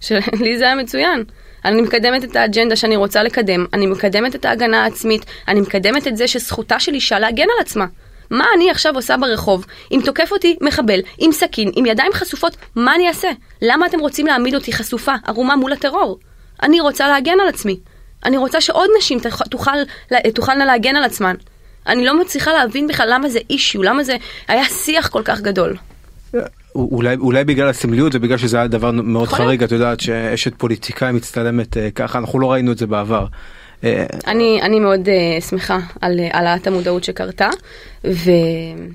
שלי 0.00 0.58
זה 0.58 0.64
היה 0.64 0.74
מצוין. 0.74 1.24
אני 1.64 1.80
מקדמת 1.80 2.24
את 2.24 2.36
האג'נדה 2.36 2.76
שאני 2.76 2.96
רוצה 2.96 3.22
לקדם, 3.22 3.66
אני 3.72 3.86
מקדמת 3.86 4.34
את 4.34 4.44
ההגנה 4.44 4.84
העצמית, 4.84 5.24
אני 5.48 5.60
מקדמת 5.60 6.08
את 6.08 6.16
זה 6.16 6.28
שזכותה 6.28 6.80
של 6.80 6.94
אישה 6.94 7.18
להגן 7.18 7.42
על 7.42 7.60
עצמה. 7.60 7.86
מה 8.30 8.44
אני 8.56 8.70
עכשיו 8.70 8.94
עושה 8.94 9.16
ברחוב? 9.16 9.66
אם 9.92 10.00
תוקף 10.04 10.32
אותי 10.32 10.56
מחבל, 10.60 11.00
עם 11.18 11.32
סכין, 11.32 11.70
עם 11.76 11.86
ידיים 11.86 12.12
חשופות, 12.12 12.56
מה 12.76 12.94
אני 12.94 13.08
אעשה? 13.08 13.30
למה 13.62 13.86
אתם 13.86 14.00
רוצים 14.00 14.26
להעמיד 14.26 14.54
אותי 14.54 14.72
חשופה, 14.72 15.12
ערומה 15.26 15.56
מול 15.56 15.72
הטרור? 15.72 16.18
אני 16.62 16.80
רוצה 16.80 17.08
להגן 17.08 17.40
על 17.42 17.48
עצמי. 17.48 17.80
אני 18.24 18.36
רוצה 18.36 18.60
שעוד 18.60 18.90
נשים 18.98 19.18
תוכל, 19.50 19.70
תוכלנה 20.34 20.64
להגן 20.64 20.96
על 20.96 21.04
עצמן. 21.04 21.34
אני 21.86 22.04
לא 22.04 22.20
מצליחה 22.20 22.52
להבין 22.52 22.86
בכלל 22.86 23.08
למה 23.12 23.28
זה 23.28 23.38
אישיו, 23.50 23.82
למה 23.82 24.04
זה 24.04 24.16
היה 24.48 24.64
שיח 24.64 25.08
כל 25.08 25.22
כך 25.24 25.40
גדול. 25.40 25.76
אולי 26.74 27.16
אולי 27.16 27.44
בגלל 27.44 27.68
הסמליות 27.68 28.14
ובגלל 28.14 28.38
שזה 28.38 28.56
היה 28.56 28.66
דבר 28.66 28.90
מאוד 28.90 29.28
חריג 29.28 29.62
את 29.62 29.72
יודעת 29.72 30.00
שאשת 30.00 30.54
פוליטיקאי 30.54 31.12
מצטלמת 31.12 31.76
uh, 31.76 31.80
ככה 31.94 32.18
אנחנו 32.18 32.40
לא 32.40 32.52
ראינו 32.52 32.72
את 32.72 32.78
זה 32.78 32.86
בעבר. 32.86 33.26
Uh, 33.80 33.84
אני 34.26 34.62
אני 34.62 34.80
מאוד 34.80 35.08
uh, 35.08 35.44
שמחה 35.44 35.78
על 36.00 36.20
העלאת 36.32 36.66
המודעות 36.66 37.04
שקרתה. 37.04 37.48
ו... 38.04 38.30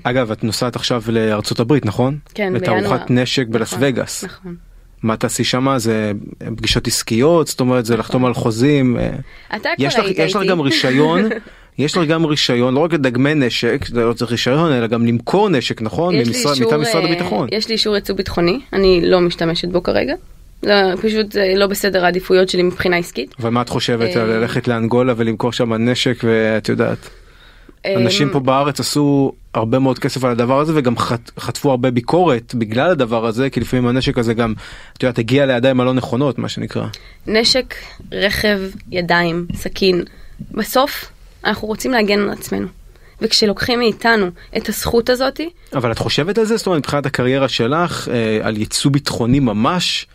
אגב 0.02 0.30
את 0.30 0.44
נוסעת 0.44 0.76
עכשיו 0.76 1.02
לארצות 1.08 1.60
הברית 1.60 1.86
נכון? 1.86 2.18
כן 2.34 2.52
בינואר. 2.52 2.78
לתערוכת 2.78 3.10
נשק 3.10 3.42
נכון, 3.42 3.52
בלס 3.52 3.74
וגאס. 3.80 4.24
נכון. 4.24 4.56
מה 5.02 5.16
תעשי 5.16 5.44
שמה 5.44 5.78
זה 5.78 6.12
פגישות 6.56 6.86
עסקיות 6.86 7.46
זאת 7.46 7.60
אומרת 7.60 7.86
זה 7.86 7.96
לחתום 7.96 8.24
על 8.24 8.34
חוזים. 8.34 8.96
אתה 9.56 9.68
כבר 9.76 9.84
היית 9.86 9.98
איתי. 9.98 10.22
יש 10.22 10.36
לך 10.36 10.42
גם 10.48 10.60
רישיון 10.60 11.28
יש 11.78 11.96
לך 11.96 12.08
גם 12.08 12.24
רישיון 12.24 12.74
לא 12.74 12.80
רק 12.80 12.92
לדגמי 12.92 13.34
נשק 13.34 13.84
זה 13.88 14.04
לא 14.04 14.12
צריך 14.12 14.30
רישיון 14.30 14.72
אלא 14.72 14.86
גם 14.86 15.06
למכור 15.06 15.48
נשק 15.48 15.82
נכון 15.82 16.14
מטעם 16.60 16.80
משרד 16.80 17.04
אה, 17.04 17.10
הביטחון 17.10 17.48
יש 17.52 17.68
לי 17.68 17.72
אישור 17.72 17.96
יצוא 17.96 18.14
ביטחוני 18.14 18.60
אני 18.72 19.00
לא 19.02 19.20
משתמשת 19.20 19.68
בו 19.68 19.82
כרגע. 19.82 20.14
לא, 20.62 20.96
פשוט 21.02 21.32
זה 21.32 21.52
לא 21.56 21.66
בסדר 21.66 22.04
העדיפויות 22.04 22.48
שלי 22.48 22.62
מבחינה 22.62 22.96
עסקית. 22.96 23.34
ומה 23.40 23.62
את 23.62 23.68
חושבת 23.68 24.16
על 24.16 24.30
אה, 24.30 24.36
ללכת 24.36 24.68
לאנגולה 24.68 25.14
ולמכור 25.16 25.52
שם 25.52 25.74
נשק 25.74 26.16
ואת 26.24 26.68
יודעת. 26.68 26.98
אה, 27.86 27.94
אנשים 27.96 28.30
פה 28.30 28.40
בארץ 28.40 28.80
עשו 28.80 29.32
הרבה 29.54 29.78
מאוד 29.78 29.98
כסף 29.98 30.24
על 30.24 30.30
הדבר 30.30 30.60
הזה 30.60 30.72
וגם 30.74 30.94
חטפו 31.38 31.70
הרבה 31.70 31.90
ביקורת 31.90 32.54
בגלל 32.54 32.90
הדבר 32.90 33.26
הזה 33.26 33.50
כי 33.50 33.60
לפעמים 33.60 33.86
הנשק 33.86 34.18
הזה 34.18 34.34
גם 34.34 34.54
את 34.92 35.02
יודעת 35.02 35.18
הגיע 35.18 35.46
לידיים 35.46 35.80
הלא 35.80 35.94
נכונות 35.94 36.38
מה 36.38 36.48
שנקרא. 36.48 36.86
נשק 37.26 37.74
רכב 38.12 38.60
ידיים 38.90 39.46
סכין 39.54 40.04
בסוף 40.50 41.10
אנחנו 41.44 41.68
רוצים 41.68 41.92
להגן 41.92 42.20
על 42.20 42.30
עצמנו. 42.30 42.66
וכשלוקחים 43.20 43.78
מאיתנו 43.78 44.26
את 44.56 44.68
הזכות 44.68 45.10
הזאתי. 45.10 45.50
אבל 45.74 45.92
את 45.92 45.98
חושבת 45.98 46.38
על 46.38 46.44
זה? 46.44 46.56
זאת 46.56 46.66
אומרת, 46.66 46.78
מבחינת 46.78 47.06
הקריירה 47.06 47.48
שלך, 47.48 48.08
אה, 48.08 48.38
על 48.42 48.56
ייצוא 48.56 48.90
ביטחוני 48.90 49.40
ממש, 49.40 50.06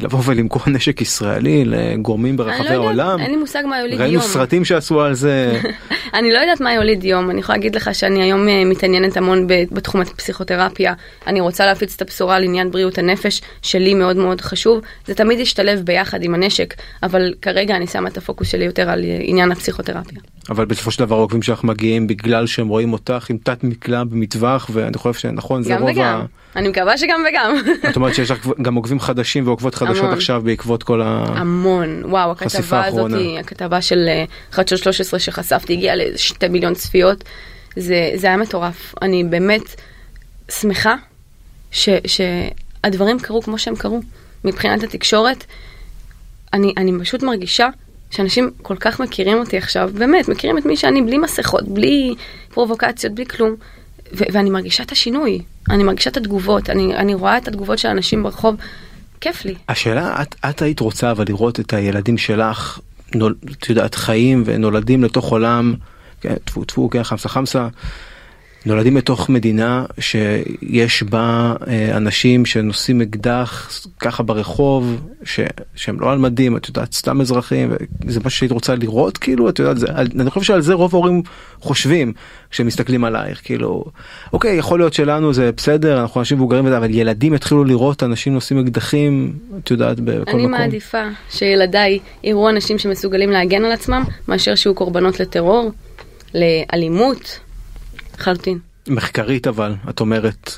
לבוא 0.00 0.20
ולמכור 0.24 0.62
נשק 0.66 1.00
ישראלי 1.00 1.64
לגורמים 1.64 2.36
ברחבי 2.36 2.68
לא 2.68 2.74
העולם? 2.74 3.20
אין 3.20 3.30
לי 3.30 3.36
מושג 3.36 3.62
מה 3.66 3.78
יוליד 3.78 3.92
יום. 3.92 4.02
ראינו 4.02 4.20
סרטים 4.20 4.64
שעשו 4.64 5.00
על 5.00 5.14
זה. 5.14 5.60
אני 6.18 6.32
לא 6.32 6.38
יודעת 6.38 6.60
מה 6.60 6.74
יוליד 6.74 7.04
יום, 7.04 7.30
אני 7.30 7.40
יכולה 7.40 7.58
להגיד 7.58 7.74
לך 7.74 7.94
שאני 7.94 8.22
היום 8.22 8.48
אה, 8.48 8.64
מתעניינת 8.64 9.16
המון 9.16 9.46
בתחום 9.46 10.00
הפסיכותרפיה. 10.00 10.94
אני 11.26 11.40
רוצה 11.40 11.66
להפיץ 11.66 11.94
את 11.96 12.02
הבשורה 12.02 12.36
על 12.36 12.44
עניין 12.44 12.70
בריאות 12.70 12.98
הנפש, 12.98 13.42
שלי 13.62 13.94
מאוד 13.94 14.16
מאוד 14.16 14.40
חשוב. 14.40 14.80
זה 15.06 15.14
תמיד 15.14 15.40
ישתלב 15.40 15.80
ביחד 15.84 16.22
עם 16.22 16.34
הנשק, 16.34 16.74
אבל 17.02 17.34
כרגע 17.42 17.76
אני 17.76 17.86
שמה 17.86 18.08
את 18.08 18.16
הפוקוס 18.16 18.48
שלי 18.48 18.64
יותר 18.64 18.90
על 18.90 19.04
אה, 19.04 19.18
עניין 19.22 19.52
הפסיכותרפיה. 19.52 20.18
אבל 20.50 20.64
בסופו 20.64 20.90
של 20.90 21.04
דבר 21.04 21.16
העוקבים 21.16 21.42
שלך 21.42 21.64
מגיעים 21.64 22.06
בגלל 22.06 22.46
שהם 22.46 22.68
רואים 22.68 22.92
אותך 22.92 23.30
עם 23.30 23.38
תת 23.44 23.64
מקלע 23.64 24.04
במטווח 24.04 24.70
ואני 24.72 24.98
חושב 24.98 25.20
שנכון 25.20 25.62
זה 25.62 25.76
רוב 25.76 25.98
ה... 25.98 26.24
אני 26.56 26.68
מקווה 26.68 26.98
שגם 26.98 27.20
וגם. 27.30 27.54
את 27.90 27.96
אומרת 27.96 28.14
שיש 28.16 28.30
לך 28.30 28.48
גם 28.62 28.74
עוגבים 28.74 29.00
חדשים 29.00 29.46
ועוקבות 29.46 29.74
חדשות 29.90 30.04
המון. 30.04 30.16
עכשיו 30.16 30.42
בעקבות 30.44 30.82
כל 30.82 31.02
ה... 31.02 31.24
המון. 31.36 32.02
וואו 32.04 32.30
הכתבה 32.30 32.84
הזאת 32.84 33.10
הכתבה 33.40 33.82
של 33.82 34.06
אה, 34.08 34.24
חדשות 34.52 34.78
13 34.78 35.20
שחשפתי 35.20 35.72
הגיעה 35.72 35.96
לשתי 35.96 36.48
מיליון 36.48 36.74
צפיות. 36.74 37.24
זה 37.76 38.10
זה 38.14 38.26
היה 38.26 38.36
מטורף. 38.36 38.94
אני 39.02 39.24
באמת 39.24 39.62
שמחה 40.50 40.94
ש, 41.70 41.88
שהדברים 42.06 43.18
קרו 43.18 43.42
כמו 43.42 43.58
שהם 43.58 43.76
קרו. 43.76 44.00
מבחינת 44.44 44.82
התקשורת 44.82 45.44
אני 46.52 46.74
אני 46.76 46.92
פשוט 47.00 47.22
מרגישה 47.22 47.68
שאנשים 48.10 48.50
כל 48.62 48.76
כך 48.76 49.00
מכירים 49.00 49.38
אותי 49.38 49.56
עכשיו, 49.56 49.90
באמת, 49.94 50.28
מכירים 50.28 50.58
את 50.58 50.66
מי 50.66 50.76
שאני 50.76 51.02
בלי 51.02 51.18
מסכות, 51.18 51.68
בלי 51.68 52.14
פרובוקציות, 52.54 53.14
בלי 53.14 53.26
כלום, 53.26 53.54
ו- 54.12 54.24
ואני 54.32 54.50
מרגישה 54.50 54.82
את 54.82 54.92
השינוי, 54.92 55.42
אני 55.70 55.82
מרגישה 55.82 56.10
את 56.10 56.16
התגובות, 56.16 56.70
אני, 56.70 56.96
אני 56.96 57.14
רואה 57.14 57.38
את 57.38 57.48
התגובות 57.48 57.78
של 57.78 57.88
אנשים 57.88 58.22
ברחוב, 58.22 58.54
כיף 59.20 59.44
לי. 59.44 59.54
השאלה, 59.68 60.22
את, 60.22 60.34
את 60.50 60.62
היית 60.62 60.80
רוצה 60.80 61.10
אבל 61.10 61.24
לראות 61.28 61.60
את 61.60 61.72
הילדים 61.72 62.18
שלך, 62.18 62.78
נול, 63.14 63.34
את 63.52 63.68
יודעת, 63.68 63.94
חיים 63.94 64.42
ונולדים 64.46 65.04
לתוך 65.04 65.30
עולם, 65.30 65.74
כן, 66.20 66.34
טפו 66.44 66.64
טפו, 66.64 66.90
כן, 66.90 67.02
חמסה 67.02 67.28
חמסה. 67.28 67.68
נולדים 68.66 68.96
לתוך 68.96 69.28
מדינה 69.28 69.84
שיש 69.98 71.02
בה 71.02 71.54
אה, 71.66 71.96
אנשים 71.96 72.46
שנושאים 72.46 73.00
אקדח 73.00 73.70
ככה 74.00 74.22
ברחוב 74.22 75.00
ש, 75.24 75.40
שהם 75.74 76.00
לא 76.00 76.12
על 76.12 76.18
מדים 76.18 76.56
את 76.56 76.68
יודעת 76.68 76.92
סתם 76.92 77.20
אזרחים 77.20 77.72
זה 78.06 78.20
מה 78.24 78.30
שהיית 78.30 78.52
רוצה 78.52 78.74
לראות 78.74 79.18
כאילו 79.18 79.48
את 79.48 79.58
יודעת 79.58 79.78
זה, 79.78 79.86
אני 80.20 80.30
חושב 80.30 80.46
שעל 80.46 80.60
זה 80.60 80.74
רוב 80.74 80.94
ההורים 80.94 81.22
חושבים 81.60 82.12
כשהם 82.50 82.66
מסתכלים 82.66 83.04
עלייך 83.04 83.40
כאילו 83.44 83.84
אוקיי 84.32 84.56
יכול 84.56 84.78
להיות 84.78 84.92
שלנו 84.92 85.32
זה 85.32 85.52
בסדר 85.56 86.00
אנחנו 86.00 86.20
אנשים 86.20 86.36
מבוגרים 86.36 86.66
אבל 86.66 86.90
ילדים 86.90 87.34
יתחילו 87.34 87.64
לראות 87.64 88.02
אנשים 88.02 88.34
נושאים 88.34 88.60
אקדחים 88.60 89.32
את 89.58 89.70
יודעת 89.70 90.00
בכל 90.00 90.12
אני 90.12 90.22
מקום. 90.22 90.54
אני 90.54 90.64
מעדיפה 90.64 91.02
שילדיי 91.30 91.98
יראו 92.24 92.48
אנשים 92.48 92.78
שמסוגלים 92.78 93.30
להגן 93.30 93.64
על 93.64 93.72
עצמם 93.72 94.04
מאשר 94.28 94.54
שיהיו 94.54 94.74
קורבנות 94.74 95.20
לטרור 95.20 95.70
לאלימות. 96.34 97.40
לחלוטין. 98.20 98.58
מחקרית 98.88 99.46
אבל, 99.46 99.74
את 99.90 100.00
אומרת, 100.00 100.50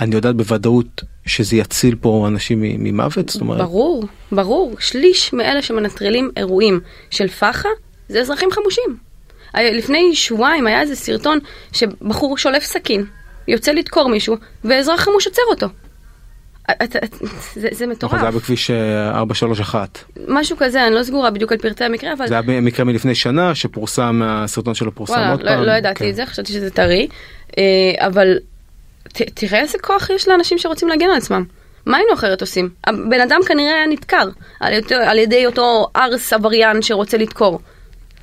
אני 0.00 0.14
יודעת 0.14 0.36
בוודאות 0.36 1.02
שזה 1.26 1.56
יציל 1.56 1.96
פה 2.00 2.24
אנשים 2.28 2.58
ממוות? 2.62 3.28
זאת 3.28 3.40
אומרת... 3.40 3.58
ברור, 3.58 4.04
ברור. 4.32 4.76
שליש 4.78 5.32
מאלה 5.32 5.62
שמנטרלים 5.62 6.30
אירועים 6.36 6.80
של 7.10 7.28
פח"ע 7.28 7.68
זה 8.08 8.20
אזרחים 8.20 8.50
חמושים. 8.50 8.96
לפני 9.54 10.16
שבועיים 10.16 10.66
היה 10.66 10.80
איזה 10.80 10.96
סרטון 10.96 11.38
שבחור 11.72 12.38
שולף 12.38 12.64
סכין, 12.64 13.04
יוצא 13.48 13.72
לדקור 13.72 14.08
מישהו, 14.08 14.36
ואזרח 14.64 15.00
חמוש 15.00 15.26
עוצר 15.26 15.42
אותו. 15.50 15.66
זה, 17.54 17.68
זה 17.72 17.86
מטורף. 17.86 18.12
נכון, 18.12 18.18
זה 18.18 18.24
היה 18.26 18.38
בכביש 18.38 18.70
431. 18.70 19.98
אה, 19.98 20.22
משהו 20.28 20.56
כזה, 20.56 20.86
אני 20.86 20.94
לא 20.94 21.02
סגורה 21.02 21.30
בדיוק 21.30 21.52
על 21.52 21.58
פרטי 21.58 21.84
המקרה, 21.84 22.12
אבל... 22.12 22.28
זה 22.28 22.34
היה 22.38 22.60
מקרה 22.60 22.84
מלפני 22.84 23.14
שנה 23.14 23.54
שפורסם, 23.54 24.20
הסרטון 24.24 24.74
שלו 24.74 24.94
פורסם 24.94 25.28
עוד 25.30 25.42
לא, 25.42 25.48
פעם. 25.48 25.62
לא 25.62 25.72
ידעתי 25.72 25.98
כן. 25.98 26.10
את 26.10 26.16
זה, 26.16 26.26
חשבתי 26.26 26.52
שזה 26.52 26.70
טרי, 26.70 27.08
אה, 27.58 27.62
אבל 27.98 28.38
ת, 29.08 29.22
תראה 29.34 29.60
איזה 29.60 29.78
כוח 29.78 30.10
יש 30.10 30.28
לאנשים 30.28 30.58
שרוצים 30.58 30.88
להגן 30.88 31.06
על 31.10 31.16
עצמם. 31.16 31.44
מה 31.86 31.96
היינו 31.96 32.14
אחרת 32.14 32.40
עושים? 32.40 32.68
הבן 32.84 33.20
אדם 33.20 33.40
כנראה 33.46 33.74
היה 33.74 33.86
נדקר 33.86 34.28
על, 34.60 34.74
על 35.04 35.18
ידי 35.18 35.46
אותו 35.46 35.86
ארס 35.96 36.32
עבריין 36.32 36.82
שרוצה 36.82 37.16
לדקור. 37.16 37.60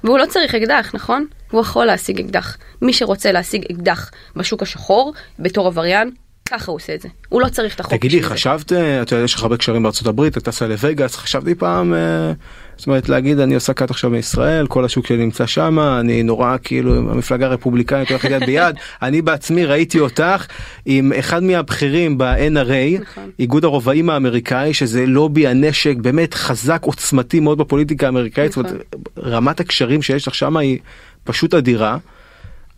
והוא 0.03 0.19
לא 0.19 0.25
צריך 0.25 0.55
אקדח, 0.55 0.91
נכון? 0.93 1.25
הוא 1.51 1.61
יכול 1.61 1.85
להשיג 1.85 2.19
אקדח. 2.19 2.57
מי 2.81 2.93
שרוצה 2.93 3.31
להשיג 3.31 3.65
אקדח 3.71 4.11
בשוק 4.35 4.61
השחור, 4.61 5.13
בתור 5.39 5.67
עבריין, 5.67 6.11
ככה 6.51 6.71
הוא 6.71 6.75
עושה 6.75 6.95
את 6.95 7.01
זה. 7.01 7.09
הוא 7.29 7.41
לא 7.41 7.49
צריך 7.49 7.75
את 7.75 7.79
החוק. 7.79 7.93
תגידי. 7.93 8.23
חשבת, 8.23 8.71
אתה 8.71 9.15
יודע, 9.15 9.23
יש 9.23 9.33
לך 9.35 9.43
הרבה 9.43 9.57
קשרים 9.57 9.83
בארצות 9.83 10.07
הברית, 10.07 10.37
אתה 10.37 10.51
טסה 10.51 10.67
לווגאס, 10.67 11.15
חשבתי 11.15 11.55
פעם, 11.55 11.93
אה, 11.93 12.33
זאת 12.77 12.87
אומרת, 12.87 13.09
להגיד, 13.09 13.39
אני 13.39 13.55
עושה 13.55 13.73
קאט 13.73 13.89
עכשיו 13.89 14.09
מישראל, 14.09 14.67
כל 14.67 14.85
השוק 14.85 15.07
שלי 15.07 15.17
נמצא 15.17 15.45
שם, 15.45 15.79
אני 15.79 16.23
נורא 16.23 16.57
כאילו, 16.63 16.97
המפלגה 16.97 17.45
הרפובליקנית 17.45 18.09
הולכת 18.09 18.29
יד 18.29 18.43
ביד, 18.45 18.75
אני 19.01 19.21
בעצמי 19.21 19.65
ראיתי 19.65 19.99
אותך 19.99 20.45
עם 20.85 21.13
אחד 21.19 21.43
מהבכירים 21.43 22.17
ב-NRA, 22.17 23.01
נכון. 23.01 23.29
איגוד 23.39 23.63
הרובעים 23.63 24.09
האמריקאי, 24.09 24.73
שזה 24.73 25.05
לובי 25.05 25.47
הנשק 25.47 25.95
באמת 25.95 26.33
חזק, 26.33 26.81
עוצמתי 26.83 27.39
מאוד 27.39 27.57
בפוליטיקה 27.57 28.05
האמריקאית, 28.05 28.51
זאת 28.51 28.65
נכון. 28.65 28.77
אומרת, 29.17 29.33
רמת 29.33 29.59
הקשרים 29.59 30.01
שיש 30.01 30.27
לך 30.27 30.35
שם 30.35 30.57
היא 30.57 30.79
פשוט 31.23 31.53
אדירה. 31.53 31.97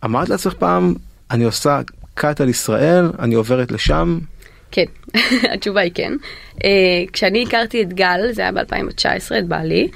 אמרת 0.04 0.28
לעצמך 0.28 0.54
פעם, 0.54 0.94
אני 1.30 1.44
עושה 1.44 1.80
קאט 2.14 2.40
על 2.40 2.48
ישראל, 2.48 3.10
אני 3.18 3.34
עוברת 3.34 3.72
לשם, 3.72 4.18
כן, 4.74 4.84
התשובה 5.54 5.80
היא 5.80 5.90
כן. 5.94 6.12
Uh, 6.54 6.60
כשאני 7.12 7.42
הכרתי 7.42 7.82
את 7.82 7.92
גל, 7.92 8.20
זה 8.32 8.42
היה 8.42 8.52
ב-2019, 8.52 9.38
את 9.38 9.46
בעלי, 9.46 9.88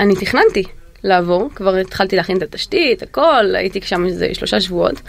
אני 0.00 0.14
תכננתי 0.14 0.62
לעבור, 1.04 1.50
כבר 1.54 1.76
התחלתי 1.76 2.16
להכין 2.16 2.36
את 2.36 2.42
התשתית, 2.42 3.02
הכל, 3.02 3.54
הייתי 3.54 3.80
שם 3.82 4.06
איזה 4.06 4.28
שלושה 4.32 4.60
שבועות, 4.60 5.00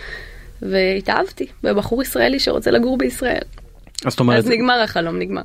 והתאהבתי 0.62 1.47
בבחור 1.64 2.02
ישראלי 2.02 2.39
שרוצה 2.39 2.72
לגור 2.72 2.97
בישראל. 2.97 3.41
אז 4.06 4.12
זאת 4.12 4.20
אומרת, 4.20 4.38
אז 4.38 4.50
נגמר 4.50 4.82
החלום, 4.82 5.20
נגמר. 5.20 5.41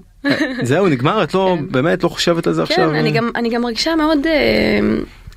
זהו 0.62 0.88
נגמר 0.88 1.24
את 1.24 1.34
לא 1.34 1.56
כן. 1.58 1.72
באמת 1.72 2.02
לא 2.02 2.08
חושבת 2.08 2.46
על 2.46 2.52
זה 2.52 2.62
עכשיו. 2.62 2.76
כן, 2.90 2.94
אני 2.94 3.10
גם, 3.12 3.30
אני 3.34 3.50
גם 3.50 3.62
מרגישה 3.62 3.96
מאוד 3.96 4.26
אה, 4.26 4.78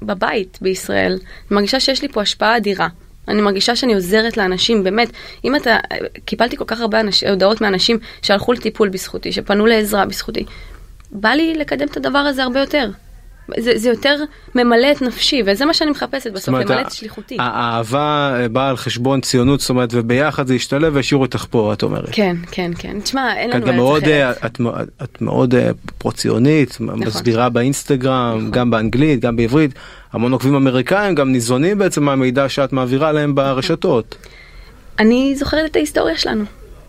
בבית 0.01 0.57
בישראל. 0.61 1.19
מרגישה 1.51 1.79
שיש 1.79 2.01
לי 2.01 2.07
פה 2.07 2.21
השפעה 2.21 2.57
אדירה. 2.57 2.87
אני 3.27 3.41
מרגישה 3.41 3.75
שאני 3.75 3.93
עוזרת 3.93 4.37
לאנשים, 4.37 4.83
באמת. 4.83 5.09
אם 5.45 5.55
אתה, 5.55 5.77
קיבלתי 6.25 6.57
כל 6.57 6.65
כך 6.67 6.81
הרבה 6.81 6.99
אנש, 6.99 7.23
הודעות 7.23 7.61
מאנשים 7.61 7.99
שהלכו 8.21 8.53
לטיפול 8.53 8.89
בזכותי, 8.89 9.31
שפנו 9.31 9.65
לעזרה 9.65 10.05
בזכותי. 10.05 10.45
בא 11.11 11.29
לי 11.29 11.53
לקדם 11.53 11.87
את 11.87 11.97
הדבר 11.97 12.19
הזה 12.19 12.43
הרבה 12.43 12.59
יותר. 12.59 12.89
זה, 13.57 13.71
זה 13.75 13.89
יותר 13.89 14.15
ממלא 14.55 14.91
את 14.91 15.01
נפשי, 15.01 15.41
וזה 15.45 15.65
מה 15.65 15.73
שאני 15.73 15.91
מחפשת 15.91 16.31
בסוף, 16.31 16.47
אומרת, 16.47 16.69
למלא 16.69 16.81
את 16.81 16.91
שליחותי. 16.91 17.37
האהבה 17.39 18.35
אה, 18.39 18.47
באה 18.47 18.69
על 18.69 18.77
חשבון 18.77 19.21
ציונות 19.21 19.59
זאת 19.59 19.69
אומרת 19.69 19.89
וביחד 19.91 20.47
זה 20.47 20.53
השתלב 20.53 20.95
והשאירו 20.95 21.23
אותך 21.23 21.45
פה 21.49 21.73
את 21.73 21.83
אומרת. 21.83 22.09
כן, 22.11 22.35
כן, 22.51 22.71
כן. 22.79 22.99
תשמע, 22.99 23.37
אין 23.37 23.49
לנו 23.49 23.67
ארץ 23.67 23.75
מאוד 23.75 24.03
אה, 24.03 24.31
אחרת. 24.31 24.45
את 24.45 24.61
את 25.03 25.21
מאוד 25.21 25.55
אה, 25.55 25.69
פרו-ציונית 25.97 26.77
מסבירה 26.79 27.49
באינסטגרם 27.49 28.37
נכון. 28.37 28.51
גם 28.51 28.71
באנגלית 28.71 29.19
גם 29.19 29.35
בעברית 29.35 29.71
המון 30.13 30.31
עוקבים 30.31 30.55
אמריקאים 30.55 31.15
גם 31.15 31.31
ניזונים 31.31 31.77
בעצם 31.77 32.03
מהמידע 32.03 32.49
שאת 32.49 32.73
מעבירה 32.73 33.11
להם 33.11 33.35
ברשתות. 33.35 34.15
אני 34.99 35.35
זוכרת 35.35 35.71
את 35.71 35.75
ההיסטוריה 35.75 36.17
שלנו. 36.17 36.43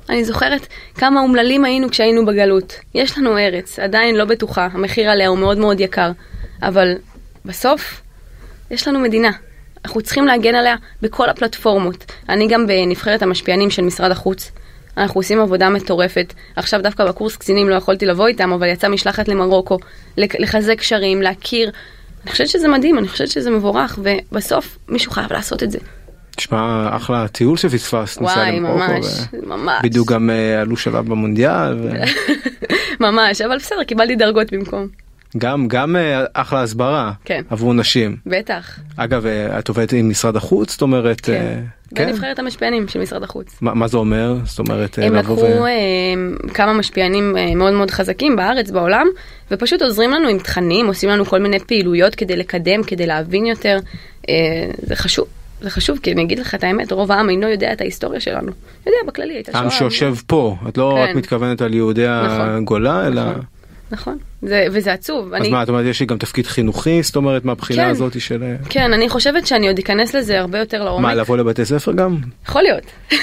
אני 0.09 0.25
זוכרת 0.25 0.67
כמה 0.95 1.21
אומללים 1.21 1.65
היינו 1.65 1.91
כשהיינו 1.91 2.27
בגלות. 2.27 2.75
יש 2.95 3.19
לנו 3.19 3.39
ארץ, 3.39 3.79
עדיין 3.79 4.17
לא 4.17 4.25
בטוחה, 4.25 4.69
המחיר 4.73 5.11
עליה 5.11 5.29
הוא 5.29 5.39
מאוד 5.39 5.59
מאוד 5.59 5.81
יקר. 5.81 6.11
אבל 6.63 6.95
בסוף, 7.45 8.01
יש 8.71 8.89
לנו 8.89 9.01
מדינה. 9.01 9.31
אנחנו 9.85 10.03
צריכים 10.03 10.27
להגן 10.27 10.55
עליה 10.55 10.77
בכל 11.03 11.29
הפלטפורמות. 11.29 12.13
אני 12.29 12.49
גם 12.49 12.67
בנבחרת 12.67 13.23
המשפיענים 13.23 13.71
של 13.71 13.83
משרד 13.83 14.11
החוץ. 14.11 14.51
אנחנו 14.97 15.21
עושים 15.21 15.41
עבודה 15.41 15.71
מטורפת. 15.71 16.35
עכשיו 16.57 16.83
דווקא 16.83 17.05
בקורס 17.05 17.37
קצינים 17.37 17.69
לא 17.69 17.75
יכולתי 17.75 18.07
לבוא 18.07 18.27
איתם, 18.27 18.53
אבל 18.53 18.67
יצאה 18.67 18.91
משלחת 18.91 19.29
למרוקו, 19.29 19.79
לחזק 20.17 20.79
קשרים, 20.79 21.23
להכיר. 21.23 21.71
אני 22.25 22.31
חושבת 22.33 22.49
שזה 22.49 22.69
מדהים, 22.69 22.99
אני 22.99 23.09
חושבת 23.09 23.29
שזה 23.29 23.51
מבורך, 23.51 23.99
ובסוף 24.03 24.79
מישהו 24.89 25.13
חייב 25.13 25.33
לעשות 25.33 25.63
את 25.63 25.71
זה. 25.71 25.79
תשמע 26.37 26.89
אחלה 26.97 27.29
טיול 27.29 27.57
שפספסת. 27.57 28.23
וואי, 28.23 28.57
למרוקו, 28.57 28.79
ממש, 28.79 29.07
ו- 29.33 29.47
ממש. 29.47 29.81
בדיוק 29.83 30.13
גם 30.13 30.31
אה, 30.31 30.61
עלו 30.61 30.77
שלב 30.77 31.09
במונדיאל. 31.09 31.79
ו- 31.83 31.91
ממש, 33.07 33.41
אבל 33.41 33.57
בסדר, 33.57 33.85
קיבלתי 33.85 34.17
דרגות 34.17 34.53
במקום. 34.53 34.89
גם 35.37 35.68
גם 35.68 35.97
אה, 35.97 36.24
אחלה 36.33 36.62
הסברה 36.62 37.12
כן. 37.24 37.43
עבור 37.51 37.74
נשים. 37.74 38.16
בטח. 38.26 38.79
אגב 38.97 39.26
אה, 39.26 39.59
את 39.59 39.68
עובדת 39.68 39.93
עם 39.93 40.09
משרד 40.09 40.37
החוץ 40.37 40.72
זאת 40.72 40.83
אומרת 40.83 41.20
כן. 41.20 41.33
אה, 41.33 41.61
כן 41.95 42.07
בנבחרת 42.07 42.39
המשפיענים 42.39 42.89
של 42.89 43.01
משרד 43.01 43.22
החוץ. 43.22 43.59
מה, 43.61 43.74
מה 43.74 43.89
זה 43.89 43.97
אומר 43.97 44.37
זאת 44.45 44.59
אומרת 44.59 44.99
הם 45.03 45.14
לקחו 45.14 45.33
ו- 45.33 46.49
כמה 46.55 46.72
משפיענים 46.72 47.37
מאוד 47.57 47.72
מאוד 47.72 47.91
חזקים 47.91 48.37
בארץ, 48.37 48.70
בעולם, 48.70 49.07
ופשוט 49.51 49.83
עוזרים 49.83 50.11
לנו 50.11 50.29
עם 50.29 50.39
תכנים, 50.39 50.87
עושים 50.87 51.11
לנו 51.11 51.24
כל 51.24 51.39
מיני 51.39 51.59
פעילויות 51.59 52.14
כדי 52.14 52.37
לקדם, 52.37 52.83
כדי 52.83 53.07
להבין 53.07 53.47
יותר. 53.47 53.79
זה 54.83 54.97
חשוב. 54.97 55.26
זה 55.61 55.70
חשוב, 55.70 55.99
כי 56.03 56.12
אני 56.12 56.22
אגיד 56.22 56.39
לך 56.39 56.55
את 56.55 56.64
האמת, 56.64 56.93
רוב 56.93 57.12
העם 57.12 57.31
אינו 57.31 57.49
יודע 57.49 57.72
את 57.72 57.81
ההיסטוריה 57.81 58.20
שלנו. 58.20 58.53
יודע, 58.87 58.99
בכללי, 59.07 59.35
הייתה 59.35 59.53
שואה. 59.53 59.64
עם 59.64 59.70
שיושב 59.70 60.14
פה 60.26 60.57
את 60.68 60.79
לא 60.79 60.95
כן. 60.97 61.11
רק 61.11 61.16
מתכוונת 61.16 61.61
על 61.61 61.74
יהודי 61.74 62.07
נכון. 62.26 62.49
הגולה 62.49 63.07
אלא 63.07 63.31
נכון. 63.31 63.43
נכון, 63.91 64.18
זה, 64.43 64.66
וזה 64.72 64.93
עצוב. 64.93 65.34
אז 65.34 65.41
אני- 65.41 65.49
מה 65.51 65.62
את 65.62 65.68
אומרת 65.68 65.86
יש 65.86 66.01
לי 66.01 66.07
גם 66.07 66.18
תפקיד 66.18 66.47
חינוכי 66.47 67.03
זאת 67.03 67.16
אומרת 67.16 67.45
מהבחינה 67.45 67.82
כן. 67.84 67.89
הזאת 67.91 68.20
של 68.20 68.43
אה, 68.43 68.55
כן, 68.68 68.93
אני 68.93 69.09
חושבת 69.09 69.47
שאני 69.47 69.68
עוד 69.68 69.78
אכנס 69.78 70.14
לזה 70.14 70.41
הרבה 70.41 70.59
יותר 70.59 70.84
לעומק. 70.84 71.03
מה 71.03 71.14
לבוא 71.14 71.36
לבתי 71.36 71.64
ספר 71.64 71.93
גם 71.93 72.16
יכול 72.49 72.62
להיות. 72.62 72.82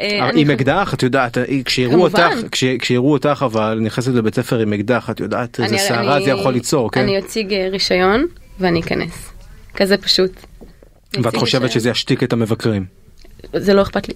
אה, 0.00 0.28
אני 0.28 0.40
עם 0.40 0.50
אקדח 0.50 0.94
את 0.94 1.02
יודעת 1.02 1.38
אה, 1.38 1.44
כשיראו. 1.64 2.02
אותך 2.02 2.18
כש- 2.52 2.64
כשיראו 2.78 3.12
אותך 3.12 3.42
אבל 3.46 3.78
נכנסת 3.82 4.12
לבית 4.12 4.34
ספר 4.34 4.58
עם 4.58 4.72
אקדח 4.72 5.10
את 5.10 5.20
יודעת 5.20 5.60
איזה 5.60 5.78
סערה 5.78 6.20
זה 6.20 6.30
יכול 6.30 6.52
ליצור 6.52 6.90
כן 6.92 7.00
אני 7.00 7.18
אציג 7.18 7.52
אה, 7.54 7.68
רישיון 7.70 8.26
ואני 8.60 8.80
אכנס. 8.80 9.30
כזה 9.76 9.96
פשוט. 9.96 10.30
ואת 11.22 11.36
חושבת. 11.36 11.70
שזה 11.70 11.90
ישתיק 11.90 12.22
את 12.22 12.32
המבקרים. 12.32 12.84
זה 13.56 13.74
לא 13.74 13.82
אכפת 13.82 14.08
לי. 14.08 14.14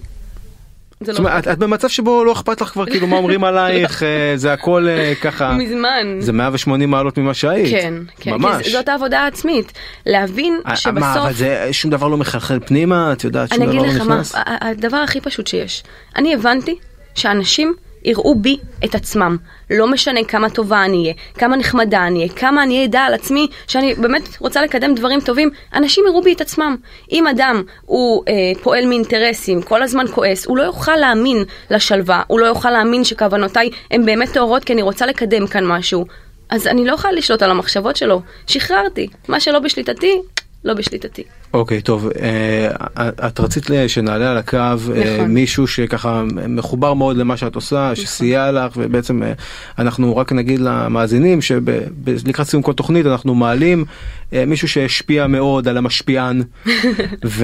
זה 1.01 1.13
זאת 1.13 1.23
לא 1.23 1.29
אומרת, 1.29 1.47
את, 1.47 1.57
במצב 1.59 1.87
שבו 1.89 2.23
לא 2.23 2.31
אכפת 2.31 2.61
לך 2.61 2.67
כבר 2.67 2.85
כאילו 2.85 3.07
מה 3.07 3.15
אומרים 3.17 3.43
עלייך 3.43 4.03
אה, 4.03 4.07
זה 4.35 4.53
הכל 4.53 4.87
אה, 4.89 5.13
ככה 5.21 5.53
מזמן. 5.53 6.17
זה 6.19 6.33
180 6.33 6.91
מעלות 6.91 7.17
ממה 7.17 7.33
שהיית. 7.33 7.71
כן, 7.71 7.93
כן, 8.19 8.31
ממש. 8.31 8.63
כי 8.65 8.71
זאת 8.71 8.89
העבודה 8.89 9.19
העצמית. 9.19 9.71
להבין 10.05 10.53
אה, 10.65 10.69
מה 10.71 10.75
שבסוף... 10.75 11.17
אבל 11.17 11.33
זה 11.33 11.67
שום 11.71 11.91
דבר 11.91 12.07
לא 12.07 12.17
מחלחל 12.17 12.59
פנימה 12.65 13.13
את 13.13 13.23
יודעת 13.23 13.49
שום 13.49 13.61
אני 13.61 13.71
דבר 13.71 13.79
אגיד 13.81 13.91
לא 13.91 13.95
לך 13.95 14.07
מה, 14.07 14.13
נכנס. 14.15 14.35
ה- 14.35 14.39
ה- 14.39 14.69
הדבר 14.69 14.97
הכי 14.97 15.21
פשוט 15.21 15.47
שיש. 15.47 15.83
אני 16.15 16.33
הבנתי 16.33 16.75
שאנשים 17.15 17.73
יראו 18.05 18.35
בי 18.35 18.57
את 18.85 18.95
עצמם. 18.95 19.37
לא 19.69 19.87
משנה 19.87 20.23
כמה 20.23 20.49
טובה 20.49 20.85
אני 20.85 21.01
אהיה, 21.01 21.13
כמה 21.33 21.55
נחמדה 21.55 22.07
אני 22.07 22.19
אהיה, 22.19 22.29
כמה 22.29 22.63
אני 22.63 22.85
אדע 22.85 23.01
על 23.01 23.13
עצמי 23.13 23.47
שאני 23.67 23.95
באמת 23.95 24.37
רוצה 24.39 24.61
לקדם 24.61 24.95
דברים 24.95 25.21
טובים, 25.21 25.49
אנשים 25.73 26.03
יראו 26.07 26.21
בי 26.21 26.33
את 26.33 26.41
עצמם. 26.41 26.75
אם 27.11 27.27
אדם 27.27 27.63
הוא 27.85 28.23
אה, 28.27 28.33
פועל 28.63 28.85
מאינטרסים, 28.85 29.61
כל 29.61 29.83
הזמן 29.83 30.05
כועס, 30.11 30.45
הוא 30.45 30.57
לא 30.57 30.63
יוכל 30.63 30.95
להאמין 30.95 31.43
לשלווה, 31.69 32.21
הוא 32.27 32.39
לא 32.39 32.45
יוכל 32.45 32.71
להאמין 32.71 33.03
שכוונותיי 33.03 33.69
הן 33.91 34.05
באמת 34.05 34.33
טהורות 34.33 34.63
כי 34.63 34.73
אני 34.73 34.81
רוצה 34.81 35.05
לקדם 35.05 35.47
כאן 35.47 35.65
משהו. 35.65 36.05
אז 36.49 36.67
אני 36.67 36.85
לא 36.85 36.93
יכולה 36.93 37.13
לשלוט 37.13 37.41
על 37.41 37.51
המחשבות 37.51 37.95
שלו. 37.95 38.21
שחררתי. 38.47 39.07
מה 39.27 39.39
שלא 39.39 39.59
בשליטתי, 39.59 40.21
לא 40.65 40.73
בשליטתי. 40.73 41.23
אוקיי 41.53 41.81
טוב 41.81 42.09
אה, 42.21 43.07
את 43.27 43.39
רצית 43.39 43.65
שנעלה 43.87 44.31
על 44.31 44.37
הקו 44.37 44.57
אה, 44.57 44.75
נכון. 44.75 45.31
מישהו 45.31 45.67
שככה 45.67 46.23
מחובר 46.47 46.93
מאוד 46.93 47.17
למה 47.17 47.37
שאת 47.37 47.55
עושה 47.55 47.95
שסייע 47.95 48.51
לך 48.51 48.77
ובעצם 48.77 49.23
אה, 49.23 49.33
אנחנו 49.79 50.17
רק 50.17 50.31
נגיד 50.31 50.59
למאזינים 50.59 51.41
שלקראת 51.41 52.47
סיום 52.47 52.63
כל 52.63 52.73
תוכנית 52.73 53.05
אנחנו 53.05 53.35
מעלים 53.35 53.85
אה, 54.33 54.45
מישהו 54.45 54.67
שהשפיע 54.67 55.27
מאוד 55.27 55.67
על 55.67 55.77
המשפיען 55.77 56.41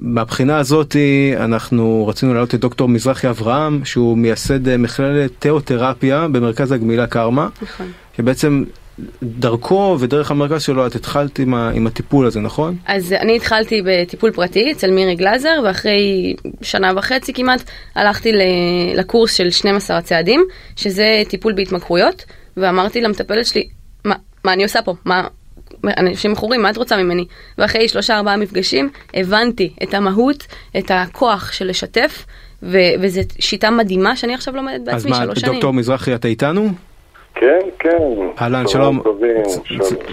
ומהבחינה 0.00 0.58
הזאתי 0.58 1.34
אנחנו 1.36 2.06
רצינו 2.08 2.32
להעלות 2.32 2.54
את 2.54 2.60
דוקטור 2.60 2.88
מזרחי 2.88 3.28
אברהם 3.28 3.84
שהוא 3.84 4.18
מייסד 4.18 4.76
מכללת 4.76 5.30
תיאותרפיה 5.38 6.28
במרכז 6.28 6.72
הגמילה 6.72 7.06
קרמה 7.06 7.48
נכון. 7.62 7.86
שבעצם 8.16 8.64
דרכו 9.22 9.96
ודרך 10.00 10.30
המרכז 10.30 10.62
שלו 10.62 10.86
את 10.86 10.94
התחלת 10.94 11.38
עם, 11.38 11.54
ה, 11.54 11.70
עם 11.74 11.86
הטיפול 11.86 12.26
הזה 12.26 12.40
נכון? 12.40 12.76
אז 12.86 13.12
אני 13.12 13.36
התחלתי 13.36 13.82
בטיפול 13.84 14.30
פרטי 14.30 14.72
אצל 14.72 14.90
מירי 14.90 15.14
גלאזר, 15.14 15.60
ואחרי 15.64 16.34
שנה 16.62 16.92
וחצי 16.96 17.32
כמעט 17.32 17.62
הלכתי 17.94 18.32
לקורס 18.94 19.34
של 19.34 19.50
12 19.50 19.98
הצעדים, 19.98 20.44
שזה 20.76 21.22
טיפול 21.28 21.52
בהתמכרויות, 21.52 22.24
ואמרתי 22.56 23.00
למטפלת 23.00 23.46
שלי, 23.46 23.68
מה, 24.04 24.14
מה 24.44 24.52
אני 24.52 24.62
עושה 24.62 24.82
פה? 24.82 24.94
מה... 25.04 25.26
אנשים 25.96 26.32
מכורים, 26.32 26.62
מה 26.62 26.70
את 26.70 26.76
רוצה 26.76 26.96
ממני? 26.96 27.24
ואחרי 27.58 27.88
שלושה 27.88 28.16
ארבעה 28.16 28.36
מפגשים 28.36 28.90
הבנתי 29.14 29.72
את 29.82 29.94
המהות, 29.94 30.46
את 30.78 30.90
הכוח 30.90 31.52
של 31.52 31.66
לשתף, 31.66 32.24
ו- 32.62 32.78
וזו 33.00 33.20
שיטה 33.38 33.70
מדהימה 33.70 34.16
שאני 34.16 34.34
עכשיו 34.34 34.56
לומדת 34.56 34.80
אז 34.80 34.94
בעצמי 34.94 35.10
מה, 35.10 35.16
שלוש 35.16 35.38
שנים. 35.38 35.52
דוקטור 35.52 35.72
מזרחי 35.72 36.14
אתה 36.14 36.28
איתנו? 36.28 36.72
כן, 37.34 37.58
כן. 37.78 37.98
אהלן 38.40 38.68
שלום, 38.68 39.00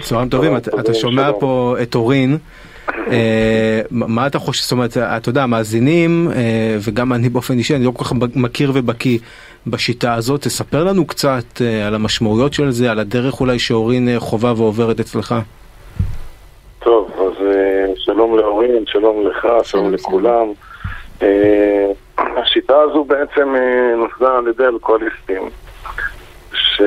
צהריים 0.02 0.28
טובים, 0.28 0.56
אתה- 0.56 0.94
שומע. 0.94 1.30
פה 1.40 1.74
את 1.82 1.94
אורין 1.94 2.38
אה, 3.10 3.80
מה 3.90 4.26
אתה 4.26 4.38
חושב, 4.38 4.62
זאת 4.62 4.72
אומרת, 4.72 4.96
אתה 4.96 5.28
יודע, 5.28 5.42
המאזינים, 5.42 6.28
אה, 6.34 6.76
וגם 6.80 7.12
אני 7.12 7.28
באופן 7.28 7.58
אישי, 7.58 7.76
אני 7.76 7.84
לא 7.84 7.90
כל 7.90 8.04
כך 8.04 8.12
מכיר 8.36 8.70
ובקיא 8.74 9.18
בשיטה 9.66 10.14
הזאת, 10.14 10.42
תספר 10.42 10.84
לנו 10.84 11.06
קצת 11.06 11.44
על 11.86 11.94
המשמעויות 11.94 12.52
של 12.52 12.70
זה, 12.70 12.90
על 12.90 12.98
הדרך 12.98 13.40
אולי 13.40 13.58
שאורין 13.58 14.08
חובה 14.18 14.52
ועוברת 14.56 15.00
אצלך. 15.00 15.34
טוב, 16.78 17.10
אז 17.18 17.46
שלום 17.96 18.38
לאורין, 18.38 18.84
שלום 18.86 19.26
לך, 19.26 19.46
שלום 19.62 19.92
לכולם. 19.94 20.46
השיטה 22.18 22.76
הזו 22.80 23.04
בעצם 23.04 23.54
נוסדה 23.96 24.38
על 24.38 24.48
ידי 24.48 24.64
אלכוהוליסטים, 24.64 25.42
ש... 26.76 26.82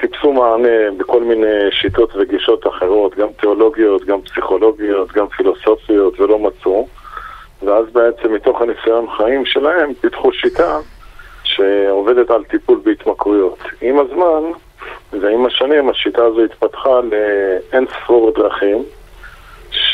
חיפשו 0.00 0.32
מענה 0.32 0.90
בכל 0.96 1.22
מיני 1.22 1.70
שיטות 1.70 2.16
וגישות 2.16 2.66
אחרות, 2.66 3.14
גם 3.14 3.28
תיאולוגיות, 3.40 4.04
גם 4.04 4.22
פסיכולוגיות, 4.22 5.12
גם 5.12 5.26
פילוסופיות, 5.28 6.20
ולא 6.20 6.38
מצאו. 6.38 6.88
ואז 7.62 7.86
בעצם 7.92 8.34
מתוך 8.34 8.60
הניסיון 8.60 9.06
חיים 9.16 9.46
שלהם 9.46 9.94
פיתחו 10.00 10.32
שיטה 10.32 10.78
שעובדת 11.44 12.30
על 12.30 12.44
טיפול 12.44 12.80
בהתמכרויות. 12.84 13.58
עם 13.80 13.98
הזמן 13.98 14.50
ועם 15.12 15.46
השנים 15.46 15.88
השיטה 15.88 16.24
הזו 16.24 16.44
התפתחה 16.44 17.00
לאין 17.00 17.86
ספור 17.86 18.32
דרכים. 18.34 18.82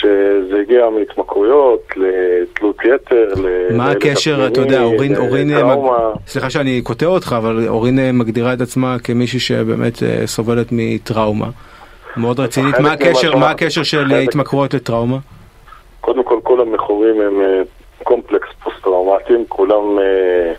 שזה 0.00 0.60
הגיע 0.60 0.88
מהתמכרויות 0.90 1.82
לתלות 1.96 2.76
יתר. 2.84 3.28
מה 3.70 3.90
הקשר, 3.90 4.46
אתה 4.46 4.60
יודע, 4.60 4.82
אורין, 4.82 5.16
אורין, 5.16 5.50
סליחה 6.26 6.50
שאני 6.50 6.82
קוטע 6.82 7.06
אותך, 7.06 7.34
אבל 7.38 7.68
אורין 7.68 8.18
מגדירה 8.18 8.52
את 8.52 8.60
עצמה 8.60 8.96
כמישהי 9.04 9.40
שבאמת 9.40 10.02
אה, 10.02 10.26
סובלת 10.26 10.66
מטראומה. 10.72 11.46
מאוד 12.16 12.40
רצינית, 12.40 12.78
מה 12.78 12.92
הקשר, 12.92 13.36
מה 13.36 13.50
הקשר 13.50 13.82
של 13.82 14.12
התמכרויות 14.12 14.74
לטראומה? 14.74 15.18
קודם 16.00 16.24
כל, 16.24 16.38
כל 16.42 16.60
המכורים 16.60 17.20
הם 17.20 17.40
אה, 17.40 17.62
קומפלקס 18.02 18.48
פוסט-טראומטיים, 18.62 19.44
כולם 19.48 19.98
אה, 19.98 20.52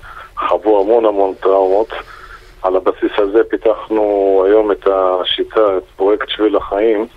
חוו 0.47 0.81
המון 0.81 1.05
המון 1.05 1.33
טראומות. 1.33 1.93
על 2.61 2.75
הבסיס 2.75 3.11
הזה 3.17 3.41
פיתחנו 3.49 4.43
היום 4.47 4.71
את 4.71 4.87
השיטה, 4.87 5.77
את 5.77 5.83
פרויקט 5.95 6.29
שביל 6.29 6.55
החיים. 6.55 7.07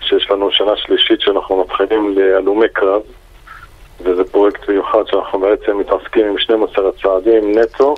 שיש 0.00 0.30
לנו 0.30 0.50
שנה 0.50 0.76
שלישית 0.76 1.20
שאנחנו 1.20 1.64
מתחילים 1.64 2.18
להלומי 2.18 2.68
קרב, 2.68 3.02
וזה 4.00 4.24
פרויקט 4.24 4.68
מיוחד 4.68 5.06
שאנחנו 5.06 5.38
בעצם 5.38 5.78
מתעסקים 5.78 6.26
עם 6.26 6.38
12 6.38 6.88
הצעדים 6.88 7.58
נטו 7.58 7.94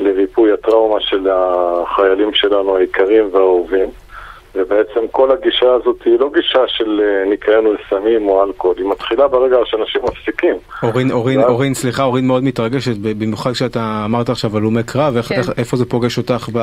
לריפוי 0.00 0.52
הטראומה 0.52 1.00
של 1.00 1.28
החיילים 1.30 2.34
שלנו 2.34 2.76
היקרים 2.76 3.28
והאהובים. 3.32 3.88
ובעצם 4.54 5.00
כל 5.10 5.30
הגישה 5.30 5.66
הזאת 5.74 5.96
היא 6.04 6.18
לא 6.20 6.30
גישה 6.34 6.62
של 6.66 7.00
אה, 7.04 7.30
ניקיון 7.30 7.64
לסמים 7.66 8.28
או 8.28 8.44
אלכוהול, 8.44 8.76
היא 8.78 8.86
מתחילה 8.86 9.28
ברגע 9.28 9.56
שאנשים 9.64 10.02
מפסיקים. 10.04 10.54
אורין, 10.82 11.10
אורין, 11.10 11.38
ואז... 11.38 11.48
אורין, 11.48 11.74
סליחה, 11.74 12.02
אורין 12.02 12.26
מאוד 12.26 12.44
מתרגשת, 12.44 12.96
במיוחד 12.96 13.52
כשאתה 13.52 14.02
אמרת 14.04 14.28
עכשיו 14.28 14.56
הלומי 14.56 14.82
קרב, 14.82 15.16
איך, 15.16 15.28
כן. 15.28 15.34
איך, 15.34 15.50
איפה 15.58 15.76
זה 15.76 15.84
פוגש 15.84 16.18
אותך 16.18 16.48
ב... 16.52 16.58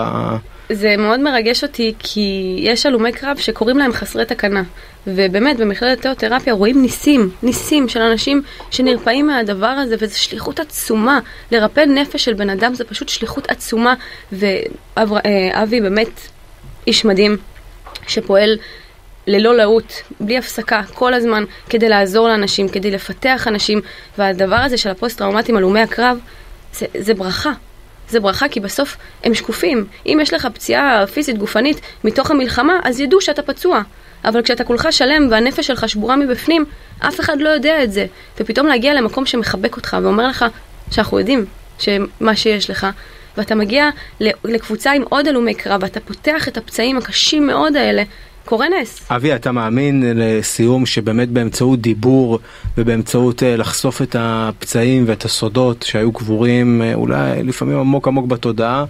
זה 0.70 0.96
מאוד 0.98 1.20
מרגש 1.20 1.64
אותי, 1.64 1.94
כי 2.00 2.56
יש 2.60 2.86
הלומי 2.86 3.12
קרב 3.12 3.38
שקוראים 3.38 3.78
להם 3.78 3.92
חסרי 3.92 4.26
תקנה. 4.26 4.64
ובאמת, 5.08 5.58
במכללת 5.58 6.02
תיאותרפיה 6.02 6.54
רואים 6.54 6.82
ניסים, 6.82 7.30
ניסים 7.44 7.88
של 7.88 8.02
אנשים 8.02 8.42
שנרפאים 8.72 9.28
מהדבר 9.28 9.66
הזה, 9.66 9.96
וזו 10.00 10.20
שליחות 10.20 10.60
עצומה. 10.60 11.20
לרפא 11.52 11.80
נפש 11.80 12.26
של 12.26 12.34
בן 12.34 12.50
אדם 12.50 12.74
זה 12.74 12.84
פשוט 12.86 13.10
שליחות 13.10 13.52
עצומה, 13.52 13.94
ואבי 14.32 15.82
באמת 15.82 16.20
איש 16.88 17.06
מדהים. 17.06 17.38
שפועל 18.08 18.58
ללא 19.28 19.56
לאות, 19.56 20.02
בלי 20.20 20.38
הפסקה, 20.38 20.82
כל 20.94 21.14
הזמן, 21.14 21.44
כדי 21.70 21.90
לעזור 21.90 22.28
לאנשים, 22.28 22.70
כדי 22.70 22.92
לפתח 22.92 23.48
אנשים, 23.48 23.82
והדבר 24.18 24.56
הזה 24.56 24.78
של 24.78 24.90
הפוסט-טראומטיים, 24.90 25.58
הלומי 25.58 25.80
הקרב, 25.82 26.18
זה, 26.74 26.86
זה 27.00 27.14
ברכה. 27.14 27.52
זה 28.10 28.20
ברכה 28.20 28.48
כי 28.48 28.60
בסוף 28.60 28.98
הם 29.24 29.34
שקופים. 29.34 29.86
אם 30.06 30.18
יש 30.22 30.34
לך 30.34 30.48
פציעה 30.54 31.08
פיזית 31.08 31.38
גופנית 31.38 31.82
מתוך 32.04 32.32
המלחמה, 32.32 32.80
אז 32.84 33.00
ידעו 33.00 33.22
שאתה 33.22 33.42
פצוע. 33.42 33.82
אבל 34.26 34.42
כשאתה 34.42 34.64
כולך 34.64 34.88
שלם 34.92 35.28
והנפש 35.32 35.68
שלך 35.68 35.90
שבורה 35.90 36.16
מבפנים, 36.16 36.66
אף 37.00 37.20
אחד 37.20 37.42
לא 37.42 37.50
יודע 37.50 37.84
את 37.84 37.92
זה. 37.92 38.06
ופתאום 38.40 38.68
להגיע 38.68 38.94
למקום 38.94 39.26
שמחבק 39.26 39.76
אותך 39.76 39.98
ואומר 40.04 40.28
לך 40.28 40.46
שאנחנו 40.92 41.20
יודעים 41.20 41.46
שמה 41.80 42.36
שיש 42.36 42.70
לך, 42.70 42.88
ואתה 43.38 43.56
מגיע 43.56 43.90
לקבוצה 44.46 44.92
עם 44.92 45.04
עוד 45.10 45.28
הלומי 45.28 45.54
קרב, 45.54 45.84
ואתה 45.84 46.00
פותח 46.00 46.48
את 46.48 46.58
הפצעים 46.58 46.98
הקשים 46.98 47.48
מאוד 47.48 47.76
האלה, 47.76 48.04
קורה 48.46 48.68
נס. 48.70 49.12
אבי, 49.12 49.36
אתה 49.36 49.52
מאמין 49.52 50.04
לסיום 50.16 50.86
שבאמת 50.86 51.30
באמצעות 51.30 51.82
דיבור 51.82 52.40
ובאמצעות 52.78 53.44
אה, 53.44 53.58
לחשוף 53.58 54.02
את 54.02 54.16
הפצעים 54.20 55.04
ואת 55.08 55.26
הסודות 55.26 55.84
שהיו 55.84 56.12
קבורים 56.12 56.82
אה, 56.82 56.94
אולי 56.94 57.44
לפעמים 57.44 57.78
עמוק 57.78 58.08
עמוק 58.08 58.26
בתודעה, 58.26 58.86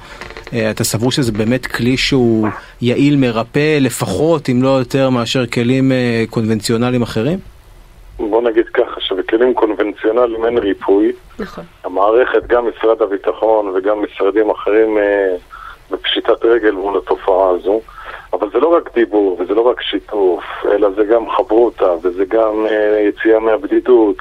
אה, 0.53 0.71
אתה 0.71 0.83
סבור 0.83 1.11
שזה 1.11 1.31
באמת 1.31 1.65
כלי 1.65 1.97
שהוא 1.97 2.47
יעיל 2.81 3.15
מרפא 3.15 3.77
לפחות 3.81 4.49
אם 4.49 4.63
לא 4.63 4.69
יותר 4.69 5.09
מאשר 5.09 5.45
כלים 5.45 5.91
קונבנציונליים 6.29 7.01
אחרים? 7.01 7.39
בוא 8.19 8.41
נגיד 8.49 8.65
ככה, 8.73 8.94
שבכלים 9.15 9.53
קונבנציונליים 9.53 10.45
אין 10.45 10.57
ריפוי. 10.57 11.11
נכון. 11.39 11.63
המערכת, 11.83 12.47
גם 12.47 12.69
משרד 12.69 13.01
הביטחון 13.01 13.71
וגם 13.75 14.03
משרדים 14.03 14.49
אחרים 14.49 14.97
אה, 14.97 15.35
בפשיטת 15.91 16.45
רגל 16.45 16.71
מול 16.71 16.97
התופעה 16.97 17.49
הזו. 17.49 17.81
אבל 18.33 18.49
זה 18.53 18.59
לא 18.59 18.67
רק 18.67 18.93
דיבור 18.93 19.37
וזה 19.39 19.53
לא 19.53 19.61
רק 19.61 19.81
שיתוף, 19.81 20.43
אלא 20.71 20.89
זה 20.95 21.03
גם 21.03 21.29
חברותה 21.29 21.93
וזה 22.01 22.25
גם 22.25 22.65
אה, 22.69 22.99
יציאה 22.99 23.39
מהבדידות. 23.39 24.17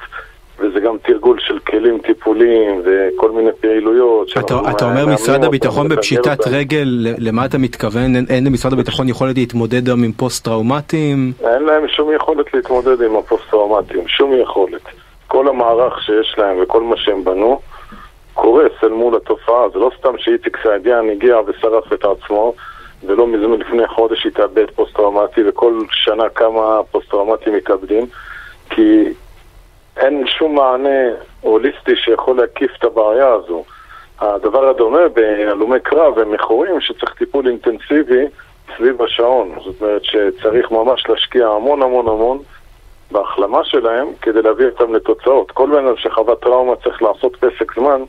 וזה 0.59 0.79
גם 0.79 0.97
תרגול 1.03 1.39
של 1.39 1.59
כלים 1.59 1.99
טיפוליים 1.99 2.81
וכל 2.85 3.31
מיני 3.31 3.49
פעילויות. 3.61 4.31
אתה, 4.39 4.59
אתה 4.71 4.85
אומר 4.85 5.05
משרד 5.05 5.43
הביטחון 5.43 5.89
בפשיטת 5.89 6.47
רגל, 6.47 6.87
למה 7.17 7.45
אתה 7.45 7.57
מתכוון? 7.57 8.15
אין, 8.15 8.25
אין 8.29 8.47
למשרד 8.47 8.73
הביטחון 8.73 9.09
יכולת 9.09 9.37
להתמודד 9.37 9.85
גם 9.85 10.03
עם 10.03 10.11
פוסט-טראומטיים? 10.11 11.33
אין 11.43 11.63
להם 11.63 11.87
שום 11.87 12.13
יכולת 12.13 12.53
להתמודד 12.53 13.01
עם 13.01 13.15
הפוסט-טראומטיים, 13.15 14.07
שום 14.07 14.33
יכולת. 14.41 14.81
כל 15.27 15.47
המערך 15.47 16.03
שיש 16.03 16.35
להם 16.37 16.57
וכל 16.63 16.83
מה 16.83 16.97
שהם 16.97 17.23
בנו 17.23 17.59
קורס 18.33 18.71
אל 18.83 18.89
מול 18.89 19.15
התופעה. 19.15 19.69
זה 19.73 19.79
לא 19.79 19.91
סתם 19.99 20.17
שאיציק 20.17 20.57
סעדיאן 20.63 21.09
הגיע 21.09 21.37
ושרף 21.47 21.93
את 21.93 22.05
עצמו. 22.05 22.53
ולא 23.03 23.27
מזמן 23.27 23.59
לפני 23.59 23.87
חודש 23.87 24.25
התאבד 24.25 24.65
פוסט-טראומטי, 24.75 25.41
וכל 25.47 25.81
שנה 25.91 26.29
כמה 26.29 26.79
פוסט-טראומטים 26.91 27.53
מתאבדים, 27.53 28.05
כי 28.69 29.03
אין 29.97 30.23
שום 30.27 30.55
מענה 30.55 30.99
הוליסטי 31.41 31.95
שיכול 31.95 32.37
להקיף 32.37 32.71
את 32.79 32.83
הבעיה 32.83 33.27
הזו. 33.33 33.63
הדבר 34.19 34.69
הדומה 34.69 35.09
בהלומי 35.13 35.79
קרב 35.79 36.13
ומכורים 36.17 36.81
שצריך 36.81 37.13
טיפול 37.13 37.47
אינטנסיבי 37.47 38.25
סביב 38.77 39.01
השעון. 39.01 39.51
זאת 39.65 39.81
אומרת 39.81 40.03
שצריך 40.03 40.71
ממש 40.71 41.09
להשקיע 41.09 41.47
המון 41.47 41.81
המון 41.81 42.07
המון 42.07 42.39
בהחלמה 43.11 43.59
שלהם 43.63 44.07
כדי 44.21 44.41
להביא 44.41 44.65
אותם 44.65 44.93
לתוצאות. 44.93 45.51
כל 45.51 45.69
בן 45.69 45.85
אדם 45.87 45.97
שחווה 45.97 46.35
טראומה 46.35 46.75
צריך 46.83 47.01
לעשות 47.01 47.35
פסק 47.35 47.75
זמן 47.75 48.01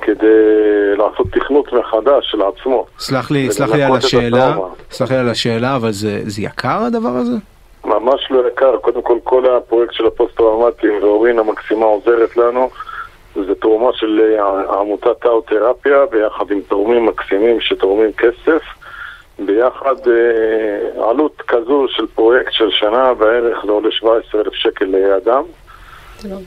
כדי 0.00 0.96
לעשות 0.96 1.26
תכנות 1.32 1.72
מחדש 1.72 2.30
של 2.30 2.42
עצמו. 2.42 2.86
סלח 2.98 3.30
לי, 3.30 3.50
סלח 3.50 3.74
לי 3.74 3.82
על 3.82 3.96
השאלה, 3.96 4.56
סלח 4.90 5.10
לי 5.10 5.16
על 5.16 5.28
השאלה, 5.28 5.76
אבל 5.76 5.92
זה, 5.92 6.20
זה 6.24 6.42
יקר 6.42 6.78
הדבר 6.86 7.08
הזה? 7.08 7.36
ממש 7.84 8.30
לא 8.30 8.48
יקר. 8.48 8.76
קודם 8.76 9.02
כל, 9.02 9.18
כל 9.24 9.56
הפרויקט 9.56 9.92
של 9.92 10.06
הפוסט-טראומטיים 10.06 11.02
ואורין 11.02 11.38
המקסימה 11.38 11.86
עוזרת 11.86 12.36
לנו. 12.36 12.70
זה 13.34 13.54
תרומה 13.54 13.90
של 13.92 14.20
אה, 14.38 14.80
עמותת 14.80 15.18
טאו-תרפיה 15.20 16.06
ביחד 16.10 16.50
עם 16.50 16.60
תורמים 16.68 17.06
מקסימים 17.06 17.60
שתורמים 17.60 18.12
כסף. 18.12 18.62
ביחד 19.38 20.08
אה, 20.08 21.08
עלות 21.10 21.42
כזו 21.48 21.86
של 21.88 22.06
פרויקט 22.06 22.52
של 22.52 22.70
שנה 22.70 23.14
בערך 23.14 23.64
זה 23.66 23.72
עולה 23.72 23.90
17,000 23.90 24.54
שקל 24.54 24.84
לאדם. 24.84 25.42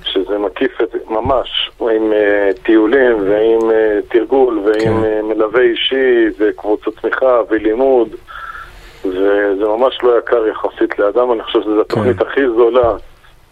שזה 0.04 0.38
מקיף 0.38 0.82
את, 0.82 0.96
ממש, 1.10 1.72
עם 1.80 2.12
uh, 2.12 2.64
טיולים 2.64 3.18
ועם 3.30 3.60
uh, 3.60 3.74
תרגול 4.10 4.60
ועם 4.60 5.02
כן. 5.02 5.20
uh, 5.20 5.24
מלווה 5.24 5.62
אישי 5.62 6.26
וקבוצות 6.40 6.96
תמיכה 7.02 7.42
ולימוד. 7.50 8.16
וזה 9.10 9.66
ממש 9.66 10.00
לא 10.04 10.20
יקר 10.20 10.48
יחסית 10.48 11.00
לאדם, 11.00 11.32
אני 11.32 11.44
חושב 11.44 11.62
שזו 11.62 11.82
התוכנית 11.82 12.18
כן. 12.18 12.26
הכי 12.28 12.42
זולה 12.56 12.94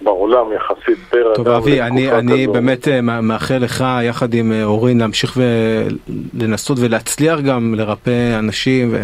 בעולם 0.01 0.53
יחסית 0.53 0.97
פר 1.09 1.33
טוב 1.35 1.47
אבי, 1.47 1.81
אני, 1.81 2.11
אני 2.11 2.47
באמת 2.47 2.87
אה, 2.87 3.01
מאחל 3.01 3.57
לך 3.57 3.83
יחד 4.03 4.33
עם 4.33 4.51
אה, 4.51 4.63
אורין 4.63 4.99
להמשיך 4.99 5.37
ולנסות 6.33 6.77
ולהצליח 6.81 7.39
גם 7.39 7.73
לרפא 7.77 8.39
אנשים 8.39 8.95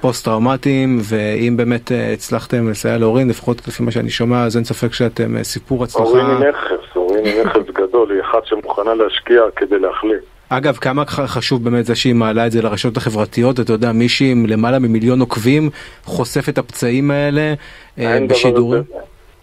פוסט 0.00 0.24
טראומטיים 0.24 0.98
ואם 1.02 1.56
באמת 1.56 1.92
אה, 1.92 2.12
הצלחתם 2.12 2.70
לסייע 2.70 2.98
לאורין 2.98 3.28
לפחות 3.28 3.68
לפי 3.68 3.82
מה 3.82 3.90
שאני 3.90 4.10
שומע 4.10 4.44
אז 4.44 4.56
אין 4.56 4.64
ספק 4.64 4.92
שאתם 4.92 5.42
סיפור 5.42 5.84
הצלחה. 5.84 6.04
אורין 6.04 6.26
היא 6.26 6.48
נכס, 6.48 6.96
אורין 6.96 7.24
היא 7.24 7.44
נכס 7.44 7.70
גדול, 7.74 8.10
היא 8.10 8.20
אחת 8.20 8.46
שמוכנה 8.46 8.94
להשקיע 8.94 9.42
כדי 9.56 9.78
להחליט. 9.78 10.31
אגב, 10.56 10.76
כמה 10.76 11.04
חשוב 11.06 11.64
באמת 11.64 11.86
זה 11.86 11.94
שהיא 11.94 12.14
מעלה 12.14 12.46
את 12.46 12.52
זה 12.52 12.62
לרשתות 12.62 12.96
החברתיות, 12.96 13.60
אתה 13.60 13.72
יודע, 13.72 13.92
מישהי 13.92 14.32
עם 14.32 14.46
למעלה 14.46 14.78
ממיליון 14.78 15.20
עוקבים 15.20 15.70
חושף 16.04 16.48
את 16.48 16.58
הפצעים 16.58 17.10
האלה 17.10 17.54
אה, 17.98 18.18
בשידורים? 18.28 18.82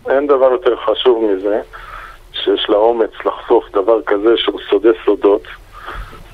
אין 0.09 0.27
דבר 0.27 0.51
יותר 0.51 0.75
חשוב 0.75 1.23
מזה, 1.23 1.61
שיש 2.33 2.65
לה 2.69 2.77
אומץ 2.77 3.09
לחשוף 3.25 3.63
דבר 3.73 4.01
כזה 4.05 4.37
שהוא 4.37 4.59
סודי 4.69 4.89
סודות, 5.05 5.43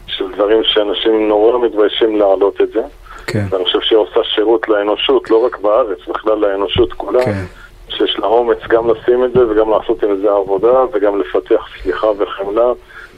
של 0.07 0.31
דברים 0.31 0.61
שאנשים 0.63 1.27
נורא 1.27 1.65
מתביישים 1.65 2.19
להעלות 2.19 2.61
את 2.61 2.71
זה. 2.71 2.81
כן, 3.27 3.45
ואני 3.49 3.65
חושב 3.65 3.81
שהיא 3.81 3.97
עושה 3.97 4.19
שירות 4.35 4.69
לאנושות, 4.69 5.29
לא 5.29 5.45
רק 5.45 5.59
בארץ, 5.59 5.97
בכלל 6.07 6.37
לאנושות 6.37 6.93
כולה. 6.93 7.25
כן. 7.25 7.43
שיש 7.89 8.19
לה 8.19 8.27
אומץ 8.27 8.57
גם 8.69 8.89
לשים 8.89 9.25
את 9.25 9.33
זה 9.33 9.47
וגם 9.47 9.69
לעשות 9.69 10.03
עם 10.03 10.17
זה 10.21 10.31
עבודה 10.31 10.83
וגם 10.93 11.19
לפתח 11.19 11.67
סליחה 11.81 12.07
וחמלה. 12.17 12.71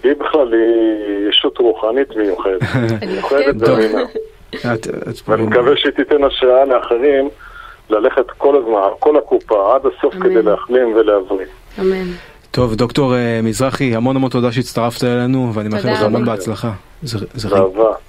היא 0.03 0.13
בכלל, 0.19 0.53
היא 0.53 1.29
ישות 1.29 1.57
רוחנית 1.57 2.15
מיוחדת. 2.15 2.61
מיוחדת 3.11 3.55
את- 4.73 4.87
ואני 5.27 5.41
מקווה 5.43 5.71
שהיא 5.77 5.91
תיתן 5.91 6.23
השראה 6.23 6.65
לאחרים 6.65 7.29
ללכת 7.89 8.31
כל 8.37 8.55
הזמן, 8.57 8.79
כל 8.99 9.17
הקופה, 9.17 9.75
עד 9.75 9.81
הסוף. 9.85 10.13
כדי 10.23 10.41
להחלים 10.41 10.93
ולהבריא. 10.95 11.45
אמן. 11.79 12.05
טוב, 12.51 12.75
דוקטור 12.75 13.15
אה, 13.15 13.39
מזרחי, 13.43 13.95
המון 13.95 14.15
המון 14.15 14.29
תודה 14.29 14.51
שהצטרפת 14.51 15.03
אלינו, 15.03 15.51
ואני 15.53 15.69
מאחל 15.69 15.91
לך. 15.91 16.01
המון 16.01 16.25
בהצלחה. 16.25 16.71
זה. 17.03 17.17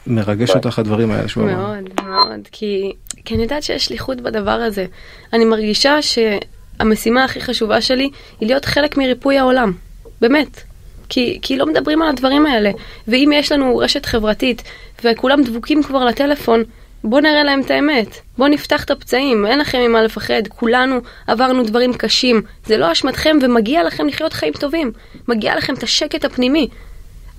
מרגש. 0.07 0.51
אותך 0.51 0.79
הדברים 0.79 1.11
האלה 1.11 1.29
שהוא 1.29 1.45
אמר. 1.45 1.55
מאוד, 1.57 1.91
מאוד, 2.07 2.49
כי, 2.53 2.93
כי 3.25 3.35
אני 3.35 3.43
יודעת 3.43 3.63
שיש 3.63 3.85
שליחות 3.87 4.21
בדבר 4.21 4.51
הזה. 4.51 4.87
אני 5.33 5.45
מרגישה 5.45 5.99
שהמשימה 6.03 7.25
הכי 7.25 7.41
חשובה 7.41 7.81
שלי 7.81 8.11
היא 8.41 8.49
להיות 8.49 8.65
חלק 8.65 8.97
מריפוי 8.97 9.39
העולם, 9.39 9.73
באמת. 10.21 10.63
כי, 11.09 11.39
כי 11.43 11.57
לא 11.57 11.67
מדברים 11.67 12.03
על 12.03 12.09
הדברים 12.09 12.47
האלה. 12.47 12.71
ואם 13.09 13.31
יש 13.35 13.53
לנו 13.53 13.77
רשת 13.77 14.07
חברתית 14.07 14.63
וכולם 15.05 15.43
דבוקים 15.43 15.83
כבר 15.83 16.05
לטלפון, 16.05 16.63
בוא 17.05 17.21
נראה 17.21 17.45
להם 17.45 17.61
את 17.61 17.71
האמת. 17.71 18.21
בוא 18.39 18.49
נפתח 18.49 18.85
את 18.85 18.91
הפצעים, 18.91 19.47
אין 19.47 19.59
לכם 19.59 19.79
ממה 19.79 20.03
לפחד. 20.03 20.43
כולנו 20.49 21.01
עברנו 21.27 21.65
דברים 21.65 21.95
קשים. 21.95 22.43
זה 22.67 22.79
לא 22.79 22.93
אשמתכם 22.93 23.37
ומגיע 23.43 23.85
לכם 23.85 24.07
לחיות 24.07 24.33
חיים 24.33 24.53
טובים. 24.53 24.93
מגיע 25.29 25.57
לכם 25.57 25.75
את 25.75 25.83
השקט 25.83 26.25
הפנימי. 26.25 26.69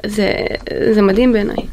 זה, 0.05 0.33
זה 0.93 1.01
מדהים 1.01 1.33
בעיניי. 1.33 1.63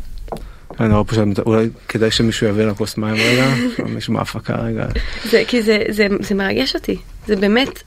אני 0.81 0.93
רואה 0.93 1.05
פה 1.05 1.17
אולי 1.47 1.69
כדאי 1.89 2.11
שמישהו 2.11 2.47
יביא 2.47 2.65
לה 2.65 2.75
כוס 2.75 2.97
מים 2.97 3.15
רגע, 3.15 3.47
מישהו 3.95 4.13
מההפקה 4.13 4.55
רגע. 4.55 4.87
זה, 5.25 5.43
כי 5.49 5.63
זה, 5.63 5.83
זה, 5.89 6.07
זה 6.21 6.35
מרגש 6.35 6.75
אותי. 6.75 6.97
זה 7.27 7.37
באמת, 7.37 7.83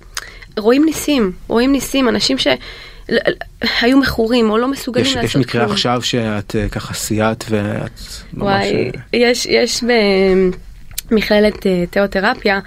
רואים 0.58 0.86
ניסים, 0.86 1.32
רואים 1.48 1.72
ניסים, 1.72 2.10
אנשים 2.10 2.38
שהיו 3.66 3.98
מכורים 3.98 4.50
או 4.50 4.58
לא 4.58 4.68
מסוגלים 4.68 5.06
יש, 5.06 5.16
לעשות 5.16 5.30
יש 5.30 5.36
מקרה 5.36 5.62
כלום. 5.62 5.72
עכשיו 5.72 6.02
שאת 6.02 6.56
אה, 6.56 6.70
ככה 6.70 6.94
סייעת 6.94 7.46
ואת 7.50 8.00
ממש... 8.34 8.44
וואי, 8.44 8.92
אה, 9.14 9.20
יש, 9.20 9.46
יש 9.46 9.84
במכללת 11.12 11.68
אה, 11.68 11.84
תיאותרפיה 11.90 12.60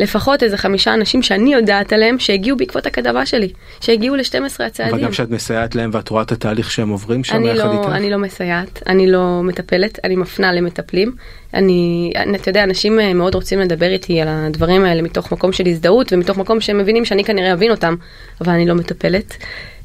לפחות 0.00 0.42
איזה 0.42 0.56
חמישה 0.56 0.94
אנשים 0.94 1.22
שאני 1.22 1.52
יודעת 1.52 1.92
עליהם 1.92 2.18
שהגיעו 2.18 2.56
בעקבות 2.56 2.86
הכתבה 2.86 3.26
שלי, 3.26 3.48
שהגיעו 3.80 4.16
ל-12 4.16 4.64
הצעדים. 4.66 4.94
אבל 4.94 5.04
גם 5.04 5.10
כשאת 5.10 5.30
מסייעת 5.30 5.74
להם 5.74 5.90
ואת 5.92 6.08
רואה 6.08 6.22
את 6.22 6.32
התהליך 6.32 6.70
שהם 6.70 6.88
עוברים 6.88 7.24
שם 7.24 7.44
יחד 7.44 7.56
לא, 7.56 7.72
איתך? 7.72 7.92
אני 7.92 8.10
לא 8.10 8.18
מסייעת, 8.18 8.82
אני 8.86 9.10
לא 9.10 9.40
מטפלת, 9.44 9.98
אני 10.04 10.16
מפנה 10.16 10.52
למטפלים. 10.52 11.12
אני, 11.54 12.12
אני- 12.16 12.38
אתה 12.38 12.48
יודע, 12.48 12.64
אנשים 12.64 13.00
אה, 13.00 13.14
מאוד 13.14 13.34
רוצים 13.34 13.60
לדבר 13.60 13.86
איתי 13.90 14.20
על 14.20 14.28
הדברים 14.30 14.84
האלה 14.84 15.02
מתוך 15.02 15.32
מקום 15.32 15.52
של 15.52 15.66
הזדהות 15.66 16.12
ומתוך 16.12 16.38
מקום 16.38 16.60
שהם 16.60 16.78
מבינים 16.78 17.04
שאני 17.04 17.24
כנראה 17.24 17.52
אבין 17.52 17.70
אותם, 17.70 17.94
אבל 18.40 18.52
אני 18.52 18.66
לא 18.66 18.74
מטפלת. 18.74 19.36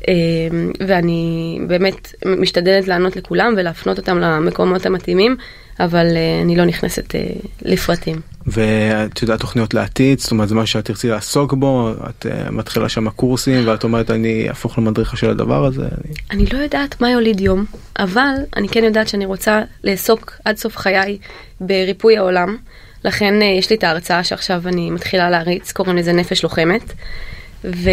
אה, 0.07 0.13
ואני 0.87 1.59
באמת 1.67 2.15
משתדלת 2.25 2.87
לענות 2.87 3.15
לכולם 3.15 3.53
ולהפנות 3.57 3.97
אותם 3.97 4.19
למקומות 4.19 4.85
המתאימים, 4.85 5.35
אבל 5.79 6.05
אה, 6.15 6.41
אני 6.41 6.55
לא 6.55 6.65
נכנסת 6.65 7.15
אה, 7.15 7.21
לפרטים. 7.61 8.34
ואת 8.47 9.21
יודעת 9.21 9.39
תוכניות 9.39 9.73
לעתיד, 9.73 10.19
זאת 10.19 10.31
אומרת 10.31 10.49
זה 10.49 10.55
מה 10.55 10.65
שאת 10.65 10.85
תרצי 10.85 11.07
לעסוק 11.07 11.53
בו, 11.53 11.93
את 12.09 12.25
uh, 12.25 12.51
מתחילה 12.51 12.89
שם 12.89 13.09
קורסים 13.09 13.67
ואת 13.67 13.83
אומרת 13.83 14.11
אני 14.11 14.49
אהפוך 14.49 14.77
למדריכה 14.77 15.17
של 15.17 15.29
הדבר 15.29 15.65
הזה. 15.65 15.81
אני... 15.81 16.13
אני 16.31 16.45
לא 16.53 16.57
יודעת 16.57 17.01
מה 17.01 17.09
יוליד 17.09 17.39
יום, 17.39 17.65
אבל 17.99 18.33
אני 18.55 18.69
כן 18.69 18.83
יודעת 18.83 19.07
שאני 19.07 19.25
רוצה 19.25 19.61
לעסוק 19.83 20.31
עד 20.45 20.57
סוף 20.57 20.77
חיי 20.77 21.17
בריפוי 21.61 22.17
העולם. 22.17 22.57
לכן 23.05 23.41
אה, 23.41 23.47
יש 23.47 23.69
לי 23.69 23.75
את 23.75 23.83
ההרצאה 23.83 24.23
שעכשיו 24.23 24.61
אני 24.67 24.89
מתחילה 24.89 25.29
להריץ, 25.29 25.71
קוראים 25.71 25.97
לזה 25.97 26.13
נפש 26.13 26.43
לוחמת. 26.43 26.93
ו... 27.63 27.89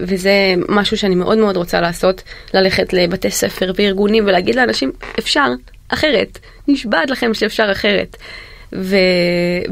וזה 0.00 0.54
משהו 0.68 0.96
שאני 0.96 1.14
מאוד 1.14 1.38
מאוד 1.38 1.56
רוצה 1.56 1.80
לעשות, 1.80 2.22
ללכת 2.54 2.92
לבתי 2.92 3.30
ספר 3.30 3.72
וארגונים 3.76 4.24
ולהגיד 4.26 4.54
לאנשים, 4.54 4.92
אפשר 5.18 5.46
אחרת, 5.88 6.38
נשבעת 6.68 7.10
לכם 7.10 7.34
שאפשר 7.34 7.68
אחרת. 7.72 8.16
ו... 8.74 8.96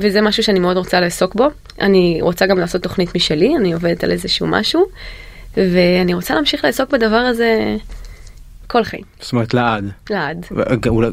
וזה 0.01 0.21
משהו 0.21 0.43
שאני 0.43 0.59
מאוד 0.59 0.77
רוצה 0.77 1.01
לעסוק 1.01 1.35
בו. 1.35 1.49
אני 1.81 2.19
רוצה 2.21 2.47
גם 2.47 2.59
לעשות 2.59 2.83
תוכנית 2.83 3.15
משלי, 3.15 3.57
אני 3.57 3.73
עובדת 3.73 4.05
על 4.05 4.11
איזשהו 4.11 4.47
משהו, 4.47 4.87
ואני 5.57 6.15
רוצה 6.15 6.35
להמשיך 6.35 6.65
לעסוק 6.65 6.91
בדבר 6.91 7.17
הזה 7.17 7.77
כל 8.67 8.85
חיים, 8.85 9.03
זאת 9.21 9.33
אומרת 9.33 9.55
לעד. 9.55 9.91
לעד. 10.11 10.47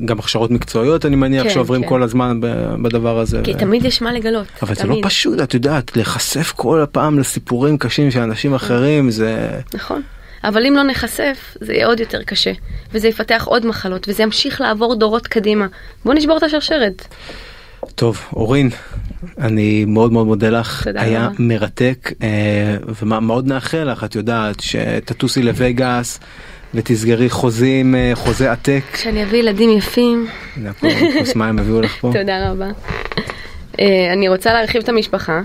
גם 0.05 0.19
הכשרות 0.19 0.51
מקצועיות 0.51 1.05
אני 1.05 1.15
מניח 1.15 1.43
כן, 1.43 1.49
שעוברים 1.49 1.81
כן. 1.81 1.87
כל 1.87 2.03
הזמן 2.03 2.39
בדבר 2.81 3.19
הזה. 3.19 3.41
כי 3.43 3.53
ו- 3.53 3.57
תמיד 3.57 3.85
יש 3.85 4.01
מה 4.01 4.13
לגלות. 4.13 4.47
אבל 4.61 4.75
זה 4.75 4.83
לא 4.83 4.93
תמיד. 4.93 5.05
פשוט 5.05 5.41
את 5.41 5.53
יודעת 5.53 5.95
להיחשף 5.95 6.53
כל 6.55 6.81
הפעם 6.81 7.19
לסיפורים 7.19 7.77
קשים 7.77 8.11
של 8.11 8.19
אנשים 8.19 8.53
אחרים 8.53 9.11
זה 9.11 9.59
נכון. 9.73 10.01
אבל 10.43 10.65
אם 10.65 10.73
לא 10.75 10.83
נחשף, 10.83 11.57
זה 11.61 11.73
יהיה 11.73 11.87
עוד 11.87 11.99
יותר 11.99 12.23
קשה. 12.23 12.51
וזה 12.91 13.07
יפתח 13.07 13.43
עוד 13.45 13.65
מחלות, 13.65 14.09
וזה 14.09 14.23
ימשיך 14.23 14.61
לעבור 14.61 14.95
דורות 14.95 15.27
קדימה. 15.27 15.67
בוא 16.05 16.13
נשבור 16.13 16.37
את 16.37 16.43
השרשרת. 16.43 17.07
טוב 17.95 18.19
אורין 18.33 18.69
אני 19.41 19.85
מאוד 19.85 20.11
מאוד 20.13 20.27
מודה 20.27 20.49
לך 20.49 20.83
תודה 20.83 21.01
היה 21.01 21.25
רבה. 21.25 21.35
מרתק 21.39 22.11
אה, 22.23 22.27
ומאוד 23.01 23.47
נאחל 23.47 23.83
לך 23.91 24.03
את 24.03 24.15
יודעת 24.15 24.59
שתטוסי 24.59 25.43
לווגאס 25.43 26.19
ותסגרי 26.73 27.29
חוזים 27.29 27.95
אה, 27.95 28.11
חוזה 28.15 28.51
עתק. 28.51 28.81
כשאני 28.93 29.23
אביא 29.23 29.39
ילדים 29.39 29.69
יפים, 29.77 30.27
הנה, 30.57 30.73
פה 30.73 30.87
כוס 31.19 31.35
מים 31.35 31.59
הביאו 31.59 31.81
לך 31.81 31.97
פה. 32.01 32.11
תודה 32.19 32.51
רבה. 32.51 32.67
אה, 33.79 34.13
אני 34.13 34.27
רוצה 34.29 34.53
להרחיב 34.53 34.81
את 34.83 34.89
המשפחה. 34.89 35.41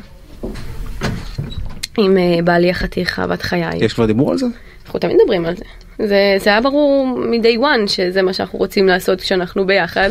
עם 1.98 2.16
בעלי 2.44 2.70
החתיך, 2.70 3.18
אהבת 3.18 3.42
חיי. 3.42 3.84
יש 3.84 3.92
כבר 3.92 4.06
דיבור 4.06 4.30
על 4.32 4.38
זה? 4.38 4.46
אנחנו 4.86 4.98
תמיד 5.00 5.16
מדברים 5.22 5.46
על 5.46 5.56
זה. 5.56 5.64
זה, 5.98 6.36
זה 6.40 6.50
היה 6.50 6.60
ברור 6.60 7.06
מ-day 7.18 7.60
one 7.60 7.88
שזה 7.90 8.22
מה 8.22 8.32
שאנחנו 8.32 8.58
רוצים 8.58 8.86
לעשות 8.88 9.20
כשאנחנו 9.20 9.66
ביחד. 9.66 10.10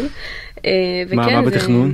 אה, 0.66 0.72
מה 1.14 1.24
וכן, 1.26 1.36
מה 1.36 1.50
זה- 1.50 1.52
בתכנון? 1.58 1.94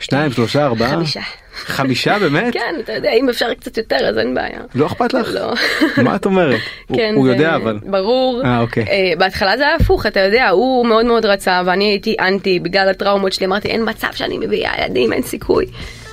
שניים 0.00 0.32
שלושה 0.32 0.64
ארבעה? 0.66 0.90
חמישה. 0.90 1.20
חמישה 1.54 2.18
באמת? 2.18 2.52
כן, 2.52 2.74
אתה 2.80 2.92
יודע, 2.92 3.10
אם 3.12 3.28
אפשר 3.28 3.54
קצת 3.54 3.78
יותר 3.78 3.96
אז 3.96 4.18
אין 4.18 4.34
בעיה. 4.34 4.60
לא 4.74 4.86
אכפת 4.86 5.14
לך? 5.14 5.28
לא. 5.32 5.54
מה 6.02 6.16
את 6.16 6.24
אומרת? 6.26 6.60
כן, 6.96 7.12
הוא 7.16 7.26
זה 7.26 7.32
יודע 7.32 7.56
אבל. 7.56 7.78
ברור. 7.82 8.42
אה, 8.44 8.60
אוקיי. 8.60 8.84
אה, 8.88 9.12
בהתחלה 9.18 9.56
זה 9.56 9.66
היה 9.66 9.76
הפוך, 9.80 10.06
אתה 10.06 10.20
יודע, 10.20 10.48
הוא 10.48 10.86
מאוד 10.86 11.06
מאוד 11.06 11.26
רצה 11.26 11.62
ואני 11.66 11.84
הייתי 11.84 12.16
אנטי 12.20 12.58
בגלל 12.58 12.88
הטראומות 12.88 13.32
שלי, 13.32 13.46
אמרתי 13.46 13.68
אין 13.68 13.88
מצב 13.88 14.08
שאני 14.12 14.38
מביאה 14.38 14.72
ילדים, 14.78 15.12
אין 15.12 15.22
סיכוי. 15.22 15.66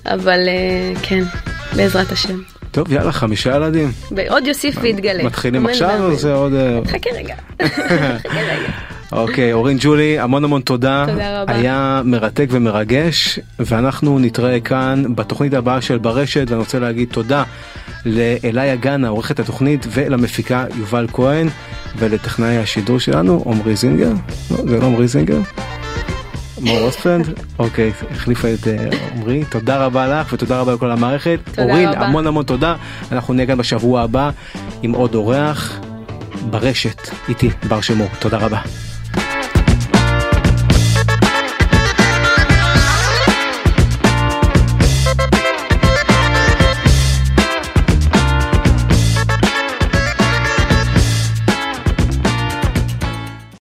אבל 0.06 0.40
אה, 0.48 1.00
כן, 1.04 1.24
בעזרת 1.76 2.12
השם. 2.12 2.42
טוב 2.72 2.92
יאללה 2.92 3.12
חמישה 3.12 3.56
ילדים. 3.56 3.92
ועוד 4.12 4.48
יוסיף 4.48 4.76
ויתגלה. 4.82 5.24
מתחילים 5.24 5.66
עכשיו 5.66 6.04
או. 6.04 6.16
זה 6.16 6.34
עוד... 6.34 6.54
אה, 6.54 6.80
חכה 6.88 7.10
רגע. 7.16 7.36
חכה 8.24 8.40
רגע. 8.40 8.97
אוקיי 9.12 9.54
אורין 9.54 9.78
ג'ולי 9.80 10.20
המון 10.20 10.44
המון 10.44 10.62
תודה. 10.62 11.06
תודה 11.08 11.42
רבה. 11.42 11.54
היה 11.54 12.02
מרתק 12.06 12.48
ומרגש 12.52 13.40
ואנחנו 13.60 14.20
נתראה 14.20 14.60
כאן 14.60 15.04
בתוכנית 15.16 15.54
הבאה 15.54 15.82
של 15.82 15.98
ברשת 15.98 16.46
ואני 16.50 16.60
רוצה 16.60 16.80
להגיד 16.80 17.10
תודה 17.12 17.44
לאליה 18.06 18.76
גנה 18.76 19.08
עורכת 19.08 19.40
התוכנית 19.40 19.88
ולמפיקה 19.90 20.66
יובל 20.76 21.08
כהן 21.14 21.48
ולטכנאי 21.98 22.58
השידור 22.58 23.00
שלנו 23.00 23.44
עמרי 23.46 23.76
זינגר. 23.76 24.12
לא, 24.52 24.58
זה 24.68 24.80
לא 24.80 24.86
עמרי 24.86 25.08
זינגר. 25.08 25.40
מור 26.62 26.80
אוספלד, 26.80 27.40
אוקיי, 27.60 27.92
החליפה 28.12 28.54
את 28.54 28.68
אה, 28.68 28.90
עמרי, 29.16 29.44
תודה 29.50 29.86
רבה 29.86 30.08
לך 30.08 30.34
ותודה 30.34 30.60
רבה 30.60 30.74
לכל 30.74 30.92
המערכת. 30.92 31.40
תודה 31.46 31.64
אורין, 31.64 31.90
רבה. 31.90 32.06
המון 32.06 32.28
המון 32.28 32.46
תודה, 32.46 32.76
אנחנו 33.12 33.34
נהיה 33.34 33.48
כאן 33.48 33.58
בשבוע 33.58 34.02
הבא 34.02 34.30
עם 34.84 34.92
עוד 34.92 35.16
אורח 35.16 35.80
ברשת, 36.50 37.10
איתי, 37.30 37.50
בר 37.68 37.82
שמור, 37.82 38.08
תודה 38.20 38.38
רבה. 38.38 38.60